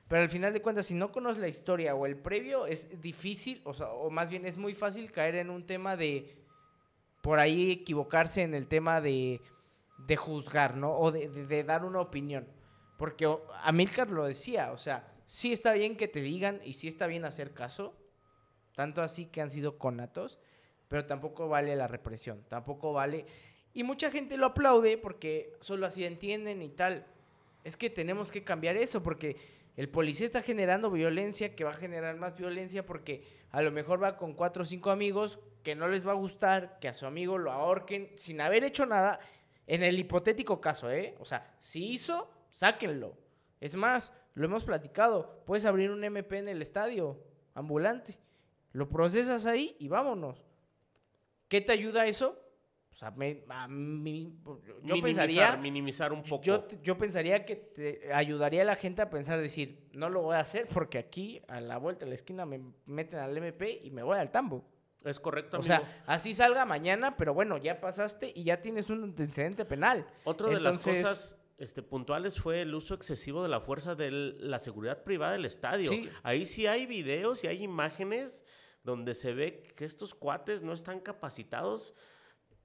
pero 0.08 0.22
al 0.22 0.28
final 0.28 0.52
de 0.52 0.62
cuentas, 0.62 0.86
si 0.86 0.94
no 0.94 1.12
conoces 1.12 1.38
la 1.38 1.48
historia 1.48 1.94
o 1.94 2.06
el 2.06 2.16
previo, 2.16 2.66
es 2.66 3.00
difícil, 3.00 3.60
o, 3.64 3.72
sea, 3.74 3.88
o 3.88 4.10
más 4.10 4.30
bien 4.30 4.46
es 4.46 4.58
muy 4.58 4.74
fácil 4.74 5.10
caer 5.10 5.36
en 5.36 5.50
un 5.50 5.66
tema 5.66 5.96
de, 5.96 6.36
por 7.22 7.38
ahí 7.38 7.70
equivocarse 7.72 8.42
en 8.42 8.54
el 8.54 8.66
tema 8.68 9.00
de, 9.00 9.40
de 9.98 10.16
juzgar, 10.16 10.76
¿no? 10.76 10.92
O 10.98 11.10
de- 11.12 11.28
de 11.28 11.64
dar 11.64 11.84
una 11.84 12.00
opinión. 12.00 12.46
Porque 13.04 13.28
Amílcar 13.62 14.08
lo 14.08 14.24
decía, 14.24 14.72
o 14.72 14.78
sea, 14.78 15.06
sí 15.26 15.52
está 15.52 15.74
bien 15.74 15.94
que 15.94 16.08
te 16.08 16.22
digan 16.22 16.62
y 16.64 16.72
sí 16.72 16.88
está 16.88 17.06
bien 17.06 17.26
hacer 17.26 17.52
caso, 17.52 17.94
tanto 18.74 19.02
así 19.02 19.26
que 19.26 19.42
han 19.42 19.50
sido 19.50 19.76
conatos, 19.76 20.38
pero 20.88 21.04
tampoco 21.04 21.46
vale 21.46 21.76
la 21.76 21.86
represión, 21.86 22.46
tampoco 22.48 22.94
vale... 22.94 23.26
Y 23.74 23.84
mucha 23.84 24.10
gente 24.10 24.38
lo 24.38 24.46
aplaude 24.46 24.96
porque 24.96 25.52
solo 25.60 25.84
así 25.84 26.06
entienden 26.06 26.62
y 26.62 26.70
tal. 26.70 27.04
Es 27.62 27.76
que 27.76 27.90
tenemos 27.90 28.30
que 28.30 28.42
cambiar 28.42 28.78
eso 28.78 29.02
porque 29.02 29.36
el 29.76 29.90
policía 29.90 30.24
está 30.24 30.40
generando 30.40 30.90
violencia 30.90 31.54
que 31.54 31.64
va 31.64 31.72
a 31.72 31.74
generar 31.74 32.16
más 32.16 32.34
violencia 32.34 32.86
porque 32.86 33.22
a 33.50 33.60
lo 33.60 33.70
mejor 33.70 34.02
va 34.02 34.16
con 34.16 34.32
cuatro 34.32 34.62
o 34.62 34.64
cinco 34.64 34.90
amigos 34.90 35.38
que 35.62 35.74
no 35.74 35.88
les 35.88 36.08
va 36.08 36.12
a 36.12 36.14
gustar 36.14 36.78
que 36.80 36.88
a 36.88 36.94
su 36.94 37.04
amigo 37.04 37.36
lo 37.36 37.52
ahorquen 37.52 38.12
sin 38.14 38.40
haber 38.40 38.64
hecho 38.64 38.86
nada. 38.86 39.20
En 39.66 39.82
el 39.82 39.98
hipotético 39.98 40.58
caso, 40.58 40.90
¿eh? 40.90 41.14
O 41.18 41.26
sea, 41.26 41.54
si 41.58 41.84
hizo, 41.84 42.30
sáquenlo. 42.54 43.16
Es 43.60 43.74
más, 43.74 44.12
lo 44.34 44.44
hemos 44.46 44.64
platicado. 44.64 45.42
Puedes 45.44 45.64
abrir 45.64 45.90
un 45.90 46.04
MP 46.04 46.38
en 46.38 46.48
el 46.48 46.62
estadio, 46.62 47.20
ambulante. 47.52 48.16
Lo 48.72 48.88
procesas 48.88 49.44
ahí 49.46 49.76
y 49.80 49.88
vámonos. 49.88 50.44
¿Qué 51.48 51.60
te 51.60 51.72
ayuda 51.72 52.06
eso? 52.06 52.40
O 52.92 52.96
sea, 52.96 53.10
me- 53.10 53.42
a 53.48 53.66
mí- 53.66 54.38
yo 54.44 54.94
minimizar, 54.94 55.26
pensaría... 55.26 55.56
minimizar 55.56 56.12
un 56.12 56.22
poco. 56.22 56.44
Yo, 56.44 56.68
yo 56.80 56.96
pensaría 56.96 57.44
que 57.44 57.56
te 57.56 58.12
ayudaría 58.14 58.62
a 58.62 58.64
la 58.64 58.76
gente 58.76 59.02
a 59.02 59.10
pensar, 59.10 59.40
decir, 59.40 59.88
no 59.92 60.08
lo 60.08 60.22
voy 60.22 60.36
a 60.36 60.40
hacer 60.40 60.68
porque 60.68 60.98
aquí 60.98 61.42
a 61.48 61.60
la 61.60 61.78
vuelta 61.78 62.04
de 62.04 62.10
la 62.10 62.14
esquina 62.14 62.46
me 62.46 62.60
meten 62.86 63.18
al 63.18 63.36
MP 63.36 63.80
y 63.82 63.90
me 63.90 64.04
voy 64.04 64.16
al 64.18 64.30
tambo. 64.30 64.64
es 65.04 65.18
correcto, 65.18 65.58
O 65.58 65.62
sea, 65.64 66.02
así 66.06 66.34
salga 66.34 66.64
mañana, 66.66 67.16
pero 67.16 67.34
bueno, 67.34 67.56
ya 67.58 67.80
pasaste 67.80 68.30
y 68.32 68.44
ya 68.44 68.62
tienes 68.62 68.88
un 68.90 69.02
antecedente 69.02 69.64
penal. 69.64 70.06
Otra 70.22 70.48
de 70.50 70.60
las 70.60 70.78
cosas 70.78 71.43
este, 71.58 71.82
puntuales 71.82 72.40
fue 72.40 72.62
el 72.62 72.74
uso 72.74 72.94
excesivo 72.94 73.42
de 73.42 73.48
la 73.48 73.60
fuerza 73.60 73.94
de 73.94 74.10
la 74.10 74.58
seguridad 74.58 75.02
privada 75.04 75.32
del 75.32 75.44
estadio. 75.44 75.90
Sí. 75.90 76.08
Ahí 76.22 76.44
sí 76.44 76.66
hay 76.66 76.86
videos 76.86 77.44
y 77.44 77.46
hay 77.46 77.62
imágenes 77.62 78.44
donde 78.82 79.14
se 79.14 79.32
ve 79.34 79.62
que 79.76 79.84
estos 79.84 80.14
cuates 80.14 80.62
no 80.62 80.72
están 80.72 81.00
capacitados 81.00 81.94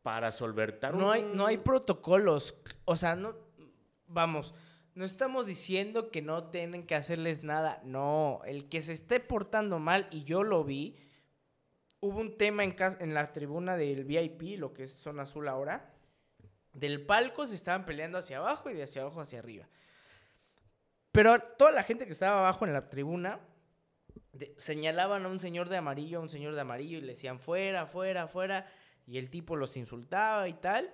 para 0.02 0.32
solventar 0.32 0.96
No 0.96 1.12
hay, 1.12 1.22
un- 1.24 1.36
no 1.36 1.46
hay 1.46 1.58
protocolos. 1.58 2.56
O 2.86 2.96
sea, 2.96 3.16
no. 3.16 3.36
Vamos, 4.08 4.54
no 4.96 5.06
estamos 5.06 5.46
diciendo 5.46 6.10
que 6.10 6.22
no 6.22 6.50
tienen 6.50 6.86
que 6.88 6.96
hacerles 6.96 7.44
nada. 7.44 7.82
No, 7.86 8.42
el 8.46 8.68
que 8.70 8.82
se 8.82 8.94
esté 8.94 9.20
portando 9.20 9.78
mal, 9.80 10.08
y 10.12 10.24
yo 10.24 10.44
lo 10.44 10.64
vi, 10.64 10.96
hubo 12.00 12.18
un 12.20 12.38
tema 12.38 12.64
en, 12.64 12.76
en 13.00 13.14
la 13.14 13.32
tribuna 13.32 13.78
del 13.78 14.04
VIP, 14.06 14.58
lo 14.58 14.74
que 14.74 14.84
es 14.84 14.94
zona 14.94 15.24
azul 15.24 15.48
ahora. 15.48 15.94
Del 16.80 17.06
palco 17.06 17.46
se 17.46 17.56
estaban 17.56 17.86
peleando 17.86 18.18
hacia 18.18 18.38
abajo 18.38 18.70
y 18.70 18.74
de 18.74 18.84
hacia 18.84 19.02
abajo 19.02 19.20
hacia 19.20 19.40
arriba. 19.40 19.68
Pero 21.12 21.40
toda 21.58 21.72
la 21.72 21.84
gente 21.84 22.06
que 22.06 22.12
estaba 22.12 22.40
abajo 22.40 22.66
en 22.66 22.72
la 22.74 22.90
tribuna 22.90 23.40
de- 24.32 24.56
señalaban 24.58 25.26
a 25.26 25.28
un 25.28 25.40
señor 25.42 25.68
de 25.68 25.76
amarillo, 25.78 26.20
a 26.20 26.22
un 26.22 26.30
señor 26.30 26.56
de 26.56 26.62
amarillo 26.62 26.98
y 26.98 27.02
le 27.02 27.08
decían 27.14 27.40
fuera, 27.40 27.86
fuera, 27.86 28.28
fuera. 28.28 28.72
Y 29.06 29.18
el 29.18 29.30
tipo 29.30 29.56
los 29.58 29.76
insultaba 29.76 30.48
y 30.48 30.54
tal. 30.54 30.94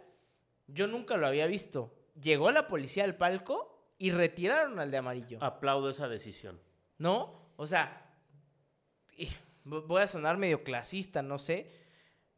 Yo 0.67 0.87
nunca 0.87 1.17
lo 1.17 1.27
había 1.27 1.45
visto. 1.45 1.93
Llegó 2.19 2.49
la 2.49 2.67
policía 2.67 3.03
al 3.03 3.15
palco 3.17 3.93
y 3.99 4.09
retiraron 4.11 4.79
al 4.79 4.89
de 4.89 4.97
amarillo. 4.97 5.37
Aplaudo 5.43 5.89
esa 5.89 6.07
decisión. 6.07 6.59
¿No? 6.97 7.51
O 7.57 7.67
sea, 7.67 8.09
voy 9.65 10.01
a 10.01 10.07
sonar 10.07 10.37
medio 10.37 10.63
clasista, 10.63 11.21
no 11.21 11.37
sé. 11.37 11.71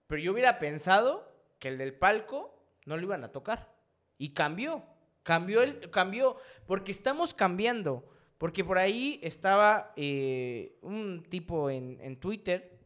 Pero 0.08 0.22
yo 0.22 0.34
hubiera 0.34 0.60
pensado 0.60 1.32
que 1.60 1.70
el 1.70 1.78
del 1.78 1.94
palco 1.94 2.57
no 2.88 2.98
lo 2.98 3.04
iban 3.04 3.24
a 3.24 3.32
tocar. 3.32 3.72
Y 4.18 4.30
cambió. 4.34 4.84
Cambió 5.22 5.62
el. 5.62 5.90
Cambió. 5.92 6.38
Porque 6.66 6.92
estamos 6.92 7.34
cambiando. 7.36 8.10
Porque 8.40 8.64
por 8.64 8.78
ahí 8.78 9.20
estaba 9.24 9.94
eh, 9.96 10.78
un 10.82 11.24
tipo 11.30 11.70
en, 11.70 12.00
en 12.02 12.20
Twitter 12.20 12.80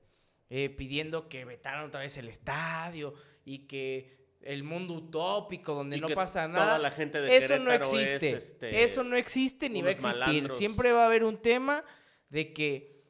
eh, 0.50 0.70
pidiendo 0.70 1.28
que 1.30 1.46
vetaran 1.46 1.86
otra 1.86 2.00
vez 2.02 2.18
el 2.18 2.28
estadio 2.30 3.14
y 3.46 3.68
que 3.68 4.20
el 4.42 4.64
mundo 4.64 4.96
utópico 4.96 5.76
donde 5.76 5.98
Y 5.98 6.02
no 6.02 6.08
pasa 6.10 6.48
toda 6.48 6.66
nada. 6.66 6.80
la 6.80 6.90
gente 6.90 7.22
de 7.22 7.38
Eso 7.38 7.60
no 7.60 7.72
es, 7.72 7.82
existe. 7.82 8.30
este, 8.36 8.84
Eso 8.84 9.04
no 9.04 9.16
existe 9.16 9.70
ni 9.70 9.82
va 9.82 9.90
a 9.90 9.92
existir. 9.92 10.20
malandros. 10.20 10.58
Siempre 10.58 10.92
va 10.94 11.04
a 11.04 11.06
haber 11.08 11.24
un 11.26 11.38
tema 11.38 11.84
de 12.30 12.54
que 12.54 13.01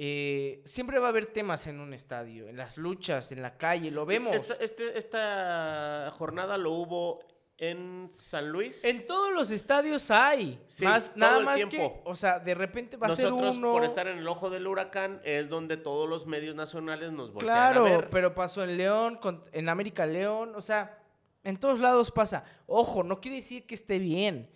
eh, 0.00 0.62
siempre 0.64 0.98
va 1.00 1.06
a 1.06 1.08
haber 1.10 1.26
temas 1.26 1.66
en 1.66 1.80
un 1.80 1.92
estadio, 1.92 2.48
en 2.48 2.56
las 2.56 2.76
luchas, 2.76 3.32
en 3.32 3.42
la 3.42 3.56
calle, 3.58 3.90
lo 3.90 4.06
vemos. 4.06 4.34
Esta, 4.34 4.54
este- 4.54 4.96
esta 4.96 6.12
jornada 6.16 6.56
lo 6.56 6.70
hubo 6.72 7.18
en 7.56 8.08
San 8.12 8.48
Luis. 8.50 8.84
En 8.84 9.04
todos 9.04 9.32
los 9.34 9.50
estadios 9.50 10.08
hay. 10.12 10.62
Sí, 10.68 10.84
más, 10.84 11.08
todo 11.08 11.18
nada 11.18 11.38
el 11.38 11.44
más 11.44 11.56
tiempo. 11.56 11.94
que, 11.94 12.00
o 12.04 12.14
sea, 12.14 12.38
de 12.38 12.54
repente 12.54 12.96
va 12.96 13.08
a 13.08 13.10
Nosotros, 13.10 13.54
ser 13.56 13.58
uno. 13.64 13.72
por 13.72 13.84
estar 13.84 14.06
en 14.06 14.18
el 14.18 14.28
ojo 14.28 14.48
del 14.50 14.68
huracán, 14.68 15.20
es 15.24 15.48
donde 15.48 15.76
todos 15.76 16.08
los 16.08 16.26
medios 16.26 16.54
nacionales 16.54 17.10
nos 17.10 17.32
voltean 17.32 17.52
Claro, 17.72 17.80
a 17.86 17.90
ver. 17.90 18.10
pero 18.10 18.32
pasó 18.36 18.62
en 18.62 18.76
León, 18.76 19.18
en 19.52 19.68
América 19.68 20.06
León, 20.06 20.52
o 20.54 20.62
sea, 20.62 20.96
en 21.42 21.58
todos 21.58 21.80
lados 21.80 22.12
pasa. 22.12 22.44
Ojo, 22.66 23.02
no 23.02 23.20
quiere 23.20 23.38
decir 23.38 23.66
que 23.66 23.74
esté 23.74 23.98
bien, 23.98 24.48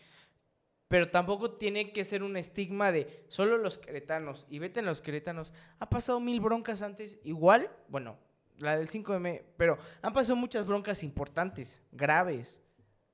pero 0.93 1.09
tampoco 1.09 1.53
tiene 1.53 1.91
que 1.91 2.05
ser 2.05 2.23
un 2.23 2.37
estigma 2.37 2.93
de 2.93 3.25
solo 3.29 3.57
los 3.57 3.79
queretanos. 3.79 4.45
Y 4.51 4.59
vete 4.59 4.81
en 4.81 4.85
los 4.85 5.01
queretanos. 5.01 5.51
Ha 5.79 5.89
pasado 5.89 6.21
mil 6.21 6.39
broncas 6.39 6.83
antes, 6.83 7.19
igual, 7.25 7.71
bueno, 7.89 8.19
la 8.59 8.77
del 8.77 8.91
5M, 8.91 9.43
pero 9.57 9.79
han 10.03 10.13
pasado 10.13 10.37
muchas 10.37 10.67
broncas 10.67 11.03
importantes, 11.03 11.81
graves, 11.93 12.61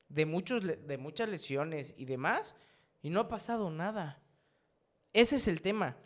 de, 0.09 0.27
muchos, 0.27 0.65
de 0.67 0.99
muchas 0.99 1.29
lesiones 1.29 1.95
y 1.97 2.05
demás, 2.05 2.57
y 3.01 3.11
no 3.11 3.21
ha 3.21 3.29
pasado 3.29 3.71
nada. 3.71 4.21
Ese 5.13 5.37
es 5.37 5.47
el 5.47 5.63
tema. 5.63 5.97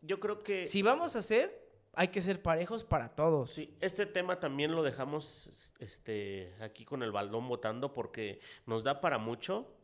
Yo 0.00 0.20
creo 0.20 0.44
que 0.44 0.68
Si 0.68 0.82
vamos 0.82 1.16
a 1.16 1.18
hacer, 1.18 1.68
hay 1.94 2.08
que 2.08 2.20
ser 2.20 2.42
parejos 2.42 2.84
para 2.84 3.16
todos. 3.16 3.50
sí, 3.50 3.76
este 3.80 4.06
tema 4.06 4.38
también 4.38 4.70
lo 4.70 4.84
dejamos 4.84 5.74
este, 5.80 6.54
aquí 6.60 6.84
con 6.84 7.02
el 7.02 7.10
baldón 7.10 7.48
votando 7.48 7.92
porque 7.92 8.38
nos 8.66 8.84
da 8.84 9.00
para 9.00 9.18
mucho. 9.18 9.74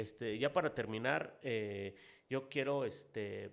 Este, 0.00 0.38
ya 0.38 0.52
para 0.54 0.74
terminar, 0.74 1.38
eh, 1.42 1.94
yo 2.30 2.48
quiero 2.48 2.86
este, 2.86 3.50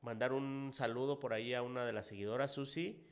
mandar 0.00 0.32
un 0.32 0.72
saludo 0.74 1.20
por 1.20 1.32
ahí 1.32 1.54
a 1.54 1.62
una 1.62 1.86
de 1.86 1.92
las 1.92 2.06
seguidoras, 2.06 2.52
Susi, 2.52 3.06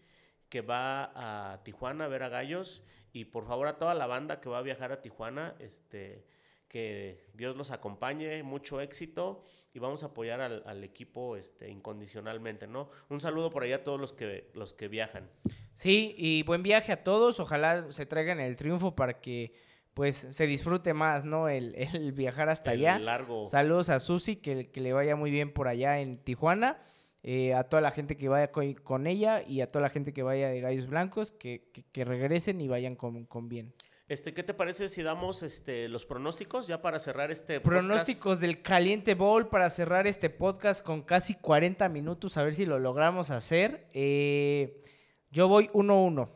que 0.48 0.60
va 0.60 1.12
a 1.14 1.62
Tijuana 1.62 2.06
a 2.06 2.08
ver 2.08 2.24
a 2.24 2.28
Gallos. 2.28 2.84
Y 3.12 3.26
por 3.26 3.46
favor 3.46 3.68
a 3.68 3.78
toda 3.78 3.94
la 3.94 4.08
banda 4.08 4.40
que 4.40 4.48
va 4.48 4.58
a 4.58 4.62
viajar 4.62 4.90
a 4.90 5.00
Tijuana, 5.00 5.54
este, 5.60 6.26
que 6.66 7.28
Dios 7.32 7.54
los 7.54 7.70
acompañe, 7.70 8.42
mucho 8.42 8.80
éxito 8.80 9.44
y 9.72 9.78
vamos 9.78 10.02
a 10.02 10.06
apoyar 10.06 10.40
al, 10.40 10.82
equipo 10.82 11.36
este, 11.36 11.70
incondicionalmente, 11.70 12.66
¿no? 12.66 12.90
Un 13.08 13.20
saludo 13.20 13.50
por 13.50 13.62
ahí 13.62 13.72
a 13.72 13.84
todos 13.84 14.00
los 14.00 14.12
que, 14.12 14.50
los 14.54 14.74
que 14.74 14.88
viajan. 14.88 15.30
Sí, 15.74 16.12
y 16.18 16.42
buen 16.42 16.64
viaje 16.64 16.90
a 16.90 17.04
todos. 17.04 17.38
Ojalá 17.38 17.92
se 17.92 18.04
traigan 18.04 18.40
el 18.40 18.56
triunfo 18.56 18.96
para 18.96 19.20
que 19.20 19.52
pues 19.94 20.26
se 20.30 20.46
disfrute 20.46 20.92
más, 20.92 21.24
¿no? 21.24 21.48
El, 21.48 21.74
el 21.94 22.12
viajar 22.12 22.48
hasta 22.48 22.72
El 22.72 22.80
allá. 22.80 22.98
largo. 22.98 23.46
Saludos 23.46 23.88
a 23.88 24.00
Susi, 24.00 24.36
que, 24.36 24.64
que 24.64 24.80
le 24.80 24.92
vaya 24.92 25.16
muy 25.16 25.30
bien 25.30 25.52
por 25.52 25.68
allá 25.68 26.00
en 26.00 26.18
Tijuana. 26.18 26.82
eh, 27.22 27.54
a 27.54 27.64
toda 27.64 27.80
la 27.80 27.90
gente 27.90 28.16
que 28.18 28.28
vaya 28.28 28.52
co- 28.52 28.60
con, 28.82 29.06
ella 29.06 29.42
y 29.46 29.62
a 29.62 29.66
toda 29.66 29.82
la 29.82 29.88
gente 29.88 30.12
que 30.12 30.22
vaya 30.22 30.48
de 30.50 30.60
Gallos 30.60 30.86
Blancos, 30.88 31.30
que, 31.32 31.70
que- 31.72 31.82
que 31.90 32.04
regresen 32.04 32.60
y 32.60 32.68
vayan 32.68 32.96
con, 32.96 33.24
con 33.24 33.48
bien. 33.48 33.72
Este, 34.06 34.34
¿qué 34.34 34.42
te 34.42 34.52
parece 34.52 34.88
si 34.88 35.02
damos 35.02 35.42
este 35.42 35.88
los 35.88 36.04
pronósticos 36.04 36.66
ya 36.66 36.82
para 36.82 36.98
cerrar 36.98 37.30
este 37.30 37.60
podcast? 37.60 37.78
Pronósticos 37.86 38.38
del 38.40 38.60
Caliente 38.60 39.14
Bowl 39.14 39.48
para 39.48 39.70
cerrar 39.70 40.06
este 40.06 40.28
podcast 40.28 40.84
con 40.84 41.00
casi 41.00 41.34
40 41.36 41.88
minutos, 41.88 42.36
a 42.36 42.42
ver 42.42 42.52
si 42.54 42.66
lo 42.66 42.78
logramos 42.78 43.30
hacer. 43.30 43.86
Eh, 43.94 44.82
yo 45.30 45.48
voy 45.48 45.68
1-1. 45.68 46.28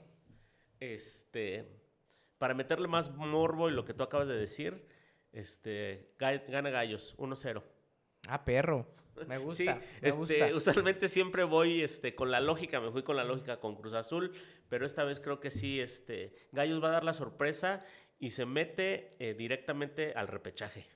Este, 0.81 1.67
para 2.39 2.55
meterle 2.55 2.89
más 2.89 3.15
morbo 3.15 3.69
y 3.69 3.73
lo 3.73 3.85
que 3.85 3.95
tú 3.95 4.03
acabas 4.03 4.29
de 4.29 4.37
decir, 4.37 4.87
este, 5.33 6.15
ga- 6.19 6.45
gana 6.49 6.71
Gallos 6.71 7.17
1-0. 7.19 7.63
Ah, 8.29 8.45
perro. 8.45 8.87
Me 9.27 9.39
gusta. 9.39 9.57
Sí, 9.57 9.65
me 10.01 10.09
este, 10.09 10.19
gusta. 10.19 10.57
usualmente 10.57 11.09
siempre 11.09 11.45
voy 11.45 11.83
este, 11.83 12.15
con 12.15 12.31
la 12.31 12.41
lógica, 12.41 12.81
me 12.81 12.91
fui 12.91 13.03
con 13.03 13.17
la 13.17 13.25
lógica 13.25 13.59
con 13.61 13.77
Cruz 13.77 13.95
Azul, 13.95 14.33
pero 14.69 14.87
esta 14.87 15.05
vez 15.05 15.21
creo 15.21 15.41
que 15.41 15.51
sí, 15.51 15.81
este, 15.81 16.35
Gallos 16.53 16.83
va 16.83 16.89
a 16.89 16.93
dar 16.93 17.05
la 17.05 17.13
sorpresa 17.13 17.85
y 18.21 18.31
se 18.31 18.47
mete 18.47 19.17
eh, 19.19 19.35
directamente 19.35 20.13
al 20.15 20.29
repechaje. 20.29 20.87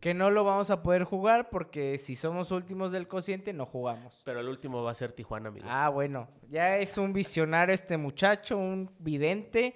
Que 0.00 0.12
no 0.12 0.30
lo 0.30 0.44
vamos 0.44 0.68
a 0.70 0.82
poder 0.82 1.04
jugar 1.04 1.48
porque 1.48 1.96
si 1.96 2.16
somos 2.16 2.50
últimos 2.50 2.92
del 2.92 3.08
cociente 3.08 3.54
no 3.54 3.64
jugamos. 3.64 4.20
Pero 4.26 4.40
el 4.40 4.48
último 4.48 4.82
va 4.82 4.90
a 4.90 4.94
ser 4.94 5.12
Tijuana, 5.12 5.48
amigo. 5.48 5.66
Ah, 5.70 5.88
bueno. 5.88 6.28
Ya 6.50 6.76
es 6.76 6.98
un 6.98 7.14
visionario 7.14 7.74
este 7.74 7.96
muchacho, 7.96 8.58
un 8.58 8.90
vidente. 8.98 9.74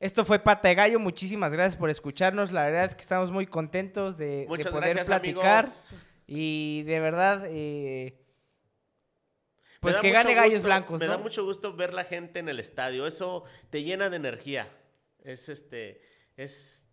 Esto 0.00 0.24
fue 0.24 0.38
Pata 0.38 0.68
de 0.68 0.74
Gallo. 0.74 0.98
Muchísimas 1.00 1.52
gracias 1.52 1.76
por 1.76 1.90
escucharnos. 1.90 2.52
La 2.52 2.64
verdad 2.66 2.84
es 2.84 2.94
que 2.94 3.00
estamos 3.00 3.32
muy 3.32 3.46
contentos 3.46 4.16
de, 4.16 4.44
poder 4.46 4.72
gracias, 4.72 5.06
platicar. 5.08 5.64
amigos. 5.64 5.94
Y 6.26 6.82
de 6.84 7.00
verdad, 7.00 7.44
eh, 7.48 8.16
pues 9.80 9.98
que 9.98 10.10
gane 10.10 10.34
Gallos 10.34 10.54
gusto- 10.54 10.66
Blancos, 10.66 11.00
Me 11.00 11.06
¿no? 11.06 11.12
da 11.12 11.18
mucho 11.18 11.44
gusto 11.44 11.74
ver 11.74 11.94
la 11.94 12.04
gente 12.04 12.38
en 12.38 12.48
el 12.48 12.60
estadio. 12.60 13.06
Eso 13.06 13.44
te 13.70 13.82
llena 13.82 14.08
de 14.10 14.16
energía. 14.16 14.68
Es 15.24 15.48
este, 15.48 16.00
es 16.36 16.86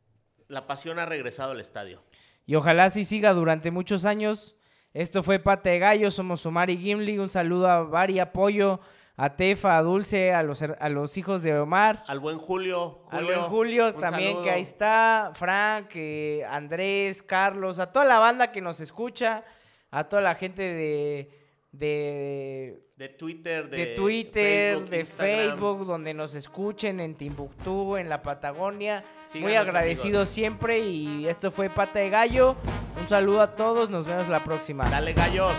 la 0.48 0.66
pasión 0.68 1.00
ha 1.00 1.06
regresado 1.06 1.52
al 1.52 1.60
estadio. 1.60 2.04
Y 2.46 2.56
ojalá 2.56 2.86
así 2.86 3.04
siga 3.04 3.34
durante 3.34 3.72
muchos 3.72 4.06
años. 4.06 4.56
Esto 4.94 5.24
fue 5.24 5.40
Pata 5.40 5.70
de 5.72 5.80
Gallo. 5.80 6.12
Somos 6.12 6.46
Omar 6.46 6.70
y 6.70 6.78
Gimli. 6.78 7.18
Un 7.20 7.30
saludo 7.30 7.68
a 7.68 7.84
Bari, 7.84 8.20
apoyo, 8.20 8.80
a 9.18 9.36
Tefa, 9.36 9.78
a 9.78 9.82
Dulce, 9.82 10.34
a 10.34 10.44
los, 10.44 10.62
a 10.62 10.90
los 10.90 11.18
hijos 11.18 11.42
de 11.42 11.58
Omar. 11.58 12.04
Al 12.08 12.20
buen 12.20 12.38
Julio, 12.38 13.00
Al 13.10 13.26
buen 13.26 13.42
Julio 13.44 13.94
también, 13.94 14.32
saludo. 14.32 14.44
que 14.44 14.52
ahí 14.52 14.62
está. 14.62 15.32
Frank, 15.34 15.92
eh, 15.96 16.44
Andrés, 16.50 17.24
Carlos, 17.24 17.80
a 17.80 17.92
toda 17.92 18.06
la 18.06 18.20
banda 18.20 18.52
que 18.52 18.60
nos 18.62 18.82
escucha, 18.82 19.44
a 19.92 20.04
toda 20.04 20.22
la 20.22 20.36
gente 20.36 20.62
de, 20.64 21.30
de, 21.72 22.84
de 22.98 23.10
Twitter, 23.10 23.70
de, 23.70 23.78
de 23.78 23.86
Twitter, 23.96 24.74
Facebook, 24.74 24.90
de 24.90 25.00
Instagram. 25.00 25.36
Facebook, 25.50 25.86
donde 25.86 26.14
nos 26.14 26.36
escuchen, 26.36 27.00
en 27.00 27.16
Timbuktu, 27.16 27.96
en 27.96 28.10
la 28.10 28.22
Patagonia. 28.22 29.04
Muy 29.36 29.56
agradecido 29.56 30.20
amigos. 30.20 30.30
siempre 30.30 30.80
y 30.80 31.26
esto 31.28 31.52
fue 31.52 31.70
Pata 31.70 32.00
de 32.00 32.10
Gallo. 32.10 32.58
Un 33.00 33.08
saludo 33.08 33.42
a 33.42 33.56
todos, 33.56 33.90
nos 33.90 34.06
vemos 34.08 34.28
la 34.28 34.44
próxima. 34.44 34.90
Dale 34.90 35.14
gallos. 35.14 35.56